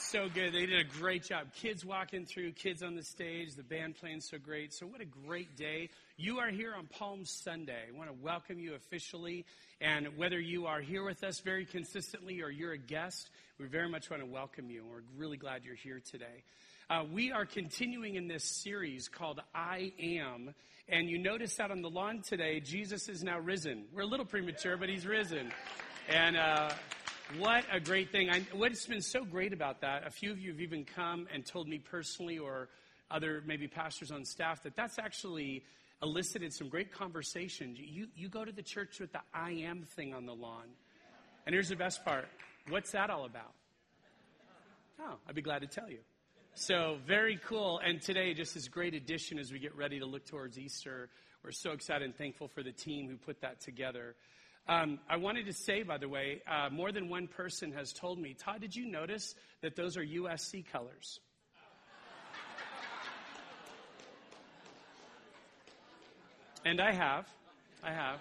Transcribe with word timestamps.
so 0.00 0.28
good. 0.28 0.52
They 0.52 0.66
did 0.66 0.80
a 0.80 0.98
great 1.00 1.24
job. 1.24 1.52
Kids 1.54 1.84
walking 1.84 2.24
through, 2.24 2.52
kids 2.52 2.82
on 2.82 2.94
the 2.94 3.02
stage, 3.02 3.54
the 3.54 3.62
band 3.62 3.96
playing 3.96 4.20
so 4.20 4.38
great. 4.38 4.72
So, 4.72 4.86
what 4.86 5.00
a 5.00 5.04
great 5.04 5.56
day. 5.56 5.90
You 6.16 6.38
are 6.38 6.50
here 6.50 6.74
on 6.74 6.86
Palm 6.86 7.24
Sunday. 7.24 7.84
I 7.88 7.96
want 7.96 8.08
to 8.08 8.16
welcome 8.22 8.58
you 8.58 8.74
officially. 8.74 9.44
And 9.80 10.16
whether 10.16 10.38
you 10.38 10.66
are 10.66 10.80
here 10.80 11.04
with 11.04 11.24
us 11.24 11.40
very 11.40 11.64
consistently 11.64 12.42
or 12.42 12.50
you're 12.50 12.72
a 12.72 12.78
guest, 12.78 13.30
we 13.58 13.66
very 13.66 13.88
much 13.88 14.10
want 14.10 14.22
to 14.22 14.26
welcome 14.26 14.70
you. 14.70 14.84
We're 14.84 15.02
really 15.16 15.36
glad 15.36 15.64
you're 15.64 15.74
here 15.74 16.00
today. 16.10 16.44
Uh, 16.90 17.04
we 17.12 17.32
are 17.32 17.44
continuing 17.44 18.14
in 18.14 18.28
this 18.28 18.44
series 18.44 19.08
called 19.08 19.40
I 19.54 19.92
Am. 20.00 20.54
And 20.88 21.10
you 21.10 21.18
notice 21.18 21.56
that 21.56 21.70
on 21.70 21.82
the 21.82 21.90
lawn 21.90 22.22
today, 22.22 22.60
Jesus 22.60 23.08
is 23.08 23.22
now 23.22 23.38
risen. 23.38 23.84
We're 23.92 24.02
a 24.02 24.06
little 24.06 24.26
premature, 24.26 24.76
but 24.76 24.88
he's 24.88 25.06
risen. 25.06 25.52
And, 26.08 26.36
uh, 26.36 26.70
what 27.36 27.64
a 27.70 27.78
great 27.78 28.10
thing. 28.10 28.30
I, 28.30 28.40
what's 28.54 28.86
been 28.86 29.02
so 29.02 29.24
great 29.24 29.52
about 29.52 29.82
that, 29.82 30.06
a 30.06 30.10
few 30.10 30.30
of 30.30 30.40
you 30.40 30.52
have 30.52 30.60
even 30.60 30.84
come 30.84 31.28
and 31.32 31.44
told 31.44 31.68
me 31.68 31.78
personally 31.78 32.38
or 32.38 32.68
other 33.10 33.42
maybe 33.46 33.68
pastors 33.68 34.10
on 34.10 34.24
staff 34.24 34.62
that 34.62 34.74
that's 34.74 34.98
actually 34.98 35.62
elicited 36.02 36.52
some 36.52 36.68
great 36.68 36.92
conversations. 36.92 37.78
You, 37.78 38.06
you 38.16 38.28
go 38.28 38.44
to 38.44 38.52
the 38.52 38.62
church 38.62 39.00
with 39.00 39.12
the 39.12 39.20
I 39.34 39.50
am 39.50 39.82
thing 39.82 40.14
on 40.14 40.26
the 40.26 40.34
lawn. 40.34 40.66
And 41.46 41.54
here's 41.54 41.68
the 41.68 41.76
best 41.76 42.04
part. 42.04 42.28
What's 42.68 42.92
that 42.92 43.10
all 43.10 43.24
about? 43.24 43.52
Oh, 45.00 45.14
I'd 45.28 45.34
be 45.34 45.42
glad 45.42 45.60
to 45.60 45.66
tell 45.66 45.90
you. 45.90 45.98
So 46.54 46.98
very 47.06 47.38
cool. 47.46 47.80
And 47.84 48.00
today, 48.00 48.34
just 48.34 48.54
this 48.54 48.68
great 48.68 48.94
addition 48.94 49.38
as 49.38 49.52
we 49.52 49.58
get 49.58 49.76
ready 49.76 49.98
to 50.00 50.06
look 50.06 50.26
towards 50.26 50.58
Easter. 50.58 51.08
We're 51.44 51.52
so 51.52 51.70
excited 51.70 52.04
and 52.04 52.16
thankful 52.16 52.48
for 52.48 52.62
the 52.62 52.72
team 52.72 53.08
who 53.08 53.16
put 53.16 53.40
that 53.42 53.60
together. 53.60 54.16
Um, 54.68 54.98
I 55.08 55.16
wanted 55.16 55.46
to 55.46 55.54
say, 55.54 55.82
by 55.82 55.96
the 55.96 56.10
way, 56.10 56.42
uh, 56.46 56.68
more 56.70 56.92
than 56.92 57.08
one 57.08 57.26
person 57.26 57.72
has 57.72 57.90
told 57.90 58.18
me, 58.18 58.34
Todd, 58.34 58.60
did 58.60 58.76
you 58.76 58.84
notice 58.84 59.34
that 59.62 59.76
those 59.76 59.96
are 59.96 60.04
USC 60.04 60.70
colors? 60.70 61.20
and 66.66 66.82
I 66.82 66.92
have. 66.92 67.26
I 67.82 67.92
have. 67.92 68.20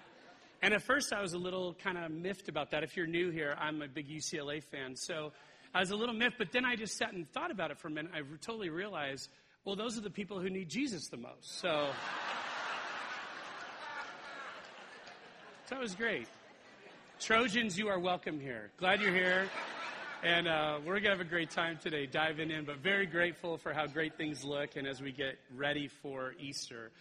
And 0.62 0.74
at 0.74 0.82
first, 0.84 1.12
I 1.12 1.22
was 1.22 1.34
a 1.34 1.38
little 1.38 1.74
kind 1.74 1.98
of 1.98 2.12
miffed 2.12 2.48
about 2.48 2.72
that. 2.72 2.82
If 2.82 2.96
you're 2.96 3.08
new 3.08 3.30
here, 3.30 3.54
I'm 3.60 3.82
a 3.82 3.88
big 3.90 4.08
UCLA 4.08 4.64
fan. 4.64 4.96
So 4.96 5.34
I 5.76 5.82
was 5.82 5.92
a 5.92 5.98
little 5.98 6.16
miffed, 6.16 6.38
but 6.38 6.54
then 6.54 6.64
I 6.64 6.78
just 6.78 6.96
sat 6.98 7.12
and 7.12 7.30
thought 7.34 7.52
about 7.52 7.72
it 7.72 7.78
for 7.78 7.90
a 7.90 7.92
minute. 7.92 8.14
I 8.16 8.22
totally 8.40 8.70
realized, 8.70 9.30
well, 9.66 9.76
those 9.76 9.98
are 9.98 10.02
the 10.02 10.10
people 10.10 10.40
who 10.40 10.50
need 10.50 10.70
Jesus 10.70 11.10
the 11.10 11.18
most. 11.18 11.60
So. 11.60 11.90
So 15.66 15.76
that 15.76 15.82
was 15.82 15.96
great. 15.96 16.30
Trojans, 17.20 17.80
you 17.80 17.88
are 17.88 17.98
welcome 17.98 18.40
here. 18.40 18.70
Glad 18.78 19.02
you're 19.02 19.14
here. 19.14 19.50
And 20.24 20.48
uh, 20.48 20.78
we're 20.86 21.00
going 21.00 21.04
to 21.04 21.10
have 21.10 21.20
a 21.20 21.24
great 21.24 21.50
time 21.50 21.80
today 21.82 22.06
diving 22.06 22.52
in, 22.52 22.64
but 22.64 22.78
very 22.78 23.08
grateful 23.08 23.58
for 23.58 23.74
how 23.74 23.88
great 23.88 24.18
things 24.18 24.44
look 24.44 24.76
and 24.76 24.88
as 24.88 25.02
we 25.02 25.12
get 25.12 25.40
ready 25.56 25.88
for 25.88 26.36
Easter. 26.40 26.92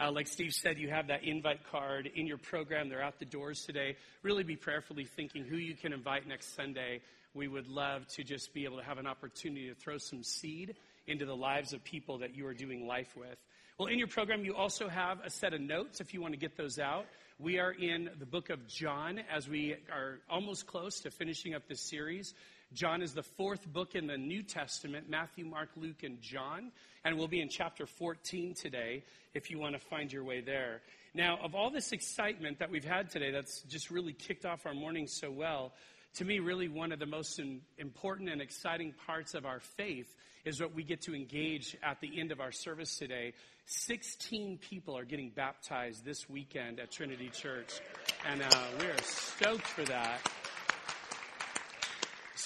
Uh, 0.00 0.10
like 0.10 0.28
Steve 0.28 0.54
said, 0.54 0.78
you 0.78 0.88
have 0.88 1.08
that 1.08 1.24
invite 1.24 1.60
card 1.70 2.10
in 2.14 2.26
your 2.26 2.38
program. 2.38 2.88
They're 2.88 3.02
out 3.02 3.18
the 3.18 3.26
doors 3.26 3.64
today. 3.66 3.96
Really 4.22 4.44
be 4.44 4.56
prayerfully 4.56 5.04
thinking 5.04 5.44
who 5.44 5.56
you 5.56 5.74
can 5.74 5.92
invite 5.92 6.26
next 6.26 6.54
Sunday. 6.54 7.02
We 7.34 7.46
would 7.46 7.68
love 7.68 8.06
to 8.08 8.24
just 8.24 8.54
be 8.54 8.64
able 8.64 8.78
to 8.78 8.84
have 8.84 8.96
an 8.96 9.06
opportunity 9.06 9.68
to 9.68 9.74
throw 9.74 9.98
some 9.98 10.22
seed 10.22 10.74
into 11.06 11.26
the 11.26 11.36
lives 11.36 11.74
of 11.74 11.84
people 11.84 12.18
that 12.18 12.34
you 12.34 12.46
are 12.46 12.54
doing 12.54 12.86
life 12.86 13.14
with. 13.14 13.36
Well, 13.78 13.88
in 13.88 13.98
your 13.98 14.08
program, 14.08 14.42
you 14.42 14.54
also 14.54 14.88
have 14.88 15.20
a 15.22 15.28
set 15.28 15.52
of 15.52 15.60
notes 15.60 16.00
if 16.00 16.14
you 16.14 16.22
want 16.22 16.32
to 16.32 16.40
get 16.40 16.56
those 16.56 16.78
out. 16.78 17.04
We 17.38 17.58
are 17.58 17.72
in 17.72 18.08
the 18.18 18.24
book 18.24 18.48
of 18.48 18.66
John 18.66 19.20
as 19.30 19.46
we 19.46 19.76
are 19.92 20.20
almost 20.30 20.66
close 20.66 21.00
to 21.00 21.10
finishing 21.10 21.54
up 21.54 21.68
this 21.68 21.82
series. 21.82 22.32
John 22.72 23.02
is 23.02 23.12
the 23.12 23.22
fourth 23.22 23.70
book 23.70 23.94
in 23.94 24.06
the 24.06 24.16
New 24.16 24.42
Testament 24.42 25.10
Matthew, 25.10 25.44
Mark, 25.44 25.68
Luke, 25.76 26.02
and 26.02 26.18
John. 26.22 26.72
And 27.04 27.18
we'll 27.18 27.28
be 27.28 27.42
in 27.42 27.50
chapter 27.50 27.84
14 27.84 28.54
today 28.54 29.04
if 29.34 29.50
you 29.50 29.58
want 29.58 29.74
to 29.74 29.78
find 29.78 30.10
your 30.10 30.24
way 30.24 30.40
there. 30.40 30.80
Now, 31.12 31.38
of 31.42 31.54
all 31.54 31.68
this 31.68 31.92
excitement 31.92 32.58
that 32.60 32.70
we've 32.70 32.86
had 32.86 33.10
today, 33.10 33.30
that's 33.30 33.60
just 33.64 33.90
really 33.90 34.14
kicked 34.14 34.46
off 34.46 34.64
our 34.64 34.74
morning 34.74 35.06
so 35.06 35.30
well, 35.30 35.74
to 36.16 36.24
me, 36.24 36.38
really 36.38 36.68
one 36.68 36.92
of 36.92 36.98
the 36.98 37.06
most 37.06 37.40
important 37.76 38.30
and 38.30 38.40
exciting 38.40 38.94
parts 39.06 39.34
of 39.34 39.44
our 39.44 39.60
faith 39.60 40.14
is 40.46 40.60
what 40.60 40.74
we 40.74 40.82
get 40.82 41.02
to 41.02 41.14
engage 41.14 41.76
at 41.82 42.00
the 42.00 42.18
end 42.18 42.32
of 42.32 42.40
our 42.40 42.52
service 42.52 42.96
today. 42.96 43.34
16 43.66 44.58
people 44.58 44.96
are 44.96 45.04
getting 45.04 45.30
baptized 45.30 46.04
this 46.04 46.28
weekend 46.28 46.80
at 46.80 46.90
Trinity 46.90 47.28
Church, 47.28 47.80
and 48.26 48.40
uh, 48.40 48.46
we're 48.80 48.96
stoked 49.02 49.66
for 49.66 49.84
that. 49.84 50.20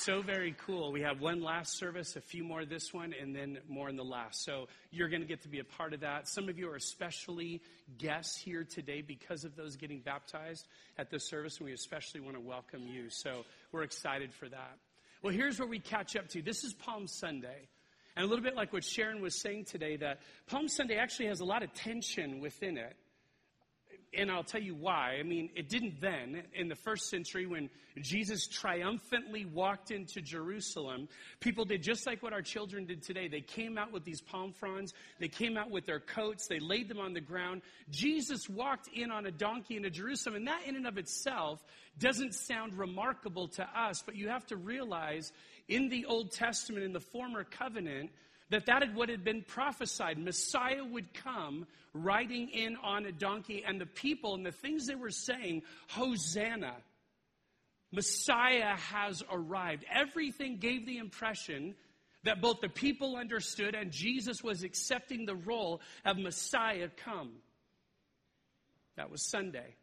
So 0.00 0.22
very 0.22 0.56
cool. 0.65 0.93
We 0.93 1.03
have 1.03 1.21
one 1.21 1.43
last 1.43 1.77
service, 1.77 2.16
a 2.16 2.22
few 2.22 2.43
more 2.43 2.65
this 2.65 2.91
one, 2.91 3.12
and 3.21 3.37
then 3.37 3.59
more 3.69 3.91
in 3.91 3.97
the 3.97 4.03
last. 4.03 4.43
So 4.43 4.66
you're 4.91 5.11
going 5.11 5.21
to 5.21 5.28
get 5.28 5.43
to 5.43 5.49
be 5.49 5.59
a 5.59 5.65
part 5.65 5.93
of 5.93 6.00
that. 6.00 6.27
Some 6.27 6.49
of 6.49 6.59
you 6.59 6.71
are 6.71 6.77
especially 6.77 7.61
guests 7.99 8.41
here 8.41 8.65
today 8.65 9.03
because 9.03 9.44
of 9.44 9.56
those 9.56 9.77
getting 9.77 10.00
baptized 10.00 10.66
at 10.97 11.11
this 11.11 11.28
service, 11.28 11.59
and 11.59 11.66
we 11.66 11.75
especially 11.75 12.21
want 12.22 12.34
to 12.37 12.41
welcome 12.41 12.88
you. 12.88 13.11
So 13.11 13.44
we're 13.72 13.83
excited 13.83 14.33
for 14.33 14.49
that. 14.49 14.78
Well, 15.22 15.34
here's 15.34 15.59
where 15.59 15.69
we 15.69 15.81
catch 15.81 16.17
up 16.17 16.28
to. 16.28 16.41
This 16.41 16.65
is 16.65 16.72
Palm 16.72 17.06
Sunday. 17.06 17.69
And 18.17 18.25
a 18.25 18.27
little 18.27 18.43
bit 18.43 18.56
like 18.56 18.72
what 18.72 18.84
Sharon 18.84 19.21
was 19.21 19.38
saying 19.38 19.67
today, 19.67 19.97
that 19.97 20.21
Palm 20.47 20.69
Sunday 20.69 20.97
actually 20.97 21.27
has 21.27 21.41
a 21.41 21.44
lot 21.44 21.62
of 21.62 21.75
tension 21.75 22.41
within 22.41 22.78
it. 22.78 22.97
And 24.12 24.28
I'll 24.28 24.43
tell 24.43 24.60
you 24.60 24.75
why. 24.75 25.19
I 25.21 25.22
mean, 25.22 25.50
it 25.54 25.69
didn't 25.69 26.00
then. 26.00 26.43
In 26.54 26.69
the 26.69 26.75
first 26.75 27.09
century, 27.09 27.47
when 27.47 27.71
Jesus 28.00 28.48
triumphantly 28.48 29.44
walked 29.44 29.93
into 29.93 30.21
Jerusalem, 30.21 31.09
people 31.38 31.65
did 31.65 31.84
just 31.84 32.06
like 32.06 32.20
what 32.20 32.32
our 32.32 32.43
children 32.43 32.87
did 32.87 33.03
today. 33.03 33.28
They 33.28 33.41
came 33.41 33.78
out 33.78 33.93
with 33.93 34.04
these 34.04 34.20
palm 34.20 34.53
fronds, 34.53 34.94
they 35.20 35.28
came 35.28 35.56
out 35.56 35.70
with 35.70 35.87
their 35.87 36.00
coats, 36.00 36.49
they 36.49 36.59
laid 36.59 36.88
them 36.88 36.99
on 36.99 37.12
the 37.12 37.20
ground. 37.20 37.62
Jesus 37.91 38.49
walked 38.49 38.88
in 38.88 39.12
on 39.12 39.26
a 39.26 39.31
donkey 39.31 39.76
into 39.76 39.91
Jerusalem, 39.91 40.34
and 40.34 40.47
that 40.49 40.62
in 40.66 40.75
and 40.75 40.88
of 40.88 40.99
itself 40.99 41.65
doesn't 41.99 42.34
sound 42.34 42.75
remarkable 42.75 43.47
to 43.49 43.62
us, 43.78 44.03
but 44.04 44.16
you 44.16 44.28
have 44.28 44.47
to 44.47 44.56
realize 44.56 45.32
in 45.69 45.88
the 45.88 46.06
Old 46.06 46.32
Testament, 46.32 46.84
in 46.84 46.93
the 46.93 47.00
former 47.00 47.44
covenant, 47.44 48.10
that 48.50 48.66
that 48.66 48.83
had 48.83 48.94
what 48.94 49.09
had 49.09 49.25
been 49.25 49.43
prophesied. 49.43 50.19
Messiah 50.19 50.84
would 50.84 51.15
come 51.15 51.66
riding 51.93 52.49
in 52.50 52.77
on 52.77 53.06
a 53.06 53.12
donkey, 53.12 53.65
and 53.66 53.81
the 53.81 53.87
people 53.87 54.34
and 54.34 54.44
the 54.44 54.53
things 54.53 54.87
they 54.87 54.94
were 54.94 55.11
saying, 55.11 55.62
Hosanna, 55.88 56.75
Messiah 57.93 58.77
has 58.77 59.22
arrived. 59.31 59.84
Everything 59.91 60.59
gave 60.59 60.87
the 60.87 60.99
impression 60.99 61.75
that 62.25 62.41
both 62.41 62.61
the 62.61 62.69
people 62.69 63.16
understood 63.16 63.75
and 63.75 63.91
Jesus 63.91 64.43
was 64.43 64.62
accepting 64.62 65.25
the 65.25 65.34
role 65.34 65.81
of 66.05 66.19
Messiah 66.19 66.88
come. 67.05 67.32
That 68.97 69.11
was 69.11 69.22
Sunday. 69.22 69.75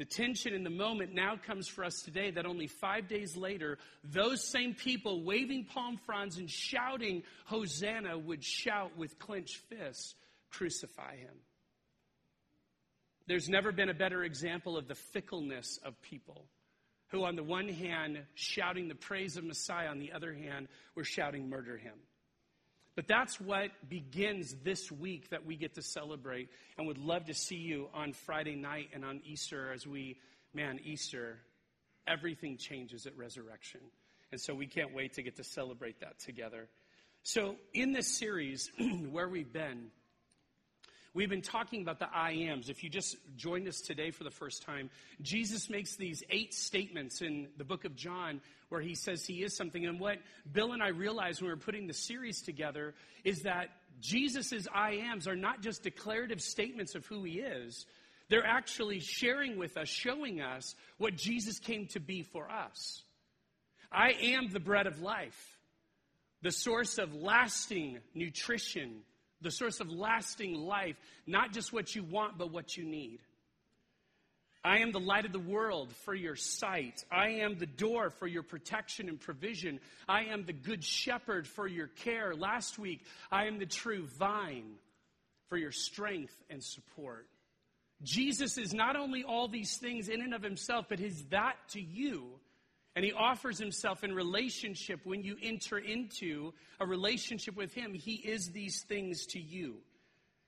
The 0.00 0.06
tension 0.06 0.54
in 0.54 0.64
the 0.64 0.70
moment 0.70 1.12
now 1.12 1.36
comes 1.36 1.68
for 1.68 1.84
us 1.84 2.00
today 2.00 2.30
that 2.30 2.46
only 2.46 2.68
five 2.68 3.06
days 3.06 3.36
later, 3.36 3.76
those 4.02 4.42
same 4.42 4.72
people 4.72 5.22
waving 5.22 5.66
palm 5.66 5.98
fronds 6.06 6.38
and 6.38 6.48
shouting 6.48 7.22
Hosanna 7.44 8.16
would 8.16 8.42
shout 8.42 8.96
with 8.96 9.18
clenched 9.18 9.58
fists, 9.68 10.14
Crucify 10.52 11.16
him. 11.16 11.34
There's 13.26 13.50
never 13.50 13.72
been 13.72 13.90
a 13.90 13.94
better 13.94 14.24
example 14.24 14.78
of 14.78 14.88
the 14.88 14.94
fickleness 14.94 15.78
of 15.84 16.00
people 16.00 16.46
who, 17.08 17.26
on 17.26 17.36
the 17.36 17.44
one 17.44 17.68
hand, 17.68 18.22
shouting 18.34 18.88
the 18.88 18.94
praise 18.94 19.36
of 19.36 19.44
Messiah, 19.44 19.88
on 19.88 19.98
the 19.98 20.12
other 20.12 20.32
hand, 20.32 20.68
were 20.96 21.04
shouting, 21.04 21.50
Murder 21.50 21.76
him. 21.76 21.98
But 22.96 23.06
that's 23.06 23.40
what 23.40 23.70
begins 23.88 24.56
this 24.64 24.90
week 24.90 25.30
that 25.30 25.46
we 25.46 25.56
get 25.56 25.74
to 25.74 25.82
celebrate. 25.82 26.48
And 26.76 26.86
would 26.86 26.98
love 26.98 27.26
to 27.26 27.34
see 27.34 27.56
you 27.56 27.88
on 27.94 28.12
Friday 28.12 28.56
night 28.56 28.90
and 28.92 29.04
on 29.04 29.20
Easter 29.24 29.72
as 29.72 29.86
we, 29.86 30.18
man, 30.52 30.80
Easter, 30.84 31.38
everything 32.06 32.56
changes 32.56 33.06
at 33.06 33.16
resurrection. 33.16 33.80
And 34.32 34.40
so 34.40 34.54
we 34.54 34.66
can't 34.66 34.94
wait 34.94 35.14
to 35.14 35.22
get 35.22 35.36
to 35.36 35.44
celebrate 35.44 36.00
that 36.00 36.18
together. 36.20 36.68
So, 37.22 37.56
in 37.74 37.92
this 37.92 38.08
series, 38.08 38.70
where 39.10 39.28
we've 39.28 39.52
been, 39.52 39.90
We've 41.12 41.28
been 41.28 41.42
talking 41.42 41.82
about 41.82 41.98
the 41.98 42.08
I 42.14 42.30
ams. 42.30 42.68
If 42.68 42.84
you 42.84 42.88
just 42.88 43.16
joined 43.34 43.66
us 43.66 43.80
today 43.80 44.12
for 44.12 44.22
the 44.22 44.30
first 44.30 44.62
time, 44.62 44.90
Jesus 45.20 45.68
makes 45.68 45.96
these 45.96 46.22
eight 46.30 46.54
statements 46.54 47.20
in 47.20 47.48
the 47.56 47.64
book 47.64 47.84
of 47.84 47.96
John 47.96 48.40
where 48.70 48.80
he 48.80 48.94
says 48.94 49.24
he 49.24 49.42
is 49.42 49.54
something. 49.54 49.86
And 49.86 50.00
what 50.00 50.18
Bill 50.50 50.72
and 50.72 50.82
I 50.82 50.88
realized 50.88 51.40
when 51.40 51.48
we 51.48 51.54
were 51.54 51.60
putting 51.60 51.86
the 51.86 51.94
series 51.94 52.40
together 52.42 52.94
is 53.22 53.42
that 53.42 53.68
Jesus' 54.00 54.66
I 54.74 54.92
ams 54.92 55.28
are 55.28 55.36
not 55.36 55.60
just 55.60 55.82
declarative 55.82 56.40
statements 56.40 56.94
of 56.94 57.04
who 57.06 57.22
he 57.24 57.40
is, 57.40 57.86
they're 58.28 58.46
actually 58.46 59.00
sharing 59.00 59.58
with 59.58 59.76
us, 59.76 59.88
showing 59.88 60.40
us 60.40 60.74
what 60.98 61.16
Jesus 61.16 61.58
came 61.58 61.86
to 61.88 62.00
be 62.00 62.22
for 62.22 62.50
us. 62.50 63.02
I 63.92 64.12
am 64.12 64.48
the 64.50 64.60
bread 64.60 64.86
of 64.86 65.02
life, 65.02 65.58
the 66.42 66.52
source 66.52 66.98
of 66.98 67.14
lasting 67.14 67.98
nutrition 68.14 69.02
the 69.40 69.50
source 69.50 69.80
of 69.80 69.90
lasting 69.90 70.54
life, 70.54 70.96
not 71.26 71.52
just 71.52 71.72
what 71.72 71.94
you 71.94 72.04
want, 72.04 72.38
but 72.38 72.52
what 72.52 72.76
you 72.76 72.84
need. 72.84 73.20
I 74.62 74.78
am 74.80 74.92
the 74.92 75.00
light 75.00 75.24
of 75.24 75.32
the 75.32 75.38
world 75.38 75.92
for 76.04 76.14
your 76.14 76.36
sight. 76.36 77.04
I 77.10 77.28
am 77.40 77.58
the 77.58 77.66
door 77.66 78.10
for 78.10 78.26
your 78.26 78.42
protection 78.42 79.08
and 79.08 79.18
provision. 79.18 79.80
I 80.06 80.24
am 80.24 80.44
the 80.44 80.52
good 80.52 80.84
shepherd 80.84 81.46
for 81.46 81.66
your 81.66 81.86
care. 81.86 82.34
Last 82.34 82.78
week, 82.78 83.00
I 83.32 83.46
am 83.46 83.58
the 83.58 83.66
true 83.66 84.06
vine 84.18 84.74
for 85.48 85.56
your 85.56 85.72
strength 85.72 86.34
and 86.50 86.62
support. 86.62 87.26
Jesus 88.02 88.58
is 88.58 88.74
not 88.74 88.96
only 88.96 89.24
all 89.24 89.48
these 89.48 89.76
things 89.76 90.08
in 90.08 90.20
and 90.20 90.34
of 90.34 90.42
himself, 90.42 90.86
but 90.88 90.98
he's 90.98 91.24
that 91.26 91.56
to 91.70 91.80
you. 91.80 92.26
And 92.96 93.04
he 93.04 93.12
offers 93.12 93.58
himself 93.58 94.04
in 94.04 94.14
relationship 94.14 95.00
when 95.04 95.22
you 95.22 95.36
enter 95.42 95.78
into 95.78 96.52
a 96.80 96.86
relationship 96.86 97.56
with 97.56 97.72
him. 97.72 97.94
He 97.94 98.14
is 98.14 98.50
these 98.50 98.82
things 98.82 99.26
to 99.26 99.40
you. 99.40 99.76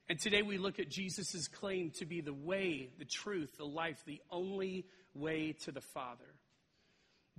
And 0.08 0.18
today 0.18 0.42
we 0.42 0.58
look 0.58 0.78
at 0.78 0.90
Jesus' 0.90 1.48
claim 1.48 1.90
to 1.98 2.04
be 2.04 2.20
the 2.20 2.32
way, 2.32 2.90
the 2.98 3.04
truth, 3.04 3.56
the 3.56 3.64
life, 3.64 4.02
the 4.06 4.20
only 4.30 4.86
way 5.14 5.52
to 5.64 5.72
the 5.72 5.80
Father. 5.80 6.24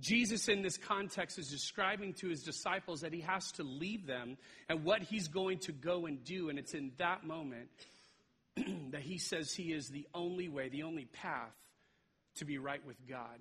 Jesus, 0.00 0.48
in 0.48 0.62
this 0.62 0.76
context, 0.76 1.38
is 1.38 1.48
describing 1.48 2.14
to 2.14 2.28
his 2.28 2.42
disciples 2.42 3.02
that 3.02 3.12
he 3.12 3.20
has 3.20 3.52
to 3.52 3.62
leave 3.62 4.06
them 4.06 4.36
and 4.68 4.84
what 4.84 5.02
he's 5.02 5.28
going 5.28 5.58
to 5.60 5.72
go 5.72 6.06
and 6.06 6.24
do. 6.24 6.48
And 6.48 6.58
it's 6.58 6.74
in 6.74 6.92
that 6.98 7.24
moment 7.24 7.68
that 8.90 9.02
he 9.02 9.18
says 9.18 9.52
he 9.52 9.72
is 9.72 9.88
the 9.88 10.06
only 10.12 10.48
way, 10.48 10.68
the 10.68 10.82
only 10.82 11.04
path 11.04 11.54
to 12.36 12.44
be 12.44 12.58
right 12.58 12.84
with 12.84 12.96
God. 13.08 13.38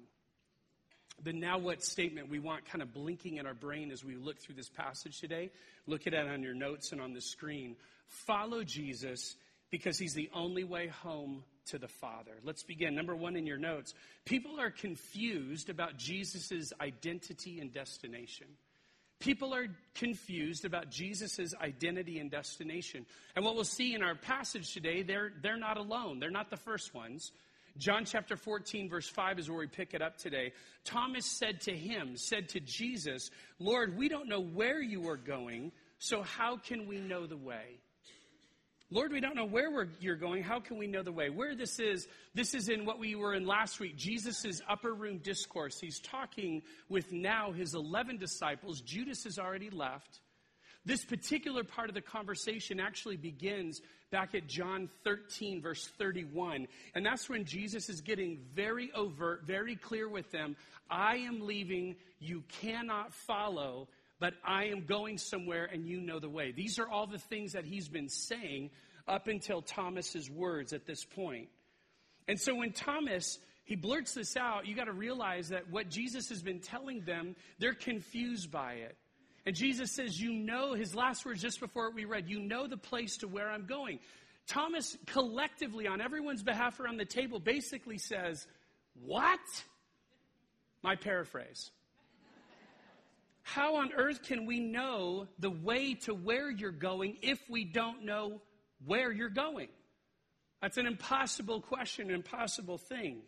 The 1.24 1.34
now 1.34 1.58
what 1.58 1.84
statement 1.84 2.30
we 2.30 2.40
want 2.40 2.66
kind 2.66 2.82
of 2.82 2.94
blinking 2.94 3.38
in 3.38 3.46
our 3.46 3.54
brain 3.54 3.92
as 3.92 4.04
we 4.04 4.16
look 4.16 4.40
through 4.40 4.56
this 4.56 4.70
passage 4.70 5.20
today. 5.20 5.52
Look 5.88 6.08
at 6.08 6.14
it 6.14 6.28
on 6.28 6.44
your 6.44 6.56
notes 6.56 6.92
and 6.92 7.00
on 7.00 7.14
the 7.14 7.22
screen. 7.22 7.76
Follow 8.08 8.64
Jesus 8.64 9.36
because 9.70 9.98
he's 9.98 10.14
the 10.14 10.30
only 10.34 10.64
way 10.64 10.88
home 10.88 11.44
to 11.68 11.78
the 11.78 11.88
Father. 11.88 12.34
Let's 12.44 12.64
begin. 12.64 12.96
Number 12.96 13.16
one 13.16 13.36
in 13.36 13.48
your 13.48 13.58
notes 13.58 13.94
people 14.26 14.60
are 14.60 14.70
confused 14.70 15.70
about 15.70 15.98
Jesus' 15.98 16.74
identity 16.80 17.60
and 17.60 17.72
destination. 17.74 18.48
People 19.20 19.54
are 19.56 19.68
confused 19.96 20.66
about 20.66 20.90
Jesus' 20.90 21.54
identity 21.62 22.20
and 22.20 22.30
destination. 22.30 23.06
And 23.36 23.46
what 23.46 23.56
we'll 23.56 23.64
see 23.64 23.96
in 23.96 24.04
our 24.04 24.16
passage 24.16 24.74
today, 24.74 25.02
they're, 25.02 25.32
they're 25.42 25.56
not 25.56 25.78
alone. 25.78 26.20
They're 26.20 26.30
not 26.30 26.50
the 26.50 26.58
first 26.58 26.94
ones. 26.94 27.32
John 27.78 28.04
chapter 28.04 28.36
14, 28.36 28.90
verse 28.90 29.08
5 29.08 29.40
is 29.40 29.50
where 29.50 29.60
we 29.60 29.68
pick 29.68 29.94
it 29.94 30.02
up 30.02 30.18
today. 30.18 30.52
Thomas 30.84 31.26
said 31.26 31.62
to 31.62 31.72
him, 31.72 32.18
said 32.18 32.50
to 32.50 32.60
Jesus, 32.60 33.32
Lord, 33.60 33.98
we 33.98 34.10
don't 34.10 34.28
know 34.28 34.42
where 34.42 34.82
you 34.82 35.08
are 35.08 35.18
going, 35.18 35.72
so 36.00 36.22
how 36.22 36.58
can 36.58 36.86
we 36.86 37.00
know 37.00 37.26
the 37.26 37.38
way? 37.38 37.80
Lord, 38.94 39.12
we 39.12 39.22
don't 39.22 39.36
know 39.36 39.46
where 39.46 39.90
you're 40.00 40.16
going. 40.16 40.44
How 40.44 40.60
can 40.60 40.78
we 40.78 40.86
know 40.86 41.02
the 41.02 41.12
way? 41.12 41.32
Where 41.32 41.56
this 41.56 41.80
is, 41.80 42.08
this 42.36 42.54
is 42.54 42.70
in 42.70 42.86
what 42.86 43.00
we 43.00 43.16
were 43.16 43.34
in 43.34 43.48
last 43.48 43.80
week, 43.80 43.98
Jesus' 43.98 44.62
upper 44.70 44.94
room 44.94 45.18
discourse. 45.18 45.80
He's 45.80 46.00
talking 46.00 46.62
with 46.90 47.12
now 47.12 47.52
his 47.52 47.74
11 47.74 48.18
disciples. 48.18 48.82
Judas 48.82 49.24
has 49.24 49.40
already 49.40 49.72
left. 49.72 50.20
This 50.86 51.04
particular 51.04 51.64
part 51.64 51.90
of 51.90 51.96
the 51.96 52.02
conversation 52.02 52.80
actually 52.80 53.18
begins 53.18 53.82
back 54.12 54.36
at 54.36 54.46
John 54.46 54.88
13, 55.04 55.60
verse 55.60 55.90
31. 55.98 56.68
And 56.94 57.04
that's 57.04 57.28
when 57.28 57.46
Jesus 57.46 57.90
is 57.90 58.00
getting 58.00 58.42
very 58.54 58.92
overt, 58.94 59.42
very 59.48 59.76
clear 59.76 60.08
with 60.08 60.30
them. 60.30 60.56
I 60.88 61.16
am 61.16 61.48
leaving. 61.48 61.96
You 62.20 62.44
cannot 62.62 63.12
follow 63.12 63.88
but 64.24 64.36
I 64.46 64.68
am 64.68 64.86
going 64.86 65.18
somewhere 65.18 65.66
and 65.70 65.86
you 65.86 66.00
know 66.00 66.18
the 66.18 66.30
way. 66.30 66.54
These 66.54 66.80
are 66.80 66.88
all 66.88 67.08
the 67.08 67.18
things 67.18 67.52
that 67.52 67.66
he's 67.66 67.90
been 67.90 68.08
saying 68.08 68.70
up 69.06 69.28
until 69.28 69.62
Thomas's 69.62 70.30
words 70.30 70.72
at 70.72 70.86
this 70.86 71.04
point. 71.04 71.50
And 72.30 72.40
so 72.40 72.56
when 72.56 72.72
Thomas 72.72 73.38
he 73.66 73.76
blurts 73.76 74.14
this 74.14 74.38
out, 74.38 74.66
you 74.66 74.78
got 74.78 74.86
to 74.86 74.94
realize 74.94 75.50
that 75.50 75.70
what 75.70 75.90
Jesus 75.90 76.30
has 76.30 76.42
been 76.42 76.62
telling 76.62 77.02
them, 77.02 77.36
they're 77.60 77.74
confused 77.74 78.50
by 78.50 78.76
it. 78.76 78.96
And 79.46 79.58
Jesus 79.58 79.92
says, 79.92 80.18
You 80.18 80.32
know, 80.32 80.74
his 80.74 80.96
last 80.96 81.26
words 81.26 81.42
just 81.42 81.60
before 81.60 81.92
we 81.92 82.06
read, 82.06 82.30
you 82.30 82.40
know 82.40 82.66
the 82.66 82.78
place 82.78 83.18
to 83.18 83.28
where 83.28 83.52
I'm 83.52 83.66
going. 83.66 84.00
Thomas, 84.48 84.98
collectively, 85.06 85.86
on 85.86 86.00
everyone's 86.00 86.44
behalf 86.44 86.80
around 86.80 86.96
the 86.96 87.04
table, 87.04 87.42
basically 87.42 87.98
says, 87.98 88.48
What? 89.06 89.42
My 90.82 90.96
paraphrase. 90.96 91.72
How 93.44 93.76
on 93.76 93.92
earth 93.94 94.24
can 94.24 94.46
we 94.46 94.60
know 94.60 95.28
the 95.38 95.50
way 95.50 95.96
to 96.06 96.14
where 96.14 96.50
you're 96.50 96.72
going 96.72 97.18
if 97.22 97.40
we 97.50 97.66
don't 97.66 98.06
know 98.06 98.42
where 98.86 99.12
you're 99.12 99.30
going? 99.30 99.68
That's 100.62 100.78
an 100.78 100.88
impossible 100.88 101.62
question, 101.62 102.10
an 102.10 102.16
impossible 102.16 102.78
thing. 102.78 103.22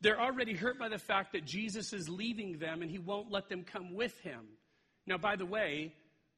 They're 0.00 0.20
already 0.20 0.54
hurt 0.54 0.78
by 0.78 0.88
the 0.88 0.98
fact 0.98 1.32
that 1.32 1.44
Jesus 1.44 1.92
is 1.92 2.08
leaving 2.08 2.58
them 2.58 2.82
and 2.82 2.90
he 2.90 2.98
won't 2.98 3.32
let 3.32 3.48
them 3.48 3.64
come 3.64 3.94
with 3.94 4.16
him. 4.20 4.46
Now, 5.06 5.18
by 5.18 5.34
the 5.34 5.46
way, 5.46 5.94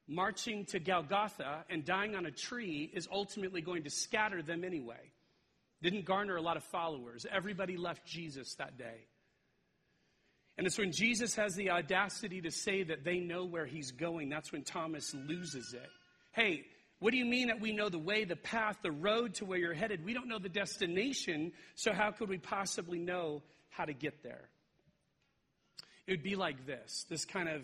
marching 0.08 0.64
to 0.66 0.78
Golgotha 0.78 1.64
and 1.68 1.84
dying 1.84 2.14
on 2.14 2.24
a 2.26 2.30
tree 2.30 2.90
is 2.94 3.08
ultimately 3.12 3.60
going 3.60 3.84
to 3.84 3.90
scatter 3.90 4.42
them 4.42 4.64
anyway. 4.64 5.12
Didn't 5.82 6.06
garner 6.06 6.36
a 6.36 6.42
lot 6.42 6.56
of 6.56 6.64
followers. 6.64 7.26
Everybody 7.30 7.76
left 7.76 8.06
Jesus 8.06 8.54
that 8.54 8.78
day. 8.78 9.06
And 10.58 10.66
it's 10.66 10.78
when 10.78 10.92
Jesus 10.92 11.34
has 11.34 11.54
the 11.54 11.70
audacity 11.70 12.40
to 12.42 12.50
say 12.50 12.82
that 12.84 13.04
they 13.04 13.18
know 13.18 13.44
where 13.44 13.66
he's 13.66 13.90
going, 13.90 14.28
that's 14.28 14.52
when 14.52 14.62
Thomas 14.62 15.14
loses 15.14 15.74
it. 15.74 15.88
Hey, 16.32 16.64
what 16.98 17.10
do 17.10 17.18
you 17.18 17.26
mean 17.26 17.48
that 17.48 17.60
we 17.60 17.72
know 17.72 17.90
the 17.90 17.98
way, 17.98 18.24
the 18.24 18.36
path, 18.36 18.78
the 18.82 18.90
road 18.90 19.34
to 19.34 19.44
where 19.44 19.58
you're 19.58 19.74
headed? 19.74 20.04
We 20.04 20.14
don't 20.14 20.28
know 20.28 20.38
the 20.38 20.48
destination, 20.48 21.52
so 21.74 21.92
how 21.92 22.10
could 22.10 22.30
we 22.30 22.38
possibly 22.38 22.98
know 22.98 23.42
how 23.68 23.84
to 23.84 23.92
get 23.92 24.22
there? 24.22 24.48
It 26.06 26.12
would 26.12 26.22
be 26.22 26.36
like 26.36 26.66
this 26.66 27.04
this 27.10 27.24
kind 27.24 27.48
of 27.48 27.62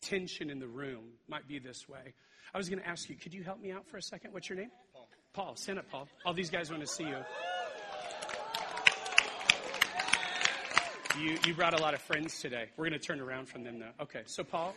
tension 0.00 0.50
in 0.50 0.58
the 0.58 0.66
room 0.66 1.04
might 1.28 1.46
be 1.46 1.58
this 1.60 1.88
way. 1.88 2.14
I 2.52 2.58
was 2.58 2.68
going 2.68 2.80
to 2.80 2.88
ask 2.88 3.08
you, 3.08 3.16
could 3.16 3.32
you 3.32 3.44
help 3.44 3.60
me 3.60 3.70
out 3.70 3.86
for 3.86 3.98
a 3.98 4.02
second? 4.02 4.32
What's 4.32 4.48
your 4.48 4.58
name? 4.58 4.70
Paul. 4.92 5.08
Paul, 5.32 5.56
stand 5.56 5.78
up, 5.78 5.88
Paul. 5.90 6.08
All 6.26 6.34
these 6.34 6.50
guys 6.50 6.70
want 6.70 6.82
to 6.82 6.88
see 6.88 7.04
you. 7.04 7.16
You, 11.18 11.36
you 11.46 11.52
brought 11.52 11.78
a 11.78 11.82
lot 11.82 11.92
of 11.92 12.00
friends 12.00 12.40
today. 12.40 12.66
We're 12.76 12.88
going 12.88 12.98
to 12.98 13.06
turn 13.06 13.20
around 13.20 13.46
from 13.46 13.64
them 13.64 13.78
now. 13.78 13.90
Okay, 14.00 14.22
so 14.24 14.42
Paul, 14.42 14.74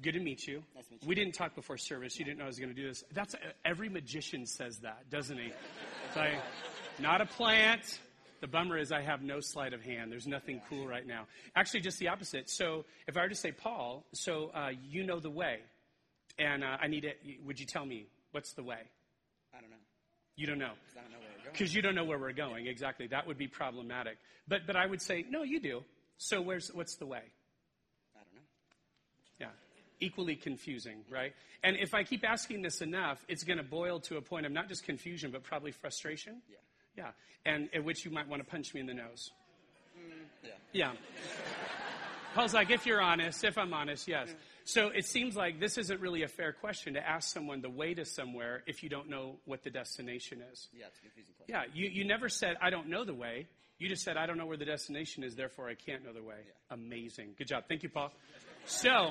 good 0.00 0.14
to 0.14 0.20
meet 0.20 0.44
you. 0.46 0.62
Nice 0.74 0.86
to 0.86 0.92
meet 0.92 1.02
you. 1.02 1.08
We 1.08 1.14
didn't 1.14 1.34
talk 1.34 1.54
before 1.54 1.76
service. 1.76 2.18
You 2.18 2.24
didn't 2.24 2.38
know 2.38 2.44
I 2.44 2.48
was 2.48 2.58
going 2.58 2.74
to 2.74 2.74
do 2.74 2.88
this. 2.88 3.04
That's 3.12 3.36
every 3.64 3.88
magician 3.88 4.44
says 4.44 4.78
that, 4.78 5.08
doesn't 5.08 5.38
he? 5.38 5.52
It's 6.08 6.16
like, 6.16 6.34
not 6.98 7.20
a 7.20 7.26
plant. 7.26 8.00
The 8.40 8.48
bummer 8.48 8.76
is 8.76 8.90
I 8.90 9.02
have 9.02 9.22
no 9.22 9.38
sleight 9.38 9.72
of 9.72 9.82
hand. 9.82 10.10
There's 10.10 10.26
nothing 10.26 10.60
cool 10.68 10.84
right 10.84 11.06
now. 11.06 11.26
Actually, 11.54 11.82
just 11.82 12.00
the 12.00 12.08
opposite. 12.08 12.50
So 12.50 12.84
if 13.06 13.16
I 13.16 13.20
were 13.22 13.28
to 13.28 13.34
say, 13.36 13.52
Paul, 13.52 14.04
so 14.12 14.50
uh, 14.52 14.70
you 14.90 15.04
know 15.04 15.20
the 15.20 15.30
way, 15.30 15.60
and 16.40 16.64
uh, 16.64 16.76
I 16.80 16.88
need 16.88 17.04
it. 17.04 17.18
Would 17.46 17.60
you 17.60 17.66
tell 17.66 17.86
me 17.86 18.06
what's 18.32 18.52
the 18.54 18.64
way? 18.64 18.80
I 20.38 20.46
don't 20.46 20.58
know. 20.58 20.64
You 20.66 20.72
don't 20.72 20.74
know. 20.74 20.74
I 20.96 21.00
don't 21.00 21.12
know 21.12 21.18
where 21.18 21.28
we're 21.28 21.44
going. 21.44 21.52
Because 21.52 21.74
you 21.74 21.82
don't 21.82 21.94
know 21.94 22.04
where 22.04 22.18
we're 22.18 22.32
going. 22.32 22.66
Exactly. 22.66 23.06
That 23.08 23.26
would 23.26 23.38
be 23.38 23.48
problematic. 23.48 24.18
But, 24.48 24.66
but 24.66 24.76
I 24.76 24.86
would 24.86 25.02
say, 25.02 25.24
no, 25.28 25.42
you 25.42 25.60
do. 25.60 25.82
So 26.18 26.40
where's, 26.40 26.70
what's 26.72 26.96
the 26.96 27.06
way? 27.06 27.22
I 28.14 28.18
don't 28.18 28.34
know. 28.34 28.42
Yeah. 29.40 29.46
Equally 30.00 30.36
confusing, 30.36 31.04
right? 31.10 31.32
And 31.62 31.76
if 31.76 31.94
I 31.94 32.04
keep 32.04 32.28
asking 32.28 32.62
this 32.62 32.80
enough, 32.80 33.24
it's 33.28 33.44
going 33.44 33.58
to 33.58 33.64
boil 33.64 34.00
to 34.00 34.16
a 34.16 34.22
point 34.22 34.46
of 34.46 34.52
not 34.52 34.68
just 34.68 34.84
confusion, 34.84 35.30
but 35.30 35.42
probably 35.42 35.72
frustration. 35.72 36.42
Yeah. 36.48 36.56
Yeah. 36.96 37.10
And 37.44 37.68
at 37.74 37.84
which 37.84 38.04
you 38.04 38.10
might 38.10 38.28
want 38.28 38.42
to 38.42 38.48
punch 38.48 38.74
me 38.74 38.80
in 38.80 38.86
the 38.86 38.94
nose. 38.94 39.30
Mm, 39.98 40.10
yeah. 40.44 40.50
Yeah. 40.72 40.92
Paul's 42.34 42.54
like, 42.54 42.70
if 42.70 42.86
you're 42.86 43.00
honest, 43.00 43.44
if 43.44 43.58
I'm 43.58 43.74
honest, 43.74 44.08
yes. 44.08 44.28
Mm. 44.28 44.34
So 44.64 44.88
it 44.88 45.04
seems 45.06 45.36
like 45.36 45.58
this 45.58 45.76
isn't 45.76 46.00
really 46.00 46.22
a 46.22 46.28
fair 46.28 46.52
question 46.52 46.94
to 46.94 47.06
ask 47.06 47.32
someone 47.32 47.62
the 47.62 47.70
way 47.70 47.94
to 47.94 48.04
somewhere 48.04 48.62
if 48.66 48.82
you 48.82 48.88
don't 48.88 49.10
know 49.10 49.36
what 49.44 49.62
the 49.62 49.70
destination 49.70 50.42
is. 50.52 50.68
Yeah, 50.72 50.86
it's 50.86 50.98
a 50.98 51.02
confusing 51.02 51.34
question. 51.36 51.54
Yeah, 51.54 51.64
you, 51.74 51.88
you 51.90 52.04
never 52.04 52.28
said, 52.28 52.56
I 52.60 52.70
don't 52.70 52.88
know 52.88 53.04
the 53.04 53.14
way. 53.14 53.48
You 53.78 53.88
just 53.88 54.04
said, 54.04 54.16
I 54.16 54.26
don't 54.26 54.38
know 54.38 54.46
where 54.46 54.56
the 54.56 54.64
destination 54.64 55.24
is, 55.24 55.34
therefore 55.34 55.68
I 55.68 55.74
can't 55.74 56.04
know 56.04 56.12
the 56.12 56.22
way. 56.22 56.36
Yeah. 56.46 56.74
Amazing. 56.74 57.34
Good 57.36 57.48
job. 57.48 57.64
Thank 57.68 57.82
you, 57.82 57.88
Paul. 57.88 58.12
So, 58.66 59.10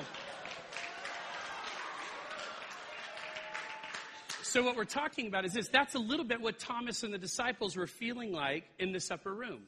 so 4.42 4.62
what 4.62 4.76
we're 4.76 4.84
talking 4.84 5.26
about 5.26 5.44
is 5.44 5.52
this. 5.52 5.68
That's 5.68 5.94
a 5.94 5.98
little 5.98 6.24
bit 6.24 6.40
what 6.40 6.58
Thomas 6.58 7.02
and 7.02 7.12
the 7.12 7.18
disciples 7.18 7.76
were 7.76 7.86
feeling 7.86 8.32
like 8.32 8.64
in 8.78 8.92
this 8.92 9.10
upper 9.10 9.34
room. 9.34 9.64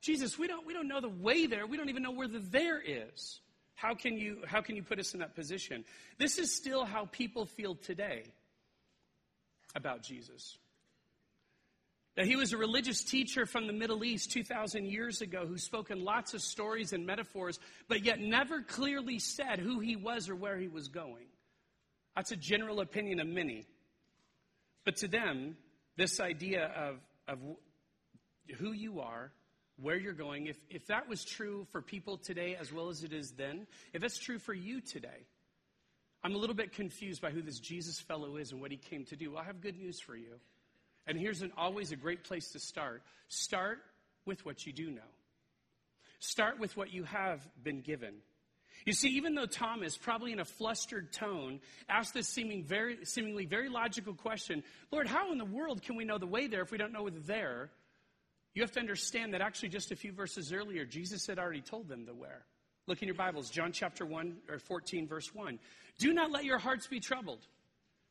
Jesus, 0.00 0.36
we 0.36 0.48
don't, 0.48 0.66
we 0.66 0.74
don't 0.74 0.88
know 0.88 1.00
the 1.00 1.08
way 1.08 1.46
there. 1.46 1.66
We 1.66 1.76
don't 1.76 1.88
even 1.88 2.02
know 2.02 2.10
where 2.10 2.28
the 2.28 2.40
there 2.40 2.82
is. 2.84 3.40
How 3.74 3.94
can 3.94 4.16
you, 4.16 4.38
how 4.46 4.60
can 4.60 4.76
you 4.76 4.82
put 4.82 4.98
us 4.98 5.14
in 5.14 5.20
that 5.20 5.34
position? 5.34 5.84
This 6.18 6.38
is 6.38 6.54
still 6.54 6.84
how 6.84 7.06
people 7.06 7.44
feel 7.46 7.74
today 7.74 8.24
about 9.74 10.02
Jesus. 10.02 10.56
That 12.16 12.26
he 12.26 12.36
was 12.36 12.52
a 12.52 12.56
religious 12.56 13.02
teacher 13.02 13.44
from 13.44 13.66
the 13.66 13.72
Middle 13.72 14.04
East 14.04 14.30
2,000 14.30 14.86
years 14.86 15.20
ago 15.20 15.46
who 15.46 15.58
spoke 15.58 15.90
in 15.90 16.04
lots 16.04 16.32
of 16.32 16.42
stories 16.42 16.92
and 16.92 17.04
metaphors, 17.04 17.58
but 17.88 18.04
yet 18.04 18.20
never 18.20 18.62
clearly 18.62 19.18
said 19.18 19.58
who 19.58 19.80
he 19.80 19.96
was 19.96 20.28
or 20.28 20.36
where 20.36 20.56
he 20.56 20.68
was 20.68 20.88
going. 20.88 21.26
That's 22.14 22.30
a 22.30 22.36
general 22.36 22.80
opinion 22.80 23.18
of 23.18 23.26
many. 23.26 23.66
But 24.84 24.96
to 24.98 25.08
them, 25.08 25.56
this 25.96 26.20
idea 26.20 26.66
of, 26.66 26.96
of 27.26 27.38
who 28.58 28.70
you 28.70 29.00
are, 29.00 29.32
where 29.80 29.96
you're 29.96 30.12
going, 30.12 30.46
if, 30.46 30.56
if 30.70 30.86
that 30.86 31.08
was 31.08 31.24
true 31.24 31.66
for 31.72 31.82
people 31.82 32.16
today 32.16 32.56
as 32.58 32.72
well 32.72 32.88
as 32.88 33.02
it 33.02 33.12
is 33.12 33.32
then, 33.32 33.66
if 33.92 34.00
that's 34.00 34.18
true 34.18 34.38
for 34.38 34.54
you 34.54 34.80
today, 34.80 35.26
I'm 36.22 36.34
a 36.34 36.38
little 36.38 36.56
bit 36.56 36.72
confused 36.72 37.20
by 37.20 37.30
who 37.30 37.42
this 37.42 37.58
Jesus 37.58 38.00
fellow 38.00 38.36
is 38.36 38.52
and 38.52 38.60
what 38.60 38.70
he 38.70 38.76
came 38.76 39.04
to 39.06 39.16
do. 39.16 39.32
Well, 39.32 39.42
I 39.42 39.44
have 39.44 39.60
good 39.60 39.76
news 39.76 40.00
for 40.00 40.16
you. 40.16 40.40
And 41.06 41.18
here's 41.18 41.42
an, 41.42 41.52
always 41.56 41.92
a 41.92 41.96
great 41.96 42.24
place 42.24 42.52
to 42.52 42.58
start. 42.58 43.02
Start 43.28 43.80
with 44.24 44.44
what 44.46 44.66
you 44.66 44.72
do 44.72 44.90
know. 44.90 45.02
Start 46.20 46.58
with 46.58 46.76
what 46.76 46.94
you 46.94 47.04
have 47.04 47.46
been 47.62 47.82
given. 47.82 48.14
You 48.86 48.92
see, 48.92 49.10
even 49.10 49.34
though 49.34 49.46
Thomas, 49.46 49.96
probably 49.96 50.32
in 50.32 50.40
a 50.40 50.44
flustered 50.44 51.12
tone, 51.12 51.60
asked 51.88 52.14
this 52.14 52.28
seeming 52.28 52.64
very, 52.64 53.04
seemingly 53.04 53.46
very 53.46 53.68
logical 53.68 54.14
question 54.14 54.62
Lord, 54.90 55.06
how 55.06 55.32
in 55.32 55.38
the 55.38 55.44
world 55.44 55.82
can 55.82 55.96
we 55.96 56.04
know 56.04 56.18
the 56.18 56.26
way 56.26 56.46
there 56.46 56.62
if 56.62 56.70
we 56.70 56.78
don't 56.78 56.92
know 56.92 57.08
the 57.08 57.20
there? 57.20 57.70
You 58.54 58.62
have 58.62 58.72
to 58.72 58.80
understand 58.80 59.34
that 59.34 59.40
actually, 59.40 59.70
just 59.70 59.90
a 59.90 59.96
few 59.96 60.12
verses 60.12 60.52
earlier, 60.52 60.84
Jesus 60.84 61.26
had 61.26 61.38
already 61.38 61.60
told 61.60 61.88
them 61.88 62.06
the 62.06 62.14
where. 62.14 62.44
Look 62.86 63.02
in 63.02 63.08
your 63.08 63.16
Bibles, 63.16 63.50
John 63.50 63.72
chapter 63.72 64.06
1 64.06 64.36
or 64.48 64.58
14, 64.58 65.08
verse 65.08 65.34
1. 65.34 65.58
Do 65.98 66.12
not 66.12 66.30
let 66.30 66.44
your 66.44 66.58
hearts 66.58 66.86
be 66.86 67.00
troubled. 67.00 67.40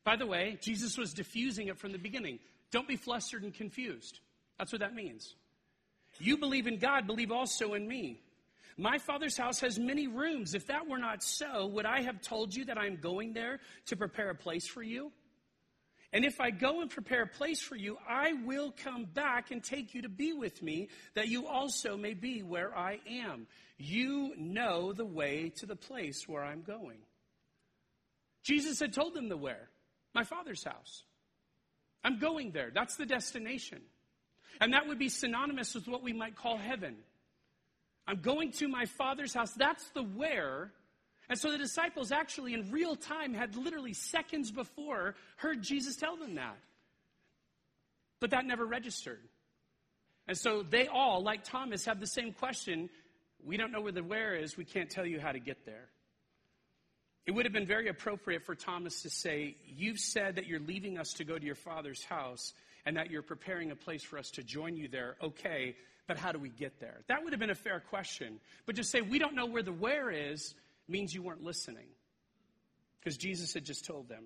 By 0.04 0.18
the 0.18 0.26
way, 0.26 0.58
Jesus 0.62 0.98
was 0.98 1.14
diffusing 1.14 1.68
it 1.68 1.78
from 1.78 1.94
the 1.94 1.98
beginning. 1.98 2.40
Don't 2.72 2.88
be 2.88 2.98
flustered 2.98 3.44
and 3.44 3.54
confused. 3.54 4.20
That's 4.58 4.72
what 4.72 4.82
that 4.82 4.94
means. 4.94 5.36
You 6.20 6.38
believe 6.38 6.68
in 6.68 6.78
God, 6.78 7.08
believe 7.08 7.32
also 7.32 7.74
in 7.74 7.88
me. 7.88 8.20
My 8.78 8.98
father's 8.98 9.38
house 9.38 9.60
has 9.62 9.80
many 9.80 10.08
rooms. 10.08 10.56
If 10.56 10.68
that 10.68 10.88
were 10.88 10.98
not 10.98 11.24
so, 11.24 11.68
would 11.68 11.86
I 11.86 12.02
have 12.02 12.22
told 12.22 12.54
you 12.54 12.66
that 12.66 12.78
I'm 12.78 12.98
going 12.98 13.34
there 13.34 13.60
to 13.86 13.96
prepare 13.96 14.32
a 14.32 14.36
place 14.36 14.68
for 14.68 14.82
you? 14.82 15.12
And 16.14 16.24
if 16.24 16.40
I 16.40 16.52
go 16.52 16.82
and 16.82 16.92
prepare 16.92 17.24
a 17.24 17.28
place 17.28 17.60
for 17.60 17.76
you, 17.76 17.98
I 18.08 18.34
will 18.46 18.72
come 18.84 19.06
back 19.06 19.50
and 19.50 19.64
take 19.64 19.96
you 19.96 20.04
to 20.04 20.10
be 20.10 20.32
with 20.32 20.62
me, 20.62 20.90
that 21.16 21.28
you 21.28 21.48
also 21.48 21.98
may 21.98 22.14
be 22.14 22.44
where 22.44 22.78
I 22.78 23.00
am. 23.10 23.48
You 23.80 24.36
know 24.38 24.94
the 24.94 25.06
way 25.06 25.52
to 25.58 25.66
the 25.66 25.76
place 25.76 26.28
where 26.28 26.44
I'm 26.44 26.62
going. 26.62 27.00
Jesus 28.44 28.80
had 28.80 28.94
told 28.94 29.16
them 29.16 29.28
the 29.28 29.38
where 29.38 29.70
my 30.14 30.24
Father's 30.24 30.64
house. 30.64 31.04
I'm 32.04 32.20
going 32.20 32.52
there. 32.52 32.70
That's 32.72 32.96
the 32.96 33.08
destination. 33.08 33.82
And 34.62 34.74
that 34.74 34.88
would 34.88 35.00
be 35.00 35.10
synonymous 35.10 35.74
with 35.74 35.88
what 35.88 36.04
we 36.04 36.14
might 36.14 36.36
call 36.36 36.58
heaven. 36.58 36.96
I'm 38.06 38.22
going 38.22 38.52
to 38.54 38.68
my 38.68 38.86
Father's 38.86 39.34
house. 39.34 39.52
That's 39.54 39.88
the 39.92 40.04
where. 40.04 40.72
And 41.30 41.40
so 41.40 41.52
the 41.52 41.58
disciples 41.58 42.12
actually, 42.12 42.54
in 42.54 42.72
real 42.72 42.96
time, 42.96 43.34
had 43.34 43.56
literally 43.56 43.94
seconds 43.94 44.52
before 44.52 45.16
heard 45.38 45.62
Jesus 45.62 45.96
tell 45.96 46.18
them 46.18 46.36
that. 46.36 46.58
But 48.20 48.32
that 48.32 48.46
never 48.46 48.66
registered. 48.66 49.20
And 50.28 50.38
so 50.38 50.64
they 50.64 50.88
all, 50.88 51.24
like 51.24 51.44
Thomas, 51.44 51.86
have 51.86 52.00
the 52.00 52.08
same 52.08 52.34
question. 52.34 52.90
We 53.44 53.58
don't 53.58 53.72
know 53.72 53.82
where 53.82 53.92
the 53.92 54.04
where 54.04 54.36
is. 54.36 54.56
We 54.56 54.66
can't 54.66 54.90
tell 54.90 55.06
you 55.06 55.20
how 55.20 55.32
to 55.32 55.40
get 55.40 55.66
there. 55.66 55.90
It 57.26 57.32
would 57.32 57.46
have 57.46 57.54
been 57.54 57.66
very 57.66 57.88
appropriate 57.88 58.46
for 58.46 58.56
Thomas 58.56 59.02
to 59.04 59.10
say, 59.10 59.56
You've 59.66 60.00
said 60.00 60.36
that 60.36 60.48
you're 60.48 60.60
leaving 60.60 60.98
us 60.98 61.14
to 61.14 61.24
go 61.24 61.38
to 61.38 61.46
your 61.46 61.56
father's 61.56 62.04
house 62.04 62.54
and 62.86 62.98
that 62.98 63.10
you're 63.10 63.22
preparing 63.22 63.72
a 63.72 63.76
place 63.76 64.04
for 64.04 64.18
us 64.18 64.30
to 64.32 64.44
join 64.44 64.76
you 64.76 64.90
there. 64.90 65.16
Okay, 65.22 65.76
but 66.08 66.18
how 66.18 66.34
do 66.34 66.40
we 66.40 66.50
get 66.50 66.80
there? 66.82 67.00
That 67.08 67.24
would 67.24 67.32
have 67.32 67.40
been 67.40 67.50
a 67.50 67.56
fair 67.56 67.80
question. 67.80 68.40
But 68.66 68.76
to 68.76 68.84
say, 68.84 69.02
We 69.02 69.20
don't 69.20 69.36
know 69.36 69.46
where 69.46 69.64
the 69.64 69.72
where 69.72 70.12
is, 70.12 70.54
means 70.88 71.14
you 71.14 71.22
weren't 71.22 71.44
listening. 71.44 71.88
Because 73.00 73.18
Jesus 73.18 73.54
had 73.54 73.66
just 73.66 73.86
told 73.86 74.08
them. 74.08 74.26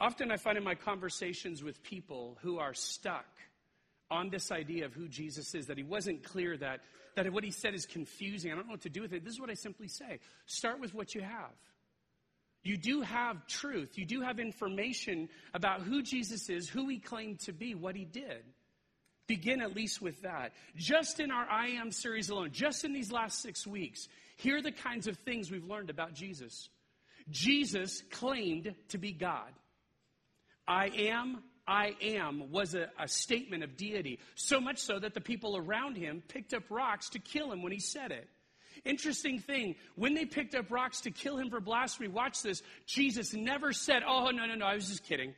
Often 0.00 0.30
I 0.30 0.36
find 0.36 0.56
in 0.56 0.64
my 0.64 0.76
conversations 0.76 1.62
with 1.62 1.82
people 1.82 2.38
who 2.42 2.58
are 2.58 2.74
stuck 2.74 3.26
on 4.10 4.30
this 4.30 4.52
idea 4.52 4.86
of 4.86 4.94
who 4.94 5.08
Jesus 5.08 5.54
is, 5.54 5.66
that 5.66 5.76
he 5.76 5.82
wasn't 5.82 6.22
clear, 6.22 6.56
that, 6.56 6.80
that 7.16 7.30
what 7.32 7.44
he 7.44 7.50
said 7.50 7.74
is 7.74 7.84
confusing. 7.84 8.52
I 8.52 8.54
don't 8.54 8.66
know 8.66 8.72
what 8.72 8.82
to 8.82 8.88
do 8.88 9.02
with 9.02 9.12
it. 9.12 9.24
This 9.24 9.34
is 9.34 9.40
what 9.40 9.50
I 9.50 9.54
simply 9.54 9.88
say 9.88 10.20
start 10.46 10.80
with 10.80 10.94
what 10.94 11.14
you 11.14 11.20
have. 11.20 11.52
You 12.62 12.76
do 12.76 13.02
have 13.02 13.46
truth. 13.46 13.96
You 13.96 14.04
do 14.04 14.20
have 14.20 14.38
information 14.38 15.28
about 15.54 15.82
who 15.82 16.02
Jesus 16.02 16.48
is, 16.48 16.68
who 16.68 16.88
he 16.88 16.98
claimed 16.98 17.40
to 17.40 17.52
be, 17.52 17.74
what 17.74 17.96
he 17.96 18.04
did. 18.04 18.44
Begin 19.28 19.60
at 19.60 19.76
least 19.76 20.00
with 20.00 20.22
that. 20.22 20.54
Just 20.74 21.20
in 21.20 21.30
our 21.30 21.46
I 21.48 21.68
Am 21.68 21.92
series 21.92 22.30
alone, 22.30 22.50
just 22.50 22.84
in 22.84 22.94
these 22.94 23.12
last 23.12 23.42
six 23.42 23.66
weeks, 23.66 24.08
here 24.36 24.56
are 24.56 24.62
the 24.62 24.72
kinds 24.72 25.06
of 25.06 25.18
things 25.18 25.50
we've 25.50 25.66
learned 25.66 25.90
about 25.90 26.14
Jesus. 26.14 26.70
Jesus 27.30 28.02
claimed 28.10 28.74
to 28.88 28.98
be 28.98 29.12
God. 29.12 29.52
I 30.66 30.86
am, 30.86 31.42
I 31.66 31.94
am 32.00 32.50
was 32.50 32.74
a, 32.74 32.88
a, 32.98 33.06
statement 33.06 33.64
of 33.64 33.76
deity, 33.76 34.18
so 34.34 34.60
much 34.60 34.78
so 34.78 34.98
that 34.98 35.12
the 35.12 35.20
people 35.20 35.58
around 35.58 35.96
him 35.96 36.22
picked 36.26 36.54
up 36.54 36.64
rocks 36.70 37.10
to 37.10 37.18
kill 37.18 37.52
him 37.52 37.62
when 37.62 37.72
he 37.72 37.80
said 37.80 38.12
it. 38.12 38.28
Interesting 38.86 39.40
thing, 39.40 39.74
when 39.94 40.14
they 40.14 40.24
picked 40.24 40.54
up 40.54 40.70
rocks 40.70 41.02
to 41.02 41.10
kill 41.10 41.36
him 41.36 41.50
for 41.50 41.60
blasphemy, 41.60 42.08
watch 42.08 42.40
this, 42.40 42.62
Jesus 42.86 43.34
never 43.34 43.74
said, 43.74 44.02
Oh, 44.06 44.30
no, 44.30 44.46
no, 44.46 44.54
no, 44.54 44.64
I 44.64 44.74
was 44.74 44.88
just 44.88 45.04
kidding. 45.04 45.34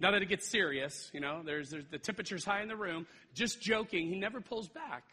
Now 0.00 0.10
that 0.12 0.22
it 0.22 0.28
gets 0.28 0.48
serious, 0.48 1.10
you 1.12 1.20
know, 1.20 1.42
there's, 1.44 1.70
there's 1.70 1.86
the 1.90 1.98
temperature's 1.98 2.44
high 2.44 2.62
in 2.62 2.68
the 2.68 2.76
room, 2.76 3.06
just 3.34 3.60
joking, 3.60 4.08
he 4.08 4.18
never 4.18 4.40
pulls 4.40 4.68
back. 4.68 5.04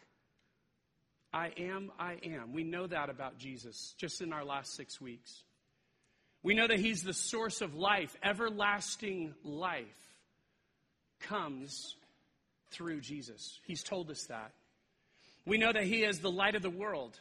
I 1.32 1.52
am, 1.58 1.92
I 1.98 2.16
am. 2.24 2.52
We 2.52 2.64
know 2.64 2.88
that 2.88 3.08
about 3.08 3.38
Jesus 3.38 3.94
just 3.98 4.20
in 4.20 4.32
our 4.32 4.44
last 4.44 4.74
six 4.74 5.00
weeks. 5.00 5.44
We 6.42 6.54
know 6.54 6.66
that 6.66 6.80
he's 6.80 7.02
the 7.02 7.12
source 7.12 7.60
of 7.60 7.74
life, 7.74 8.16
everlasting 8.22 9.34
life 9.44 9.86
comes 11.20 11.94
through 12.70 13.00
Jesus. 13.00 13.58
He's 13.64 13.82
told 13.82 14.10
us 14.10 14.24
that. 14.26 14.52
We 15.46 15.58
know 15.58 15.72
that 15.72 15.84
He 15.84 16.04
is 16.04 16.20
the 16.20 16.30
light 16.30 16.54
of 16.54 16.62
the 16.62 16.70
world 16.70 17.18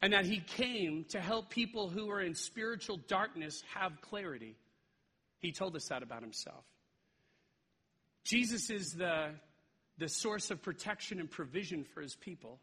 and 0.00 0.12
that 0.12 0.24
He 0.24 0.40
came 0.40 1.04
to 1.10 1.20
help 1.20 1.50
people 1.50 1.88
who 1.88 2.10
are 2.10 2.20
in 2.20 2.34
spiritual 2.34 2.98
darkness 3.08 3.62
have 3.74 4.00
clarity. 4.00 4.56
He 5.40 5.52
told 5.52 5.76
us 5.76 5.86
that 5.88 6.02
about 6.02 6.22
Himself. 6.22 6.64
Jesus 8.24 8.70
is 8.70 8.92
the, 8.92 9.30
the 9.98 10.08
source 10.08 10.50
of 10.50 10.62
protection 10.62 11.20
and 11.20 11.30
provision 11.30 11.84
for 11.84 12.00
His 12.00 12.14
people. 12.14 12.58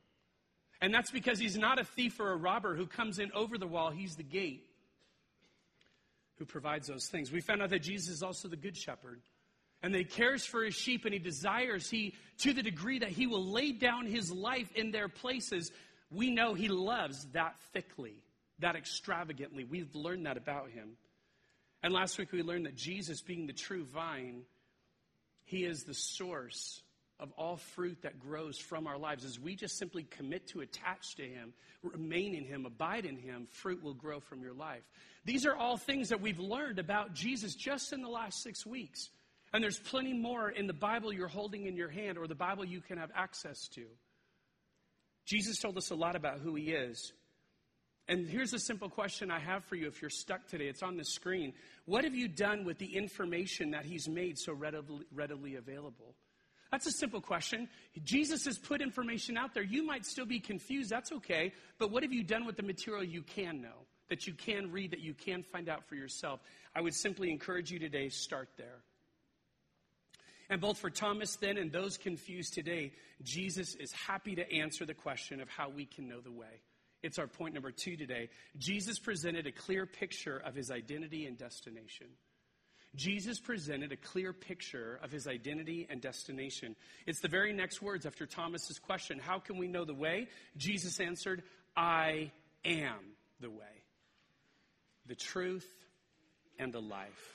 And 0.81 0.93
that's 0.93 1.11
because 1.11 1.39
He's 1.39 1.57
not 1.57 1.79
a 1.79 1.83
thief 1.83 2.19
or 2.19 2.31
a 2.31 2.37
robber 2.37 2.75
who 2.75 2.85
comes 2.87 3.19
in 3.19 3.31
over 3.33 3.57
the 3.57 3.67
wall, 3.67 3.91
He's 3.91 4.15
the 4.15 4.23
gate 4.23 4.65
who 6.37 6.45
provides 6.45 6.87
those 6.87 7.07
things. 7.07 7.31
We 7.31 7.41
found 7.41 7.61
out 7.61 7.69
that 7.69 7.81
Jesus 7.81 8.09
is 8.09 8.23
also 8.23 8.47
the 8.47 8.57
good 8.57 8.75
shepherd 8.75 9.21
and 9.81 9.93
that 9.93 9.99
he 9.99 10.03
cares 10.03 10.45
for 10.45 10.63
his 10.63 10.73
sheep 10.73 11.05
and 11.05 11.13
he 11.13 11.19
desires 11.19 11.89
he 11.89 12.15
to 12.39 12.53
the 12.53 12.63
degree 12.63 12.99
that 12.99 13.09
he 13.09 13.27
will 13.27 13.45
lay 13.45 13.71
down 13.71 14.07
his 14.07 14.31
life 14.31 14.71
in 14.75 14.91
their 14.91 15.07
places 15.07 15.71
we 16.09 16.31
know 16.31 16.53
he 16.53 16.67
loves 16.67 17.25
that 17.33 17.55
thickly 17.71 18.15
that 18.59 18.75
extravagantly 18.75 19.63
we've 19.63 19.93
learned 19.93 20.25
that 20.25 20.37
about 20.37 20.71
him 20.71 20.97
and 21.85 21.93
last 21.93 22.17
week 22.17 22.31
we 22.31 22.41
learned 22.41 22.65
that 22.65 22.75
jesus 22.75 23.21
being 23.21 23.45
the 23.45 23.53
true 23.53 23.85
vine 23.85 24.41
he 25.43 25.63
is 25.63 25.83
the 25.83 25.93
source 25.93 26.81
of 27.19 27.31
all 27.37 27.57
fruit 27.57 28.01
that 28.01 28.19
grows 28.19 28.57
from 28.57 28.87
our 28.87 28.97
lives 28.97 29.23
as 29.23 29.39
we 29.39 29.55
just 29.55 29.77
simply 29.77 30.03
commit 30.03 30.47
to 30.47 30.61
attach 30.61 31.15
to 31.15 31.23
him 31.23 31.53
remain 31.83 32.33
in 32.33 32.43
him 32.43 32.65
abide 32.65 33.05
in 33.05 33.15
him 33.15 33.47
fruit 33.51 33.83
will 33.83 33.93
grow 33.93 34.19
from 34.19 34.41
your 34.41 34.53
life 34.53 34.83
these 35.25 35.45
are 35.45 35.55
all 35.55 35.77
things 35.77 36.09
that 36.09 36.19
we've 36.19 36.39
learned 36.39 36.79
about 36.79 37.13
jesus 37.13 37.53
just 37.53 37.93
in 37.93 38.01
the 38.01 38.09
last 38.09 38.41
six 38.41 38.65
weeks 38.65 39.11
and 39.53 39.63
there's 39.63 39.79
plenty 39.79 40.11
more 40.11 40.49
in 40.49 40.67
the 40.67 40.73
Bible 40.73 41.13
you're 41.13 41.29
holding 41.29 41.65
in 41.65 41.77
your 41.77 41.87
hand 41.87 42.17
or 42.17 42.27
the 42.27 42.35
Bible 42.35 42.65
you 42.65 42.81
can 42.81 42.97
have 42.97 43.09
access 43.15 43.69
to. 43.69 43.85
Jesus 45.25 45.59
told 45.59 45.77
us 45.77 45.91
a 45.91 45.95
lot 45.95 46.17
about 46.17 46.39
who 46.39 46.55
he 46.55 46.71
is. 46.71 47.13
And 48.07 48.27
here's 48.27 48.53
a 48.53 48.59
simple 48.59 48.89
question 48.89 49.31
I 49.31 49.39
have 49.39 49.65
for 49.65 49.75
you 49.75 49.87
if 49.87 50.01
you're 50.01 50.11
stuck 50.11 50.47
today. 50.47 50.67
It's 50.67 50.83
on 50.83 50.95
the 50.95 51.05
screen. 51.05 51.53
What 51.85 52.03
have 52.03 52.13
you 52.13 52.27
done 52.27 52.63
with 52.63 52.77
the 52.77 52.95
information 52.95 53.71
that 53.71 53.85
he's 53.85 54.07
made 54.07 54.37
so 54.37 54.53
readily, 54.53 55.05
readily 55.11 55.55
available? 55.55 56.13
That's 56.71 56.85
a 56.85 56.91
simple 56.91 57.21
question. 57.21 57.67
Jesus 58.03 58.45
has 58.45 58.57
put 58.57 58.81
information 58.81 59.37
out 59.37 59.53
there. 59.53 59.63
You 59.63 59.85
might 59.85 60.05
still 60.05 60.25
be 60.25 60.39
confused. 60.39 60.89
That's 60.89 61.11
okay. 61.13 61.53
But 61.79 61.89
what 61.89 62.03
have 62.03 62.13
you 62.13 62.23
done 62.23 62.45
with 62.45 62.57
the 62.57 62.63
material 62.63 63.03
you 63.03 63.23
can 63.23 63.61
know, 63.61 63.87
that 64.09 64.27
you 64.27 64.33
can 64.33 64.71
read, 64.71 64.91
that 64.91 64.99
you 64.99 65.13
can 65.13 65.41
find 65.41 65.67
out 65.67 65.87
for 65.87 65.95
yourself? 65.95 66.41
I 66.75 66.81
would 66.81 66.93
simply 66.93 67.31
encourage 67.31 67.71
you 67.71 67.79
today 67.79 68.09
start 68.09 68.49
there. 68.57 68.81
And 70.49 70.61
both 70.61 70.77
for 70.77 70.91
Thomas 70.91 71.37
then 71.37 71.57
and 71.57 71.71
those 71.71 71.97
confused 71.97 72.53
today, 72.53 72.91
Jesus 73.23 73.73
is 73.75 73.91
happy 73.91 74.35
to 74.35 74.53
answer 74.53 74.85
the 74.85 74.93
question 74.93 75.41
of 75.41 75.49
how 75.49 75.69
we 75.69 75.85
can 75.85 76.07
know 76.07 76.21
the 76.21 76.31
way. 76.31 76.61
It's 77.05 77.19
our 77.19 77.27
point 77.27 77.53
number 77.53 77.69
two 77.69 77.95
today. 77.95 78.29
Jesus 78.57 78.97
presented 78.97 79.45
a 79.45 79.51
clear 79.51 79.85
picture 79.85 80.41
of 80.43 80.55
his 80.55 80.71
identity 80.71 81.27
and 81.27 81.37
destination. 81.37 82.07
Jesus 82.95 83.39
presented 83.39 83.91
a 83.91 83.95
clear 83.95 84.33
picture 84.33 84.99
of 85.03 85.11
his 85.11 85.27
identity 85.27 85.85
and 85.87 86.01
destination. 86.01 86.75
It's 87.05 87.19
the 87.19 87.27
very 87.27 87.53
next 87.53 87.79
words 87.79 88.07
after 88.07 88.25
Thomas's 88.25 88.79
question, 88.79 89.19
How 89.19 89.37
can 89.37 89.57
we 89.57 89.67
know 89.67 89.85
the 89.85 89.93
way? 89.93 90.29
Jesus 90.57 90.99
answered, 90.99 91.43
I 91.77 92.31
am 92.63 92.97
the 93.39 93.51
way, 93.51 93.83
the 95.05 95.15
truth, 95.15 95.67
and 96.57 96.73
the 96.73 96.81
life. 96.81 97.33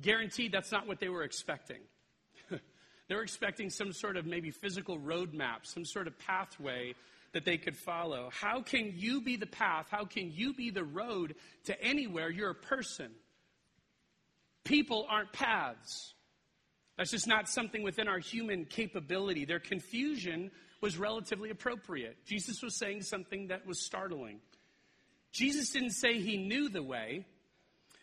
Guaranteed 0.00 0.52
that's 0.52 0.70
not 0.70 0.86
what 0.86 1.00
they 1.00 1.08
were 1.08 1.24
expecting. 1.24 1.80
they 2.50 3.14
were 3.16 3.24
expecting 3.24 3.70
some 3.70 3.92
sort 3.92 4.16
of 4.16 4.24
maybe 4.24 4.52
physical 4.52 4.98
roadmap, 4.98 5.64
some 5.64 5.84
sort 5.84 6.06
of 6.06 6.16
pathway 6.20 6.94
that 7.34 7.44
they 7.44 7.58
could 7.58 7.76
follow. 7.76 8.30
How 8.32 8.62
can 8.62 8.94
you 8.96 9.20
be 9.20 9.36
the 9.36 9.46
path? 9.46 9.86
How 9.90 10.04
can 10.04 10.32
you 10.32 10.54
be 10.54 10.70
the 10.70 10.84
road 10.84 11.34
to 11.64 11.80
anywhere? 11.82 12.30
You're 12.30 12.50
a 12.50 12.54
person. 12.54 13.10
People 14.64 15.06
aren't 15.10 15.32
paths. 15.32 16.14
That's 16.96 17.10
just 17.10 17.26
not 17.26 17.48
something 17.48 17.82
within 17.82 18.08
our 18.08 18.18
human 18.18 18.64
capability. 18.64 19.44
Their 19.44 19.60
confusion 19.60 20.50
was 20.80 20.96
relatively 20.96 21.50
appropriate. 21.50 22.16
Jesus 22.24 22.62
was 22.62 22.78
saying 22.78 23.02
something 23.02 23.48
that 23.48 23.66
was 23.66 23.84
startling. 23.84 24.40
Jesus 25.32 25.70
didn't 25.70 25.90
say 25.90 26.20
he 26.20 26.36
knew 26.36 26.68
the 26.68 26.82
way. 26.82 27.26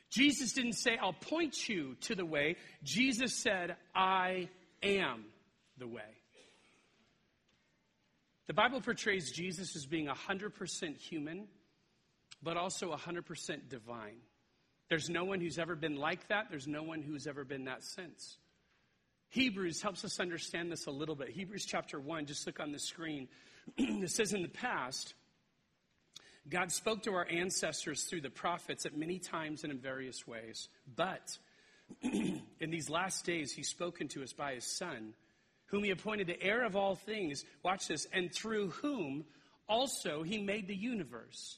Jesus 0.09 0.51
didn't 0.51 0.73
say, 0.73 0.97
I'll 1.01 1.13
point 1.13 1.69
you 1.69 1.95
to 2.01 2.15
the 2.15 2.25
way. 2.25 2.57
Jesus 2.83 3.33
said, 3.33 3.77
I 3.95 4.49
am 4.83 5.23
the 5.77 5.87
way. 5.87 6.01
The 8.47 8.53
Bible 8.53 8.81
portrays 8.81 9.31
Jesus 9.31 9.75
as 9.75 9.85
being 9.85 10.07
100% 10.07 10.97
human, 10.97 11.47
but 12.41 12.57
also 12.57 12.93
100% 12.93 13.69
divine. 13.69 14.17
There's 14.89 15.09
no 15.09 15.23
one 15.23 15.39
who's 15.39 15.57
ever 15.57 15.75
been 15.75 15.95
like 15.95 16.27
that. 16.27 16.47
There's 16.49 16.67
no 16.67 16.83
one 16.83 17.01
who's 17.01 17.27
ever 17.27 17.45
been 17.45 17.65
that 17.65 17.83
since. 17.83 18.37
Hebrews 19.29 19.81
helps 19.81 20.03
us 20.03 20.19
understand 20.19 20.69
this 20.69 20.87
a 20.87 20.91
little 20.91 21.15
bit. 21.15 21.29
Hebrews 21.29 21.65
chapter 21.65 21.97
1, 21.97 22.25
just 22.25 22.45
look 22.45 22.59
on 22.59 22.73
the 22.73 22.79
screen. 22.79 23.29
it 23.77 24.11
says, 24.11 24.33
In 24.33 24.41
the 24.41 24.49
past, 24.49 25.13
God 26.49 26.71
spoke 26.73 27.03
to 27.03 27.13
our 27.13 27.25
ancestors 27.25 28.03
through 28.03 28.21
the 28.21 28.29
prophets 28.29 28.85
at 28.85 28.97
many 28.97 29.19
times 29.19 29.63
and 29.63 29.71
in 29.71 29.79
various 29.79 30.27
ways. 30.27 30.67
But 30.93 31.37
in 32.01 32.41
these 32.59 32.89
last 32.89 33.23
days, 33.23 33.53
He's 33.53 33.69
spoken 33.69 34.09
to 34.09 34.23
us 34.23 34.33
by 34.33 34.55
His 34.55 34.65
Son, 34.65 35.13
whom 35.71 35.83
He 35.83 35.89
appointed 35.89 36.27
the 36.27 36.41
heir 36.41 36.63
of 36.63 36.75
all 36.75 36.95
things. 36.95 37.43
Watch 37.63 37.87
this. 37.87 38.05
And 38.13 38.33
through 38.33 38.69
whom 38.69 39.25
also 39.67 40.21
He 40.21 40.37
made 40.37 40.67
the 40.67 40.75
universe. 40.75 41.57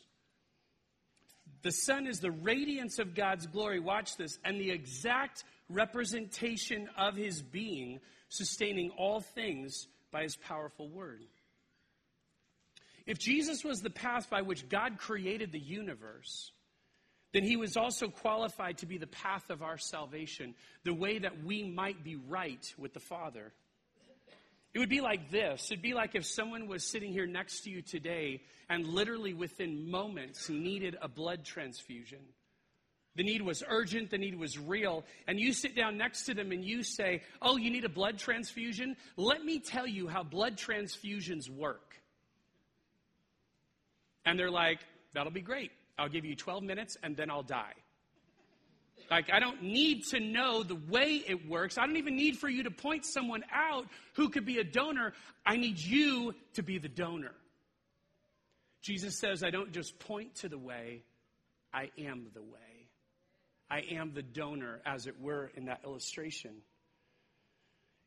The 1.63 1.71
sun 1.71 2.07
is 2.07 2.19
the 2.19 2.31
radiance 2.31 2.99
of 2.99 3.15
God's 3.15 3.47
glory. 3.47 3.79
Watch 3.79 4.17
this. 4.17 4.37
And 4.43 4.59
the 4.59 4.71
exact 4.71 5.43
representation 5.69 6.89
of 6.97 7.15
his 7.15 7.41
being, 7.41 7.99
sustaining 8.29 8.91
all 8.91 9.21
things 9.21 9.87
by 10.11 10.23
his 10.23 10.35
powerful 10.35 10.89
word. 10.89 11.21
If 13.05 13.17
Jesus 13.19 13.63
was 13.63 13.81
the 13.81 13.89
path 13.89 14.29
by 14.29 14.41
which 14.41 14.69
God 14.69 14.97
created 14.97 15.51
the 15.51 15.59
universe, 15.59 16.51
then 17.33 17.43
he 17.43 17.57
was 17.57 17.75
also 17.75 18.07
qualified 18.07 18.77
to 18.77 18.85
be 18.85 18.97
the 18.97 19.07
path 19.07 19.49
of 19.49 19.61
our 19.61 19.77
salvation, 19.77 20.53
the 20.83 20.93
way 20.93 21.19
that 21.19 21.43
we 21.43 21.63
might 21.63 22.03
be 22.03 22.15
right 22.15 22.73
with 22.77 22.93
the 22.93 22.99
Father. 22.99 23.51
It 24.73 24.79
would 24.79 24.89
be 24.89 25.01
like 25.01 25.29
this. 25.29 25.71
It'd 25.71 25.83
be 25.83 25.93
like 25.93 26.15
if 26.15 26.25
someone 26.25 26.67
was 26.67 26.83
sitting 26.83 27.13
here 27.13 27.27
next 27.27 27.61
to 27.61 27.69
you 27.69 27.81
today 27.81 28.41
and 28.69 28.87
literally 28.87 29.33
within 29.33 29.89
moments 29.89 30.49
needed 30.49 30.97
a 31.01 31.07
blood 31.07 31.45
transfusion. 31.45 32.19
The 33.15 33.23
need 33.23 33.43
was 33.43 33.63
urgent, 33.67 34.09
the 34.09 34.17
need 34.17 34.33
was 34.35 34.57
real. 34.57 35.03
And 35.27 35.39
you 35.39 35.53
sit 35.53 35.75
down 35.75 35.97
next 35.97 36.25
to 36.25 36.33
them 36.33 36.51
and 36.51 36.65
you 36.65 36.81
say, 36.81 37.21
Oh, 37.41 37.57
you 37.57 37.69
need 37.69 37.85
a 37.85 37.89
blood 37.89 38.17
transfusion? 38.17 38.95
Let 39.15 39.43
me 39.43 39.59
tell 39.59 39.85
you 39.85 40.07
how 40.07 40.23
blood 40.23 40.57
transfusions 40.57 41.47
work. 41.47 42.01
And 44.25 44.39
they're 44.39 44.49
like, 44.49 44.79
That'll 45.13 45.31
be 45.31 45.41
great. 45.41 45.71
I'll 45.99 46.09
give 46.09 46.25
you 46.25 46.35
12 46.35 46.63
minutes 46.63 46.97
and 47.03 47.15
then 47.15 47.29
I'll 47.29 47.43
die. 47.43 47.73
Like, 49.13 49.31
I 49.31 49.39
don't 49.39 49.61
need 49.61 50.07
to 50.07 50.19
know 50.19 50.63
the 50.63 50.73
way 50.73 51.23
it 51.27 51.47
works. 51.47 51.77
I 51.77 51.85
don't 51.85 51.97
even 51.97 52.15
need 52.15 52.35
for 52.39 52.49
you 52.49 52.63
to 52.63 52.71
point 52.71 53.05
someone 53.05 53.43
out 53.53 53.85
who 54.15 54.29
could 54.29 54.43
be 54.43 54.57
a 54.57 54.63
donor. 54.63 55.13
I 55.45 55.55
need 55.55 55.77
you 55.77 56.33
to 56.55 56.63
be 56.63 56.79
the 56.79 56.89
donor. 56.89 57.35
Jesus 58.81 59.15
says, 59.15 59.43
I 59.43 59.51
don't 59.51 59.71
just 59.71 59.99
point 59.99 60.33
to 60.37 60.49
the 60.49 60.57
way, 60.57 61.03
I 61.71 61.91
am 61.99 62.25
the 62.33 62.41
way. 62.41 62.89
I 63.69 63.81
am 63.91 64.15
the 64.15 64.23
donor, 64.23 64.81
as 64.83 65.05
it 65.05 65.21
were, 65.21 65.51
in 65.55 65.65
that 65.65 65.81
illustration. 65.85 66.55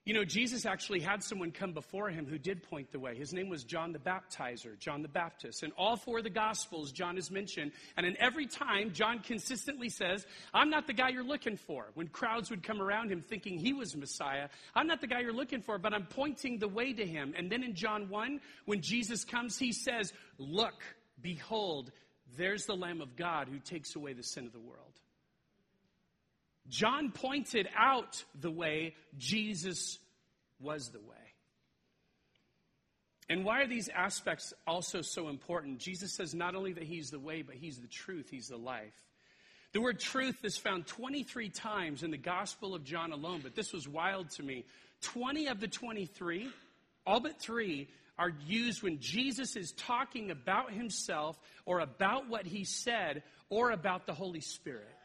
You 0.06 0.14
know, 0.14 0.24
Jesus 0.24 0.66
actually 0.66 1.00
had 1.00 1.24
someone 1.24 1.50
come 1.50 1.72
before 1.72 2.10
him 2.10 2.26
who 2.26 2.38
did 2.38 2.62
point 2.62 2.92
the 2.92 3.00
way. 3.00 3.16
His 3.16 3.32
name 3.32 3.48
was 3.48 3.64
John 3.64 3.92
the 3.92 3.98
Baptizer, 3.98 4.78
John 4.78 5.02
the 5.02 5.08
Baptist. 5.08 5.64
In 5.64 5.72
all 5.72 5.96
four 5.96 6.18
of 6.18 6.24
the 6.24 6.30
Gospels, 6.30 6.92
John 6.92 7.18
is 7.18 7.28
mentioned. 7.28 7.72
And 7.96 8.06
in 8.06 8.16
every 8.20 8.46
time, 8.46 8.92
John 8.92 9.18
consistently 9.18 9.88
says, 9.88 10.24
I'm 10.54 10.70
not 10.70 10.86
the 10.86 10.92
guy 10.92 11.08
you're 11.08 11.24
looking 11.24 11.56
for. 11.56 11.86
When 11.94 12.06
crowds 12.06 12.50
would 12.50 12.62
come 12.62 12.80
around 12.80 13.10
him 13.10 13.20
thinking 13.20 13.58
he 13.58 13.72
was 13.72 13.96
Messiah, 13.96 14.48
I'm 14.76 14.86
not 14.86 15.00
the 15.00 15.08
guy 15.08 15.22
you're 15.22 15.32
looking 15.32 15.60
for, 15.60 15.76
but 15.76 15.92
I'm 15.92 16.06
pointing 16.06 16.60
the 16.60 16.68
way 16.68 16.92
to 16.92 17.04
him. 17.04 17.34
And 17.36 17.50
then 17.50 17.64
in 17.64 17.74
John 17.74 18.08
1, 18.08 18.40
when 18.66 18.82
Jesus 18.82 19.24
comes, 19.24 19.58
he 19.58 19.72
says, 19.72 20.12
Look, 20.38 20.84
behold, 21.20 21.90
there's 22.36 22.64
the 22.64 22.76
Lamb 22.76 23.00
of 23.00 23.16
God 23.16 23.48
who 23.48 23.58
takes 23.58 23.96
away 23.96 24.12
the 24.12 24.22
sin 24.22 24.46
of 24.46 24.52
the 24.52 24.60
world. 24.60 24.95
John 26.68 27.10
pointed 27.12 27.68
out 27.76 28.24
the 28.40 28.50
way, 28.50 28.94
Jesus 29.18 29.98
was 30.60 30.88
the 30.88 31.00
way. 31.00 31.16
And 33.28 33.44
why 33.44 33.62
are 33.62 33.66
these 33.66 33.88
aspects 33.88 34.54
also 34.66 35.02
so 35.02 35.28
important? 35.28 35.78
Jesus 35.78 36.12
says 36.12 36.34
not 36.34 36.54
only 36.54 36.72
that 36.74 36.84
he's 36.84 37.10
the 37.10 37.18
way, 37.18 37.42
but 37.42 37.56
he's 37.56 37.78
the 37.78 37.88
truth, 37.88 38.28
he's 38.30 38.48
the 38.48 38.56
life. 38.56 38.94
The 39.72 39.80
word 39.80 39.98
truth 39.98 40.44
is 40.44 40.56
found 40.56 40.86
23 40.86 41.50
times 41.50 42.02
in 42.02 42.10
the 42.10 42.16
Gospel 42.16 42.74
of 42.74 42.84
John 42.84 43.12
alone, 43.12 43.40
but 43.42 43.54
this 43.54 43.72
was 43.72 43.88
wild 43.88 44.30
to 44.32 44.42
me. 44.42 44.64
20 45.02 45.48
of 45.48 45.60
the 45.60 45.68
23, 45.68 46.48
all 47.04 47.20
but 47.20 47.40
three, 47.40 47.88
are 48.18 48.32
used 48.46 48.82
when 48.82 49.00
Jesus 49.00 49.56
is 49.56 49.72
talking 49.72 50.30
about 50.30 50.72
himself 50.72 51.38
or 51.66 51.80
about 51.80 52.28
what 52.28 52.46
he 52.46 52.64
said 52.64 53.22
or 53.50 53.70
about 53.70 54.06
the 54.06 54.14
Holy 54.14 54.40
Spirit. 54.40 54.95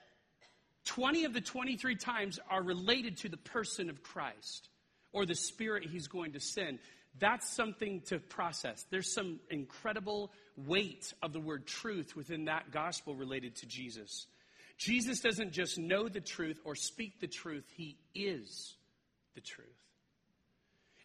20 0.86 1.26
of 1.26 1.34
the 1.34 1.42
23 1.42 1.96
times 1.96 2.40
are 2.50 2.64
related 2.64 3.18
to 3.18 3.30
the 3.30 3.38
person 3.38 3.90
of 3.90 4.02
Christ 4.04 4.70
or 5.14 5.26
the 5.26 5.36
spirit 5.36 5.86
he's 5.86 6.08
going 6.08 6.34
to 6.34 6.40
send. 6.40 6.80
That's 7.20 7.54
something 7.54 8.02
to 8.08 8.20
process. 8.20 8.86
There's 8.90 9.14
some 9.14 9.40
incredible 9.50 10.32
weight 10.56 11.14
of 11.22 11.34
the 11.34 11.40
word 11.40 11.68
truth 11.68 12.16
within 12.16 12.46
that 12.46 12.72
gospel 12.72 13.16
related 13.16 13.56
to 13.58 13.66
Jesus. 13.66 14.28
Jesus 14.78 15.20
doesn't 15.20 15.52
just 15.52 15.78
know 15.78 16.08
the 16.08 16.22
truth 16.22 16.60
or 16.64 16.76
speak 16.76 17.20
the 17.20 17.28
truth, 17.28 17.66
he 17.76 17.98
is 18.16 18.76
the 19.36 19.42
truth. 19.42 19.68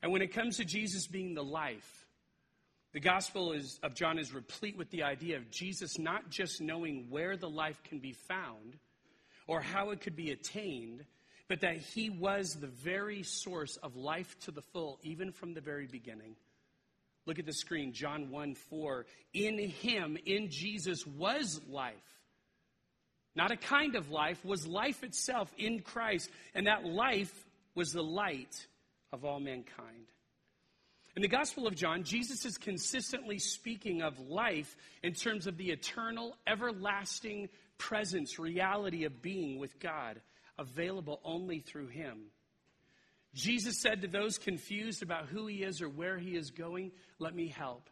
And 0.03 0.12
when 0.12 0.23
it 0.23 0.33
comes 0.33 0.59
to 0.59 0.65
Jesus 0.65 1.07
being 1.07 1.35
the 1.35 1.45
life, 1.45 2.07
the 2.93 3.01
gospel 3.01 3.53
is, 3.53 3.79
of 3.83 3.95
John 3.95 4.19
is 4.19 4.33
replete 4.33 4.77
with 4.79 4.91
the 4.91 5.03
idea 5.03 5.37
of 5.37 5.51
Jesus 5.51 5.99
not 5.99 6.31
just 6.31 6.61
knowing 6.61 7.09
where 7.11 7.37
the 7.37 7.51
life 7.51 7.83
can 7.83 7.99
be 7.99 8.12
found, 8.12 8.79
or 9.47 9.61
how 9.61 9.91
it 9.91 10.01
could 10.01 10.17
be 10.17 10.31
attained, 10.31 11.05
but 11.49 11.61
that 11.61 11.77
he 11.77 12.11
was 12.11 12.55
the 12.55 12.67
very 12.67 13.23
source 13.23 13.77
of 13.77 13.97
life 13.97 14.37
to 14.41 14.51
the 14.51 14.63
full, 14.63 14.99
even 15.03 15.33
from 15.33 15.55
the 15.55 15.61
very 15.61 15.87
beginning. 15.87 16.37
Look 17.27 17.39
at 17.39 17.47
the 17.47 17.53
screen, 17.53 17.93
John 17.93 18.31
1 18.31 18.55
4. 18.55 19.07
In 19.35 19.59
him, 19.59 20.17
in 20.27 20.49
Jesus, 20.51 21.07
was 21.07 21.61
life. 21.69 21.95
Not 23.35 23.51
a 23.51 23.57
kind 23.57 23.97
of 23.97 24.11
life, 24.11 24.45
was 24.45 24.67
life 24.67 25.03
itself 25.03 25.53
in 25.59 25.81
Christ. 25.81 26.31
And 26.55 26.67
that 26.67 26.85
life 26.85 27.35
was 27.75 27.93
the 27.93 28.03
light 28.03 28.67
of 29.13 29.25
all 29.25 29.41
mankind. 29.41 30.07
In 31.17 31.23
the 31.23 31.29
Gospel 31.29 31.67
of 31.67 31.75
John, 31.75 32.05
Jesus 32.05 32.45
is 32.45 32.59
consistently 32.59 33.39
speaking 33.39 34.03
of 34.03 34.19
life 34.29 34.77
in 35.03 35.15
terms 35.15 35.47
of 35.47 35.57
the 35.57 35.71
eternal, 35.71 36.37
everlasting 36.47 37.49
presence, 37.79 38.39
reality 38.39 39.05
of 39.05 39.23
being 39.23 39.59
with 39.59 39.79
God, 39.79 40.21
available 40.59 41.21
only 41.25 41.61
through 41.61 41.89
Him. 41.89 42.27
Jesus 43.35 43.79
said 43.79 44.03
to 44.03 44.09
those 44.09 44.39
confused 44.39 45.03
about 45.03 45.27
who 45.27 45.47
He 45.47 45.62
is 45.62 45.83
or 45.83 45.89
where 45.89 46.19
He 46.19 46.37
is 46.37 46.51
going, 46.51 46.93
Let 47.19 47.35
me 47.35 47.49
help. 47.49 47.89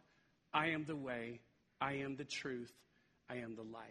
I 0.53 0.67
am 0.69 0.85
the 0.85 0.95
way, 0.95 1.41
I 1.81 1.95
am 1.95 2.15
the 2.15 2.23
truth, 2.23 2.73
I 3.29 3.37
am 3.37 3.55
the 3.55 3.63
life. 3.63 3.83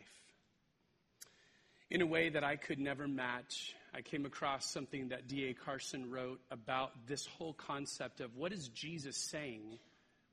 In 1.91 2.01
a 2.01 2.07
way 2.07 2.31
that 2.31 2.43
I 2.43 2.57
could 2.57 2.79
never 2.79 3.07
match, 3.07 3.75
I 3.95 4.01
came 4.01 4.25
across 4.25 4.69
something 4.69 5.11
that 5.11 5.29
D.A. 5.29 5.53
Carson 5.55 6.11
wrote 6.11 6.41
about 6.51 6.93
this 7.07 7.27
whole 7.27 7.53
concept 7.53 8.21
of 8.21 8.35
what 8.35 8.53
is 8.53 8.69
Jesus 8.69 9.17
saying 9.17 9.79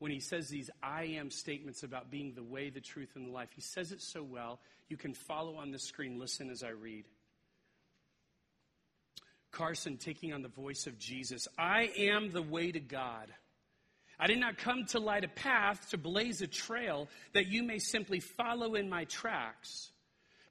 when 0.01 0.11
he 0.11 0.19
says 0.19 0.49
these 0.49 0.71
I 0.81 1.03
am 1.03 1.29
statements 1.29 1.83
about 1.83 2.09
being 2.09 2.33
the 2.33 2.41
way, 2.41 2.71
the 2.71 2.81
truth, 2.81 3.11
and 3.15 3.27
the 3.27 3.31
life. 3.31 3.49
He 3.53 3.61
says 3.61 3.91
it 3.91 4.01
so 4.01 4.23
well. 4.23 4.59
You 4.89 4.97
can 4.97 5.13
follow 5.13 5.57
on 5.57 5.69
the 5.69 5.77
screen. 5.77 6.19
Listen 6.19 6.49
as 6.49 6.63
I 6.63 6.69
read. 6.69 7.05
Carson 9.51 9.97
taking 9.97 10.33
on 10.33 10.41
the 10.41 10.47
voice 10.47 10.87
of 10.87 10.97
Jesus 10.97 11.47
I 11.55 11.91
am 11.99 12.31
the 12.31 12.41
way 12.41 12.71
to 12.71 12.79
God. 12.79 13.27
I 14.19 14.25
did 14.25 14.39
not 14.39 14.57
come 14.57 14.85
to 14.85 14.99
light 14.99 15.23
a 15.23 15.27
path, 15.27 15.91
to 15.91 15.99
blaze 15.99 16.41
a 16.41 16.47
trail, 16.47 17.07
that 17.33 17.45
you 17.45 17.61
may 17.61 17.77
simply 17.77 18.21
follow 18.21 18.73
in 18.73 18.89
my 18.89 19.03
tracks, 19.05 19.91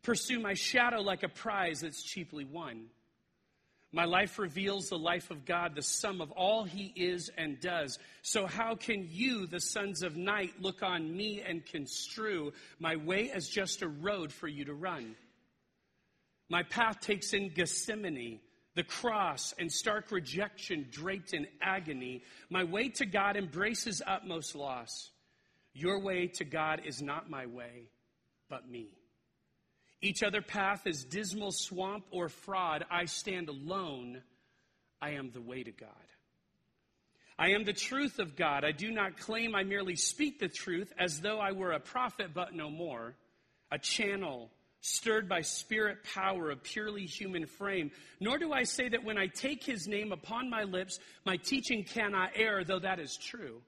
pursue 0.04 0.38
my 0.38 0.54
shadow 0.54 1.00
like 1.00 1.24
a 1.24 1.28
prize 1.28 1.80
that's 1.80 2.04
cheaply 2.04 2.44
won. 2.44 2.84
My 3.92 4.04
life 4.04 4.38
reveals 4.38 4.88
the 4.88 4.98
life 4.98 5.32
of 5.32 5.44
God, 5.44 5.74
the 5.74 5.82
sum 5.82 6.20
of 6.20 6.30
all 6.30 6.62
he 6.62 6.92
is 6.94 7.28
and 7.36 7.58
does. 7.60 7.98
So 8.22 8.46
how 8.46 8.76
can 8.76 9.08
you, 9.10 9.46
the 9.46 9.60
sons 9.60 10.02
of 10.02 10.16
night, 10.16 10.52
look 10.60 10.82
on 10.82 11.16
me 11.16 11.42
and 11.42 11.66
construe 11.66 12.52
my 12.78 12.94
way 12.96 13.32
as 13.32 13.48
just 13.48 13.82
a 13.82 13.88
road 13.88 14.32
for 14.32 14.46
you 14.46 14.66
to 14.66 14.74
run? 14.74 15.16
My 16.48 16.62
path 16.62 17.00
takes 17.00 17.32
in 17.32 17.48
Gethsemane, 17.48 18.38
the 18.76 18.84
cross, 18.84 19.54
and 19.58 19.70
stark 19.72 20.12
rejection 20.12 20.86
draped 20.90 21.34
in 21.34 21.48
agony. 21.60 22.22
My 22.48 22.62
way 22.62 22.90
to 22.90 23.06
God 23.06 23.36
embraces 23.36 24.02
utmost 24.06 24.54
loss. 24.54 25.10
Your 25.74 26.00
way 26.00 26.28
to 26.28 26.44
God 26.44 26.82
is 26.84 27.02
not 27.02 27.28
my 27.28 27.46
way, 27.46 27.88
but 28.48 28.68
me. 28.68 28.88
Each 30.02 30.22
other 30.22 30.40
path 30.40 30.86
is 30.86 31.04
dismal 31.04 31.52
swamp 31.52 32.04
or 32.10 32.28
fraud. 32.28 32.84
I 32.90 33.04
stand 33.04 33.48
alone. 33.48 34.22
I 35.00 35.10
am 35.10 35.30
the 35.30 35.42
way 35.42 35.62
to 35.62 35.72
God. 35.72 35.88
I 37.38 37.52
am 37.52 37.64
the 37.64 37.72
truth 37.72 38.18
of 38.18 38.36
God. 38.36 38.64
I 38.64 38.72
do 38.72 38.90
not 38.90 39.18
claim 39.18 39.54
I 39.54 39.62
merely 39.62 39.96
speak 39.96 40.38
the 40.38 40.48
truth 40.48 40.92
as 40.98 41.20
though 41.20 41.38
I 41.38 41.52
were 41.52 41.72
a 41.72 41.80
prophet, 41.80 42.32
but 42.34 42.54
no 42.54 42.70
more, 42.70 43.14
a 43.70 43.78
channel 43.78 44.50
stirred 44.82 45.28
by 45.28 45.42
spirit 45.42 45.98
power 46.14 46.50
of 46.50 46.62
purely 46.62 47.04
human 47.04 47.46
frame. 47.46 47.90
Nor 48.20 48.38
do 48.38 48.52
I 48.52 48.64
say 48.64 48.88
that 48.88 49.04
when 49.04 49.18
I 49.18 49.26
take 49.26 49.64
his 49.64 49.86
name 49.86 50.12
upon 50.12 50.48
my 50.48 50.64
lips, 50.64 50.98
my 51.26 51.36
teaching 51.36 51.84
cannot 51.84 52.32
err, 52.34 52.64
though 52.64 52.78
that 52.78 52.98
is 52.98 53.16
true. 53.16 53.60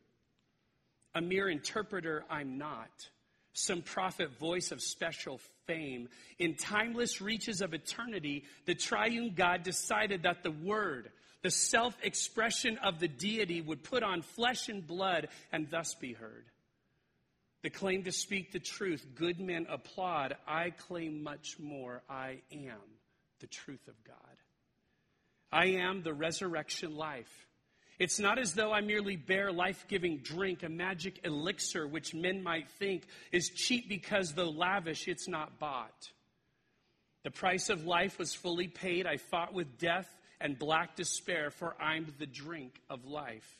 A 1.14 1.20
mere 1.20 1.50
interpreter 1.50 2.24
I'm 2.30 2.56
not 2.56 3.08
some 3.52 3.82
prophet 3.82 4.38
voice 4.38 4.72
of 4.72 4.80
special 4.80 5.40
fame. 5.66 6.08
In 6.38 6.54
timeless 6.54 7.20
reaches 7.20 7.60
of 7.60 7.74
eternity, 7.74 8.44
the 8.66 8.74
triune 8.74 9.34
God 9.34 9.62
decided 9.62 10.22
that 10.22 10.42
the 10.42 10.50
Word, 10.50 11.10
the 11.42 11.50
self 11.50 11.96
expression 12.02 12.78
of 12.78 12.98
the 12.98 13.08
deity, 13.08 13.60
would 13.60 13.82
put 13.82 14.02
on 14.02 14.22
flesh 14.22 14.68
and 14.68 14.86
blood 14.86 15.28
and 15.52 15.68
thus 15.70 15.94
be 15.94 16.12
heard. 16.12 16.46
The 17.62 17.70
claim 17.70 18.02
to 18.04 18.12
speak 18.12 18.50
the 18.50 18.58
truth, 18.58 19.06
good 19.14 19.38
men 19.38 19.66
applaud. 19.70 20.36
I 20.48 20.70
claim 20.70 21.22
much 21.22 21.58
more. 21.60 22.02
I 22.08 22.40
am 22.52 22.80
the 23.40 23.46
truth 23.46 23.86
of 23.86 23.94
God. 24.04 24.16
I 25.52 25.66
am 25.66 26.02
the 26.02 26.14
resurrection 26.14 26.96
life. 26.96 27.46
It's 27.98 28.18
not 28.18 28.38
as 28.38 28.54
though 28.54 28.72
I 28.72 28.80
merely 28.80 29.16
bear 29.16 29.52
life 29.52 29.86
giving 29.88 30.18
drink, 30.18 30.62
a 30.62 30.68
magic 30.68 31.20
elixir 31.24 31.86
which 31.86 32.14
men 32.14 32.42
might 32.42 32.70
think 32.70 33.04
is 33.30 33.50
cheap 33.50 33.88
because, 33.88 34.32
though 34.32 34.50
lavish, 34.50 35.08
it's 35.08 35.28
not 35.28 35.58
bought. 35.58 36.10
The 37.22 37.30
price 37.30 37.68
of 37.68 37.84
life 37.84 38.18
was 38.18 38.34
fully 38.34 38.68
paid. 38.68 39.06
I 39.06 39.18
fought 39.18 39.52
with 39.52 39.78
death 39.78 40.08
and 40.40 40.58
black 40.58 40.96
despair, 40.96 41.50
for 41.50 41.80
I'm 41.80 42.12
the 42.18 42.26
drink 42.26 42.80
of 42.90 43.04
life. 43.04 43.58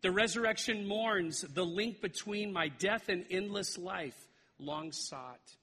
The 0.00 0.10
resurrection 0.10 0.86
mourns 0.88 1.42
the 1.42 1.64
link 1.64 2.00
between 2.00 2.52
my 2.52 2.68
death 2.68 3.08
and 3.08 3.24
endless 3.30 3.78
life, 3.78 4.16
long 4.58 4.90
sought. 4.90 5.56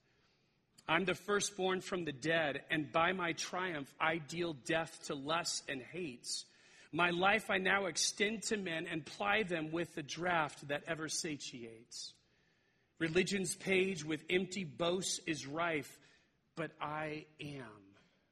I'm 0.87 1.03
the 1.03 1.13
firstborn 1.13 1.81
from 1.81 2.05
the 2.05 2.13
dead, 2.13 2.61
and 2.71 2.91
by 2.91 3.11
my 3.11 3.33
triumph 3.33 3.93
I 3.99 4.17
deal 4.17 4.53
death 4.53 5.07
to 5.07 5.15
lusts 5.15 5.61
and 5.67 5.81
hates. 5.81 6.45
My 6.91 7.11
life 7.11 7.51
I 7.51 7.57
now 7.59 7.85
extend 7.85 8.43
to 8.43 8.57
men 8.57 8.87
and 8.89 9.05
ply 9.05 9.43
them 9.43 9.71
with 9.71 9.93
the 9.93 10.03
draft 10.03 10.67
that 10.69 10.83
ever 10.87 11.07
satiates. 11.07 12.13
Religion's 12.99 13.55
page 13.55 14.03
with 14.03 14.23
empty 14.29 14.63
boasts 14.63 15.19
is 15.27 15.45
rife, 15.45 15.99
but 16.55 16.71
I 16.81 17.25
am 17.39 17.63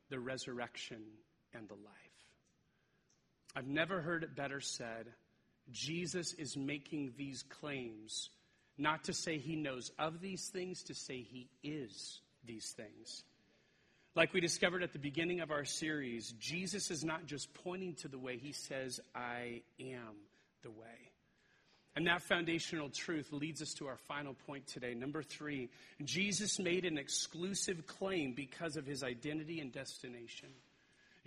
the 0.09 0.19
resurrection 0.19 1.01
and 1.53 1.69
the 1.69 1.75
life. 1.75 1.83
I've 3.55 3.67
never 3.67 4.01
heard 4.01 4.23
it 4.23 4.35
better 4.35 4.59
said. 4.59 5.13
Jesus 5.71 6.33
is 6.33 6.57
making 6.57 7.13
these 7.17 7.43
claims, 7.43 8.29
not 8.77 9.03
to 9.05 9.13
say 9.13 9.37
he 9.37 9.55
knows 9.55 9.91
of 9.99 10.19
these 10.19 10.47
things, 10.49 10.83
to 10.83 10.93
say 10.93 11.21
he 11.21 11.49
is 11.63 12.21
these 12.43 12.71
things. 12.71 13.23
Like 14.17 14.33
we 14.33 14.41
discovered 14.41 14.81
at 14.81 14.93
the 14.93 14.99
beginning 14.99 15.41
of 15.41 15.51
our 15.51 15.63
series, 15.63 16.33
Jesus 16.39 16.89
is 16.89 17.03
not 17.03 17.27
just 17.27 17.53
pointing 17.53 17.93
to 17.97 18.07
the 18.07 18.17
way, 18.17 18.39
he 18.39 18.51
says, 18.51 18.99
I 19.13 19.61
am 19.79 20.15
the 20.63 20.71
way. 20.71 21.11
And 21.95 22.07
that 22.07 22.23
foundational 22.23 22.89
truth 22.89 23.31
leads 23.31 23.61
us 23.61 23.75
to 23.75 23.85
our 23.85 23.97
final 24.07 24.33
point 24.47 24.65
today. 24.65 24.95
Number 24.95 25.21
three, 25.21 25.69
Jesus 26.03 26.57
made 26.57 26.83
an 26.83 26.97
exclusive 26.97 27.85
claim 27.85 28.33
because 28.33 28.75
of 28.75 28.87
his 28.87 29.03
identity 29.03 29.59
and 29.59 29.71
destination. 29.71 30.49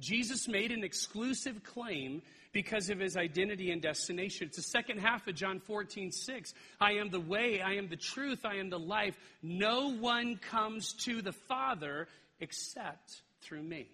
Jesus 0.01 0.49
made 0.49 0.73
an 0.73 0.83
exclusive 0.83 1.63
claim 1.63 2.23
because 2.53 2.91
of 2.91 2.99
his 2.99 3.17
identity 3.17 3.71
and 3.71 3.81
destination. 3.81 4.49
It's 4.49 4.57
the 4.57 4.63
second 4.63 4.99
half 4.99 5.29
of 5.29 5.37
John 5.37 5.61
14, 5.61 6.11
6. 6.11 6.55
I 6.81 6.95
am 6.95 7.11
the 7.11 7.21
way, 7.21 7.61
I 7.61 7.75
am 7.75 7.89
the 7.89 7.97
truth, 7.97 8.45
I 8.45 8.57
am 8.57 8.71
the 8.71 8.79
life. 8.79 9.17
No 9.43 9.95
one 9.95 10.37
comes 10.37 10.95
to 11.05 11.23
the 11.23 11.33
Father 11.33 12.09
except 12.41 13.23
through 13.41 13.63
me. 13.63 13.89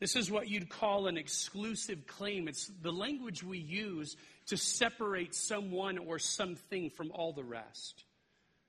This 0.00 0.14
is 0.14 0.30
what 0.30 0.48
you'd 0.48 0.68
call 0.68 1.08
an 1.08 1.18
exclusive 1.18 2.06
claim. 2.06 2.46
It's 2.46 2.70
the 2.82 2.92
language 2.92 3.42
we 3.42 3.58
use 3.58 4.16
to 4.46 4.56
separate 4.56 5.34
someone 5.34 5.98
or 5.98 6.18
something 6.18 6.90
from 6.90 7.10
all 7.10 7.32
the 7.32 7.42
rest. 7.42 8.04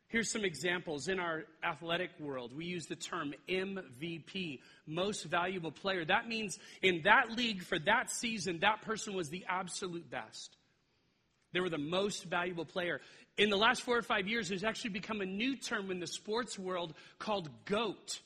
Here's 0.07 0.31
some 0.31 0.43
examples. 0.43 1.07
In 1.07 1.19
our 1.19 1.43
athletic 1.63 2.09
world, 2.19 2.51
we 2.55 2.65
use 2.65 2.87
the 2.87 2.95
term 2.95 3.35
MVP, 3.47 4.59
most 4.87 5.25
valuable 5.25 5.71
player. 5.71 6.03
That 6.03 6.27
means 6.27 6.57
in 6.81 7.03
that 7.03 7.31
league 7.31 7.61
for 7.61 7.77
that 7.79 8.09
season, 8.09 8.59
that 8.61 8.81
person 8.81 9.13
was 9.13 9.29
the 9.29 9.45
absolute 9.47 10.09
best. 10.09 10.57
They 11.51 11.59
were 11.59 11.69
the 11.69 11.77
most 11.77 12.25
valuable 12.25 12.65
player 12.65 13.01
in 13.39 13.49
the 13.49 13.57
last 13.57 13.83
four 13.83 13.97
or 13.97 14.01
five 14.01 14.27
years, 14.27 14.49
there's 14.49 14.65
actually 14.65 14.91
become 14.91 15.21
a 15.21 15.25
new 15.25 15.55
term 15.55 15.89
in 15.91 15.99
the 15.99 16.07
sports 16.07 16.59
world 16.59 16.93
called 17.17 17.49
GOAT. 17.65 18.19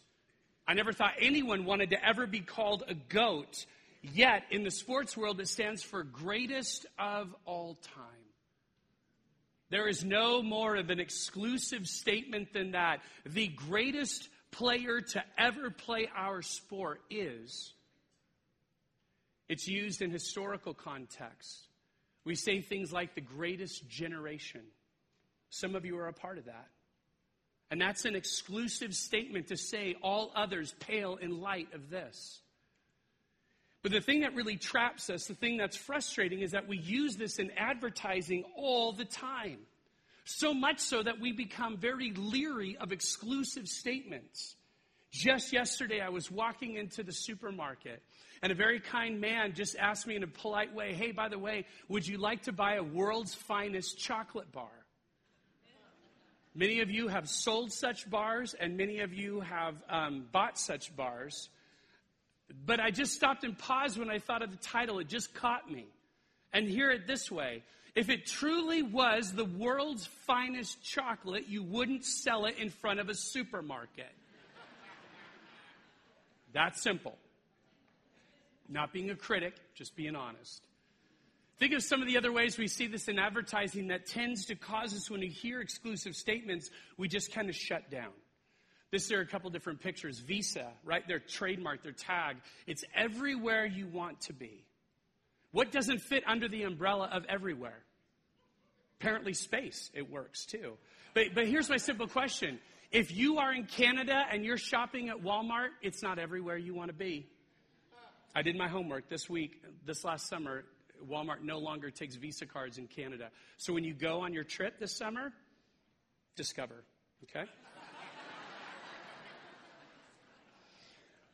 I 0.68 0.74
never 0.74 0.92
thought 0.92 1.14
anyone 1.20 1.66
wanted 1.66 1.92
to 1.92 2.04
ever 2.04 2.26
be 2.26 2.40
called 2.40 2.84
a 2.88 2.96
GOAT. 2.96 3.66
Yet, 4.02 4.44
in 4.50 4.64
the 4.64 4.72
sports 4.72 5.16
world, 5.16 5.40
it 5.40 5.48
stands 5.48 5.84
for 5.84 6.04
greatest 6.04 6.88
of 6.98 7.34
all 7.46 7.76
time. 7.96 8.06
There 9.70 9.88
is 9.88 10.04
no 10.04 10.42
more 10.42 10.76
of 10.76 10.90
an 10.90 11.00
exclusive 11.00 11.88
statement 11.88 12.52
than 12.54 12.72
that. 12.72 13.02
The 13.26 13.48
greatest 13.48 14.30
player 14.52 15.00
to 15.00 15.24
ever 15.38 15.70
play 15.70 16.10
our 16.16 16.42
sport 16.42 17.02
is. 17.10 17.74
It's 19.48 19.68
used 19.68 20.02
in 20.02 20.12
historical 20.12 20.74
context. 20.74 21.68
We 22.26 22.36
say 22.36 22.62
things 22.62 22.94
like 22.94 23.16
the 23.16 23.22
greatest 23.22 23.88
generation. 23.90 24.62
Some 25.50 25.76
of 25.76 25.86
you 25.86 25.98
are 25.98 26.08
a 26.08 26.14
part 26.14 26.38
of 26.38 26.46
that. 26.46 26.68
And 27.70 27.82
that's 27.82 28.06
an 28.06 28.16
exclusive 28.16 28.94
statement 28.94 29.48
to 29.48 29.58
say 29.58 29.96
all 30.02 30.32
others 30.36 30.76
pale 30.80 31.16
in 31.16 31.42
light 31.42 31.70
of 31.74 31.90
this. 31.90 32.40
But 33.82 33.92
the 33.92 34.00
thing 34.00 34.22
that 34.22 34.36
really 34.36 34.56
traps 34.56 35.10
us, 35.10 35.28
the 35.28 35.36
thing 35.36 35.58
that's 35.58 35.76
frustrating, 35.76 36.40
is 36.40 36.52
that 36.52 36.68
we 36.68 36.78
use 36.78 37.18
this 37.18 37.38
in 37.40 37.52
advertising 37.58 38.46
all 38.56 38.94
the 38.94 39.06
time. 39.06 39.58
So 40.24 40.54
much 40.54 40.80
so 40.80 41.04
that 41.04 41.20
we 41.20 41.34
become 41.34 41.76
very 41.78 42.14
leery 42.14 42.78
of 42.78 42.94
exclusive 42.94 43.68
statements. 43.68 44.56
Just 45.12 45.52
yesterday, 45.52 46.00
I 46.00 46.10
was 46.10 46.32
walking 46.32 46.76
into 46.76 47.04
the 47.04 47.12
supermarket, 47.12 48.02
and 48.44 48.52
a 48.52 48.56
very 48.56 48.82
kind 48.82 49.22
man 49.22 49.54
just 49.54 49.78
asked 49.78 50.06
me 50.06 50.18
in 50.18 50.22
a 50.22 50.28
polite 50.28 50.76
way, 50.76 50.94
Hey, 50.94 51.14
by 51.14 51.30
the 51.30 51.40
way, 51.40 51.66
would 51.88 52.06
you 52.06 52.18
like 52.18 52.44
to 52.44 52.52
buy 52.52 52.76
a 52.76 52.84
world's 52.84 53.34
finest 53.34 53.98
chocolate 53.98 54.52
bar? 54.52 54.70
Many 56.54 56.82
of 56.82 56.92
you 56.92 57.08
have 57.08 57.30
sold 57.30 57.72
such 57.72 58.08
bars, 58.08 58.54
and 58.54 58.76
many 58.76 59.00
of 59.00 59.14
you 59.14 59.40
have 59.40 59.76
um, 59.90 60.26
bought 60.32 60.60
such 60.60 60.94
bars. 60.96 61.50
But 62.66 62.82
I 62.82 62.92
just 62.92 63.14
stopped 63.14 63.46
and 63.46 63.58
paused 63.58 63.98
when 63.98 64.12
I 64.12 64.20
thought 64.20 64.44
of 64.44 64.52
the 64.52 64.58
title. 64.58 65.00
It 65.00 65.08
just 65.08 65.34
caught 65.34 65.72
me. 65.72 65.88
And 66.52 66.68
hear 66.68 66.92
it 66.92 67.08
this 67.08 67.32
way 67.32 67.64
if 67.96 68.10
it 68.10 68.26
truly 68.26 68.82
was 68.84 69.32
the 69.32 69.46
world's 69.46 70.06
finest 70.28 70.84
chocolate, 70.84 71.48
you 71.48 71.64
wouldn't 71.64 72.04
sell 72.04 72.46
it 72.46 72.58
in 72.58 72.70
front 72.70 73.00
of 73.00 73.08
a 73.08 73.16
supermarket. 73.16 74.12
That's 76.52 76.82
simple. 76.82 77.18
Not 78.69 78.93
being 78.93 79.10
a 79.10 79.15
critic, 79.15 79.56
just 79.76 79.95
being 79.95 80.15
honest. 80.15 80.65
Think 81.60 81.73
of 81.73 81.84
some 81.84 82.02
of 82.02 82.08
the 82.08 82.17
other 82.17 82.32
ways 82.32 82.58
we 82.58 82.67
see 82.67 82.88
this 82.88 83.08
in 83.08 83.19
advertising 83.19 83.88
that 83.88 84.06
tends 84.06 84.45
to 84.45 84.56
cause 84.56 84.93
us, 84.93 85.10
when 85.10 85.21
we 85.21 85.28
hear 85.28 85.62
exclusive 85.62 86.15
statements, 86.15 86.69
we 86.97 87.08
just 87.08 87.32
kind 87.32 87.49
of 87.49 87.56
shut 87.56 87.89
down. 87.91 88.12
This 88.91 89.12
are 89.12 89.21
a 89.21 89.26
couple 89.26 89.49
different 89.49 89.82
pictures. 89.82 90.19
Visa, 90.19 90.71
right? 90.84 91.08
Their 91.08 91.19
trademark, 91.19 91.84
their 91.84 91.93
tag. 91.93 92.38
It's 92.67 92.84
everywhere 92.95 93.65
you 93.65 93.88
want 93.88 94.21
to 94.21 94.34
be. 94.34 94.65
What 95.52 95.71
doesn't 95.71 96.02
fit 96.02 96.23
under 96.28 96.47
the 96.47 96.63
umbrella 96.63 97.10
of 97.12 97.26
everywhere? 97.30 97.84
Apparently, 98.99 99.34
space. 99.34 99.89
It 99.93 100.10
works 100.10 100.45
too. 100.45 100.73
But, 101.13 101.36
but 101.36 101.47
here's 101.47 101.69
my 101.69 101.78
simple 101.78 102.08
question 102.08 102.60
If 102.91 103.12
you 103.12 103.38
are 103.38 103.54
in 103.54 103.65
Canada 103.65 104.23
and 104.32 104.45
you're 104.45 104.58
shopping 104.58 105.10
at 105.10 105.17
Walmart, 105.17 105.69
it's 105.82 106.04
not 106.04 106.19
everywhere 106.19 106.58
you 106.58 106.76
want 106.76 106.89
to 106.89 106.95
be. 106.95 107.28
I 108.36 108.41
did 108.41 108.56
my 108.56 108.67
homework 108.67 109.10
this 109.10 109.30
week, 109.30 109.62
this 109.86 110.04
last 110.04 110.28
summer. 110.28 110.63
Walmart 111.08 111.43
no 111.43 111.60
longer 111.60 111.91
takes 111.91 112.15
Visa 112.15 112.48
cards 112.48 112.80
in 112.80 112.88
Canada. 112.88 113.30
So 113.58 113.74
when 113.74 113.84
you 113.84 113.93
go 113.93 114.22
on 114.22 114.34
your 114.34 114.43
trip 114.43 114.80
this 114.80 114.96
summer, 114.96 115.32
discover, 116.36 116.84
okay? 117.24 117.46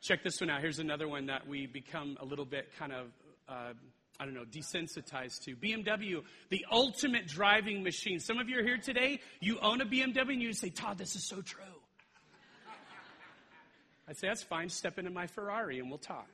Check 0.02 0.22
this 0.22 0.40
one 0.42 0.50
out. 0.50 0.60
Here's 0.60 0.78
another 0.78 1.08
one 1.08 1.26
that 1.26 1.48
we 1.48 1.66
become 1.66 2.18
a 2.20 2.24
little 2.24 2.44
bit 2.44 2.68
kind 2.78 2.92
of, 2.92 3.06
uh, 3.48 3.72
I 4.18 4.24
don't 4.26 4.34
know, 4.34 4.44
desensitized 4.44 5.44
to. 5.44 5.56
BMW, 5.56 6.22
the 6.50 6.66
ultimate 6.70 7.26
driving 7.26 7.82
machine. 7.82 8.20
Some 8.20 8.38
of 8.38 8.50
you 8.50 8.58
are 8.58 8.62
here 8.62 8.78
today, 8.78 9.20
you 9.40 9.58
own 9.60 9.80
a 9.80 9.86
BMW 9.86 10.32
and 10.32 10.42
you 10.42 10.52
say, 10.52 10.68
Todd, 10.68 10.98
this 10.98 11.16
is 11.16 11.26
so 11.26 11.40
true. 11.40 11.62
I'd 14.06 14.18
say, 14.18 14.26
that's 14.26 14.42
fine. 14.42 14.68
Step 14.68 14.98
into 14.98 15.10
my 15.10 15.28
Ferrari 15.28 15.78
and 15.78 15.88
we'll 15.88 15.98
talk. 15.98 16.28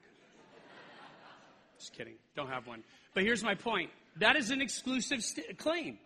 Just 1.78 1.92
kidding. 1.92 2.14
Don't 2.34 2.48
have 2.48 2.66
one. 2.66 2.82
But 3.14 3.24
here's 3.24 3.42
my 3.42 3.54
point. 3.54 3.90
That 4.18 4.36
is 4.36 4.50
an 4.50 4.60
exclusive 4.60 5.22
st- 5.22 5.58
claim. 5.58 5.98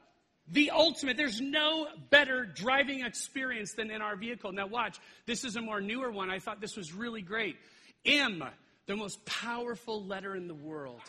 The 0.49 0.71
ultimate. 0.71 1.17
There's 1.17 1.41
no 1.41 1.87
better 2.11 2.45
driving 2.45 3.05
experience 3.05 3.75
than 3.75 3.91
in 3.91 4.03
our 4.03 4.17
vehicle. 4.17 4.53
Now 4.53 4.67
watch. 4.67 4.99
This 5.27 5.45
is 5.45 5.57
a 5.57 5.61
more 5.61 5.81
newer 5.81 6.11
one. 6.11 6.31
I 6.31 6.39
thought 6.39 6.61
this 6.61 6.77
was 6.77 6.93
really 6.93 7.23
great. 7.23 7.57
M, 8.05 8.43
the 8.87 8.97
most 8.97 9.25
powerful 9.27 10.05
letter 10.05 10.35
in 10.35 10.49
the 10.49 10.55
world. 10.55 11.01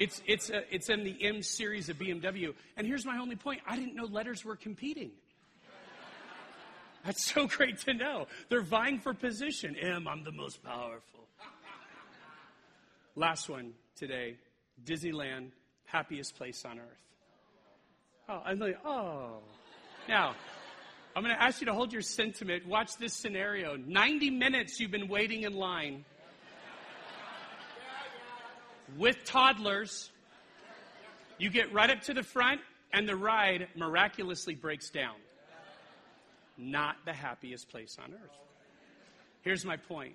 It's, 0.00 0.22
it's, 0.26 0.48
a, 0.48 0.62
it's 0.74 0.88
in 0.88 1.04
the 1.04 1.14
M 1.22 1.42
series 1.42 1.90
of 1.90 1.98
BMW. 1.98 2.54
And 2.76 2.86
here's 2.86 3.04
my 3.04 3.18
only 3.18 3.36
point. 3.36 3.60
I 3.66 3.76
didn't 3.76 3.94
know 3.94 4.06
letters 4.06 4.44
were 4.44 4.56
competing. 4.56 5.10
That's 7.04 7.24
so 7.32 7.46
great 7.46 7.78
to 7.80 7.94
know. 7.94 8.26
They're 8.48 8.62
vying 8.62 8.98
for 8.98 9.14
position. 9.14 9.76
M, 9.76 10.08
I'm 10.08 10.24
the 10.24 10.32
most 10.32 10.62
powerful. 10.62 11.28
Last 13.16 13.48
one 13.48 13.72
today 13.96 14.36
Disneyland, 14.84 15.50
happiest 15.84 16.36
place 16.36 16.64
on 16.64 16.78
earth. 16.78 16.86
Oh, 18.28 18.40
I'm 18.44 18.58
like, 18.58 18.78
oh. 18.84 19.38
Now, 20.08 20.34
I'm 21.14 21.22
going 21.22 21.34
to 21.34 21.42
ask 21.42 21.60
you 21.60 21.66
to 21.66 21.74
hold 21.74 21.92
your 21.92 22.02
sentiment. 22.02 22.66
Watch 22.66 22.96
this 22.96 23.12
scenario. 23.12 23.76
90 23.76 24.30
minutes 24.30 24.78
you've 24.78 24.92
been 24.92 25.08
waiting 25.08 25.42
in 25.42 25.52
line 25.52 26.04
with 28.96 29.24
toddlers. 29.24 30.10
You 31.38 31.50
get 31.50 31.72
right 31.72 31.90
up 31.90 32.02
to 32.02 32.14
the 32.14 32.22
front, 32.22 32.60
and 32.92 33.08
the 33.08 33.16
ride 33.16 33.68
miraculously 33.76 34.54
breaks 34.54 34.90
down. 34.90 35.16
Not 36.56 36.96
the 37.04 37.12
happiest 37.12 37.68
place 37.70 37.96
on 38.02 38.12
earth. 38.12 38.30
Here's 39.42 39.64
my 39.64 39.76
point 39.76 40.14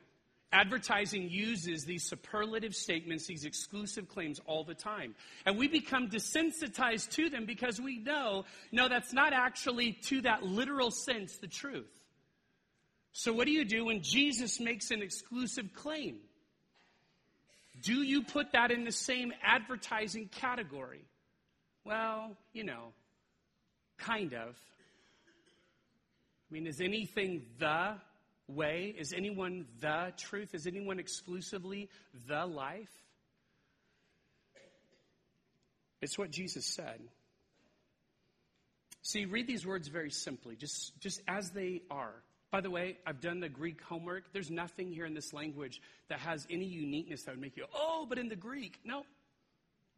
Advertising 0.56 1.28
uses 1.30 1.84
these 1.84 2.06
superlative 2.06 2.74
statements, 2.74 3.28
these 3.28 3.44
exclusive 3.44 4.08
claims 4.08 4.40
all 4.46 4.64
the 4.64 4.74
time. 4.74 5.14
And 5.46 5.58
we 5.58 5.68
become 5.68 6.10
desensitized 6.10 7.10
to 7.12 7.30
them 7.30 7.46
because 7.46 7.82
we 7.82 7.98
know, 7.98 8.46
no, 8.72 8.88
that's 8.88 9.12
not 9.12 9.34
actually 9.34 9.92
to 10.04 10.22
that 10.22 10.44
literal 10.44 10.92
sense 10.92 11.36
the 11.40 11.48
truth. 11.48 11.92
So, 13.12 13.34
what 13.34 13.48
do 13.48 13.52
you 13.52 13.66
do 13.66 13.84
when 13.86 14.02
Jesus 14.02 14.62
makes 14.62 14.92
an 14.92 15.02
exclusive 15.02 15.74
claim? 15.74 16.20
Do 17.82 17.96
you 17.96 18.24
put 18.24 18.54
that 18.54 18.72
in 18.72 18.86
the 18.86 18.94
same 18.94 19.34
advertising 19.44 20.30
category? 20.30 21.02
Well, 21.84 22.38
you 22.54 22.64
know, 22.64 22.94
kind 23.98 24.34
of. 24.34 24.56
I 26.50 26.54
mean, 26.54 26.66
is 26.66 26.80
anything 26.80 27.42
the 27.60 27.96
way? 28.48 28.94
Is 28.98 29.14
anyone 29.14 29.66
the 29.80 30.14
truth? 30.18 30.54
Is 30.54 30.68
anyone 30.68 31.00
exclusively 31.00 31.90
the 32.28 32.46
life? 32.46 32.92
It's 36.02 36.18
what 36.18 36.30
Jesus 36.30 36.66
said. 36.66 37.00
See, 39.02 39.26
read 39.26 39.48
these 39.48 39.66
words 39.66 39.88
very 39.88 40.10
simply, 40.10 40.56
just, 40.56 41.00
just 41.00 41.22
as 41.28 41.52
they 41.52 41.82
are. 41.92 42.14
By 42.52 42.62
the 42.62 42.70
way, 42.70 42.98
I've 43.06 43.22
done 43.22 43.40
the 43.40 43.50
Greek 43.50 43.82
homework. 43.82 44.32
There's 44.34 44.50
nothing 44.50 44.92
here 44.92 45.06
in 45.06 45.14
this 45.14 45.34
language 45.34 45.82
that 46.10 46.20
has 46.20 46.48
any 46.50 46.66
uniqueness 46.66 47.24
that 47.24 47.32
would 47.32 47.42
make 47.42 47.58
you, 47.58 47.66
oh, 47.74 48.06
but 48.08 48.18
in 48.18 48.30
the 48.30 48.36
Greek. 48.36 48.80
No. 48.84 49.04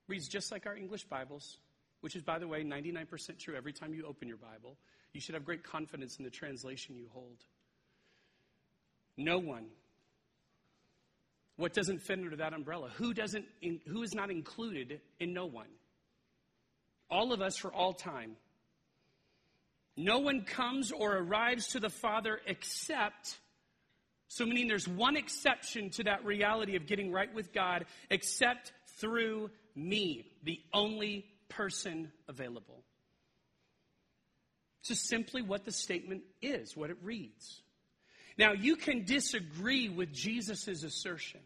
Reads 0.07 0.27
just 0.27 0.51
like 0.51 0.65
our 0.65 0.75
English 0.75 1.03
Bibles, 1.05 1.57
which 2.01 2.15
is, 2.15 2.23
by 2.23 2.39
the 2.39 2.47
way, 2.47 2.63
99% 2.63 3.37
true 3.37 3.55
every 3.55 3.73
time 3.73 3.93
you 3.93 4.05
open 4.05 4.27
your 4.27 4.37
Bible. 4.37 4.77
You 5.13 5.21
should 5.21 5.35
have 5.35 5.45
great 5.45 5.63
confidence 5.63 6.17
in 6.17 6.25
the 6.25 6.31
translation 6.31 6.95
you 6.95 7.07
hold. 7.13 7.43
No 9.17 9.39
one. 9.39 9.65
What 11.55 11.73
doesn't 11.73 12.03
fit 12.03 12.19
under 12.19 12.35
that 12.35 12.53
umbrella? 12.53 12.89
Who 12.97 13.13
doesn't 13.13 13.45
who 13.87 14.03
is 14.03 14.13
not 14.13 14.29
included 14.29 15.01
in 15.19 15.33
no 15.33 15.47
one? 15.47 15.67
All 17.09 17.33
of 17.33 17.41
us 17.41 17.57
for 17.57 17.73
all 17.73 17.93
time. 17.93 18.35
No 19.95 20.19
one 20.19 20.45
comes 20.45 20.91
or 20.91 21.17
arrives 21.17 21.69
to 21.69 21.79
the 21.79 21.89
Father 21.89 22.39
except 22.45 23.39
so 24.27 24.45
meaning 24.45 24.67
there's 24.67 24.87
one 24.87 25.15
exception 25.15 25.89
to 25.91 26.03
that 26.03 26.25
reality 26.25 26.75
of 26.75 26.85
getting 26.85 27.11
right 27.11 27.33
with 27.33 27.53
God 27.53 27.85
except 28.09 28.73
through 28.99 29.49
me, 29.75 30.25
the 30.43 30.59
only 30.73 31.25
person 31.49 32.11
available. 32.27 32.83
Just 34.83 35.07
simply 35.07 35.41
what 35.41 35.65
the 35.65 35.71
statement 35.71 36.23
is, 36.41 36.75
what 36.75 36.89
it 36.89 36.97
reads. 37.01 37.61
Now, 38.37 38.53
you 38.53 38.75
can 38.75 39.03
disagree 39.03 39.89
with 39.89 40.13
Jesus' 40.13 40.67
assertion. 40.67 41.41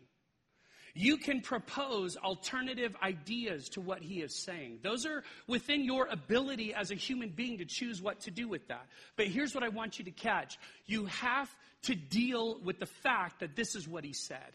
You 0.93 1.17
can 1.17 1.41
propose 1.41 2.17
alternative 2.17 2.95
ideas 3.01 3.69
to 3.69 3.82
what 3.82 4.01
he 4.01 4.21
is 4.21 4.36
saying. 4.36 4.80
Those 4.84 5.06
are 5.06 5.23
within 5.47 5.86
your 5.86 6.08
ability 6.08 6.73
as 6.73 6.91
a 6.91 6.95
human 6.95 7.30
being 7.30 7.60
to 7.60 7.65
choose 7.65 8.01
what 8.01 8.21
to 8.21 8.32
do 8.32 8.47
with 8.47 8.67
that. 8.67 8.86
But 9.15 9.27
here's 9.27 9.56
what 9.56 9.63
I 9.63 9.69
want 9.69 9.99
you 9.99 10.06
to 10.06 10.12
catch 10.12 10.58
you 10.86 11.06
have 11.06 11.54
to 11.84 11.95
deal 11.95 12.60
with 12.60 12.80
the 12.80 12.86
fact 12.86 13.39
that 13.39 13.56
this 13.56 13.75
is 13.75 13.88
what 13.88 14.04
he 14.04 14.13
said. 14.13 14.51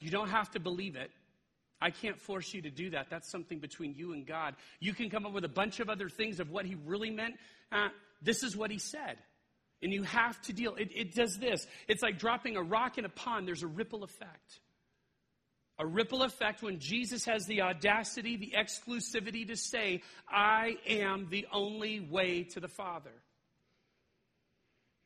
You 0.00 0.10
don't 0.10 0.30
have 0.30 0.50
to 0.52 0.60
believe 0.60 0.96
it. 0.96 1.10
I 1.80 1.90
can't 1.90 2.18
force 2.18 2.54
you 2.54 2.62
to 2.62 2.70
do 2.70 2.90
that. 2.90 3.08
That's 3.10 3.30
something 3.30 3.58
between 3.58 3.94
you 3.94 4.14
and 4.14 4.26
God. 4.26 4.54
You 4.80 4.94
can 4.94 5.10
come 5.10 5.26
up 5.26 5.32
with 5.32 5.44
a 5.44 5.48
bunch 5.48 5.80
of 5.80 5.90
other 5.90 6.08
things 6.08 6.40
of 6.40 6.50
what 6.50 6.64
he 6.64 6.76
really 6.86 7.10
meant. 7.10 7.34
Uh, 7.70 7.88
this 8.22 8.42
is 8.42 8.56
what 8.56 8.70
he 8.70 8.78
said. 8.78 9.18
And 9.82 9.92
you 9.92 10.02
have 10.02 10.40
to 10.42 10.52
deal. 10.52 10.74
It, 10.76 10.90
it 10.94 11.14
does 11.14 11.38
this. 11.38 11.66
It's 11.88 12.02
like 12.02 12.18
dropping 12.18 12.56
a 12.56 12.62
rock 12.62 12.96
in 12.96 13.04
a 13.04 13.10
pond. 13.10 13.46
There's 13.46 13.62
a 13.62 13.68
ripple 13.68 14.02
effect. 14.02 14.60
A 15.78 15.86
ripple 15.86 16.22
effect 16.22 16.62
when 16.62 16.78
Jesus 16.78 17.24
has 17.24 17.46
the 17.46 17.62
audacity, 17.62 18.36
the 18.36 18.54
exclusivity 18.56 19.46
to 19.48 19.56
say, 19.56 20.02
I 20.28 20.76
am 20.86 21.26
the 21.30 21.46
only 21.52 22.00
way 22.00 22.44
to 22.52 22.60
the 22.60 22.68
Father. 22.68 23.10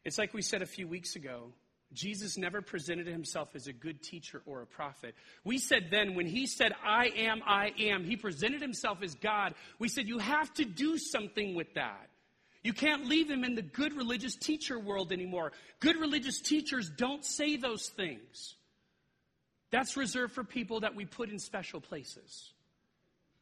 It's 0.04 0.18
like 0.18 0.34
we 0.34 0.42
said 0.42 0.62
a 0.62 0.66
few 0.66 0.86
weeks 0.86 1.16
ago. 1.16 1.52
Jesus 1.94 2.36
never 2.36 2.60
presented 2.60 3.06
himself 3.06 3.54
as 3.54 3.66
a 3.66 3.72
good 3.72 4.02
teacher 4.02 4.42
or 4.44 4.60
a 4.60 4.66
prophet. 4.66 5.14
We 5.42 5.56
said 5.56 5.88
then, 5.90 6.14
when 6.14 6.26
he 6.26 6.46
said, 6.46 6.74
I 6.84 7.06
am, 7.16 7.40
I 7.46 7.72
am, 7.78 8.04
he 8.04 8.16
presented 8.16 8.60
himself 8.60 9.02
as 9.02 9.14
God. 9.14 9.54
We 9.78 9.88
said, 9.88 10.06
you 10.06 10.18
have 10.18 10.52
to 10.54 10.66
do 10.66 10.98
something 10.98 11.54
with 11.54 11.72
that. 11.74 12.10
You 12.68 12.74
can't 12.74 13.06
leave 13.06 13.30
him 13.30 13.44
in 13.44 13.54
the 13.54 13.62
good 13.62 13.96
religious 13.96 14.36
teacher 14.36 14.78
world 14.78 15.10
anymore. 15.10 15.52
Good 15.80 15.96
religious 15.96 16.38
teachers 16.38 16.90
don't 16.90 17.24
say 17.24 17.56
those 17.56 17.88
things. 17.88 18.56
That's 19.70 19.96
reserved 19.96 20.34
for 20.34 20.44
people 20.44 20.80
that 20.80 20.94
we 20.94 21.06
put 21.06 21.30
in 21.30 21.38
special 21.38 21.80
places. 21.80 22.52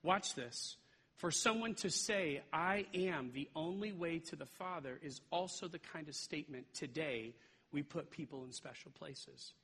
Watch 0.05 0.37
this. 0.37 0.77
For 1.17 1.33
someone 1.33 1.75
to 1.75 1.91
say, 1.91 2.41
I 2.53 2.87
am 2.95 3.33
the 3.35 3.49
only 3.57 3.91
way 3.91 4.21
to 4.21 4.37
the 4.37 4.47
Father, 4.47 5.01
is 5.03 5.21
also 5.33 5.67
the 5.67 5.81
kind 5.81 6.07
of 6.07 6.15
statement 6.15 6.67
today 6.73 7.35
we 7.73 7.83
put 7.83 8.13
people 8.13 8.45
in 8.45 8.53
special 8.53 8.93
places. 8.93 9.55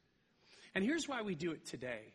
And 0.75 0.83
here's 0.83 1.07
why 1.07 1.23
we 1.23 1.37
do 1.37 1.53
it 1.53 1.65
today. 1.67 2.13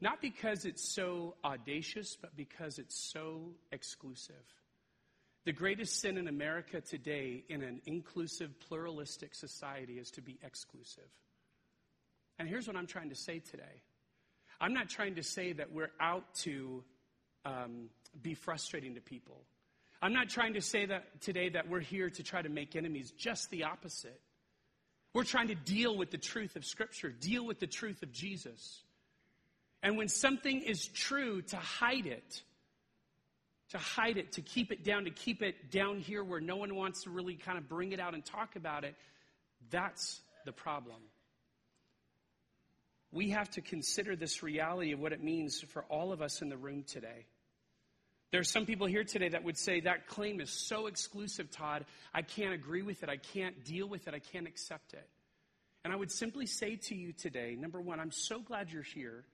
Not 0.00 0.22
because 0.22 0.66
it's 0.66 0.88
so 0.88 1.34
audacious, 1.44 2.14
but 2.14 2.36
because 2.36 2.78
it's 2.78 3.10
so 3.12 3.54
exclusive. 3.72 4.61
The 5.44 5.52
greatest 5.52 6.00
sin 6.00 6.18
in 6.18 6.28
America 6.28 6.80
today 6.80 7.44
in 7.48 7.62
an 7.62 7.80
inclusive, 7.84 8.60
pluralistic 8.60 9.34
society 9.34 9.94
is 9.94 10.10
to 10.12 10.22
be 10.22 10.38
exclusive. 10.44 11.08
And 12.38 12.48
here's 12.48 12.68
what 12.68 12.76
I'm 12.76 12.86
trying 12.86 13.08
to 13.08 13.16
say 13.16 13.40
today 13.40 13.82
I'm 14.60 14.72
not 14.72 14.88
trying 14.88 15.16
to 15.16 15.22
say 15.24 15.52
that 15.54 15.72
we're 15.72 15.90
out 16.00 16.34
to 16.42 16.84
um, 17.44 17.88
be 18.20 18.34
frustrating 18.34 18.94
to 18.94 19.00
people. 19.00 19.42
I'm 20.00 20.12
not 20.12 20.28
trying 20.28 20.54
to 20.54 20.60
say 20.60 20.86
that 20.86 21.20
today 21.20 21.48
that 21.50 21.68
we're 21.68 21.80
here 21.80 22.10
to 22.10 22.22
try 22.22 22.42
to 22.42 22.48
make 22.48 22.76
enemies, 22.76 23.12
just 23.16 23.50
the 23.50 23.64
opposite. 23.64 24.20
We're 25.14 25.24
trying 25.24 25.48
to 25.48 25.54
deal 25.54 25.96
with 25.96 26.10
the 26.10 26.18
truth 26.18 26.56
of 26.56 26.64
Scripture, 26.64 27.10
deal 27.10 27.44
with 27.44 27.58
the 27.58 27.66
truth 27.66 28.02
of 28.02 28.12
Jesus. 28.12 28.82
And 29.82 29.96
when 29.96 30.08
something 30.08 30.62
is 30.62 30.86
true, 30.86 31.42
to 31.42 31.56
hide 31.56 32.06
it 32.06 32.42
to 33.72 33.78
hide 33.78 34.18
it, 34.18 34.32
to 34.32 34.42
keep 34.42 34.70
it 34.70 34.84
down, 34.84 35.04
to 35.04 35.10
keep 35.10 35.42
it 35.42 35.70
down 35.70 35.98
here 35.98 36.22
where 36.22 36.40
no 36.40 36.56
one 36.56 36.74
wants 36.74 37.04
to 37.04 37.10
really 37.10 37.34
kind 37.34 37.56
of 37.56 37.68
bring 37.68 37.92
it 37.92 38.00
out 38.00 38.12
and 38.12 38.22
talk 38.24 38.54
about 38.54 38.84
it, 38.84 38.94
that's 39.70 40.20
the 40.44 40.52
problem. 40.52 40.98
We 43.12 43.30
have 43.30 43.50
to 43.52 43.62
consider 43.62 44.14
this 44.14 44.42
reality 44.42 44.92
of 44.92 45.00
what 45.00 45.12
it 45.12 45.24
means 45.24 45.60
for 45.60 45.84
all 45.84 46.12
of 46.12 46.20
us 46.20 46.42
in 46.42 46.50
the 46.50 46.56
room 46.56 46.84
today. 46.86 47.24
There 48.30 48.40
are 48.40 48.44
some 48.44 48.66
people 48.66 48.86
here 48.86 49.04
today 49.04 49.30
that 49.30 49.42
would 49.44 49.58
say 49.58 49.80
that 49.80 50.06
claim 50.06 50.40
is 50.40 50.50
so 50.50 50.86
exclusive, 50.86 51.50
Todd, 51.50 51.86
I 52.12 52.22
can't 52.22 52.52
agree 52.52 52.82
with 52.82 53.02
it. 53.02 53.08
I 53.08 53.16
can't 53.16 53.64
deal 53.64 53.86
with 53.86 54.06
it. 54.06 54.14
I 54.14 54.18
can't 54.18 54.46
accept 54.46 54.92
it. 54.92 55.08
And 55.84 55.92
I 55.94 55.96
would 55.96 56.10
simply 56.10 56.44
say 56.44 56.76
to 56.76 56.94
you 56.94 57.12
today 57.12 57.56
number 57.58 57.80
one, 57.80 58.00
I'm 58.00 58.12
so 58.12 58.38
glad 58.38 58.70
you're 58.70 58.82
here. 58.82 59.24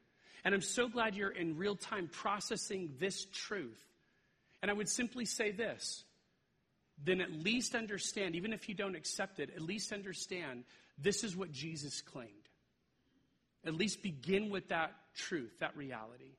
And 0.44 0.55
I'm 0.55 0.62
so 0.62 0.88
glad 0.88 1.16
you're 1.16 1.31
in 1.31 1.57
real 1.57 1.74
time 1.74 2.09
processing 2.12 2.94
this 3.01 3.27
truth. 3.33 3.85
And 4.62 4.71
I 4.71 4.75
would 4.75 4.88
simply 4.88 5.25
say 5.25 5.51
this 5.51 6.05
then 7.05 7.21
at 7.21 7.31
least 7.31 7.75
understand, 7.75 8.35
even 8.35 8.53
if 8.53 8.68
you 8.68 8.75
don't 8.75 8.97
accept 8.97 9.38
it, 9.38 9.51
at 9.55 9.62
least 9.62 9.92
understand 9.92 10.64
this 10.99 11.23
is 11.23 11.37
what 11.37 11.53
Jesus 11.53 12.01
claimed. 12.01 12.33
At 13.64 13.75
least 13.75 14.03
begin 14.03 14.51
with 14.51 14.68
that 14.68 14.92
truth, 15.14 15.53
that 15.61 15.77
reality. 15.77 16.37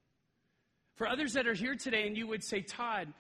For 0.96 1.08
others 1.08 1.34
that 1.34 1.48
are 1.48 1.54
here 1.54 1.76
today 1.76 2.08
and 2.08 2.18
you 2.18 2.28
would 2.28 2.44
say, 2.44 2.62
Todd, 2.62 3.14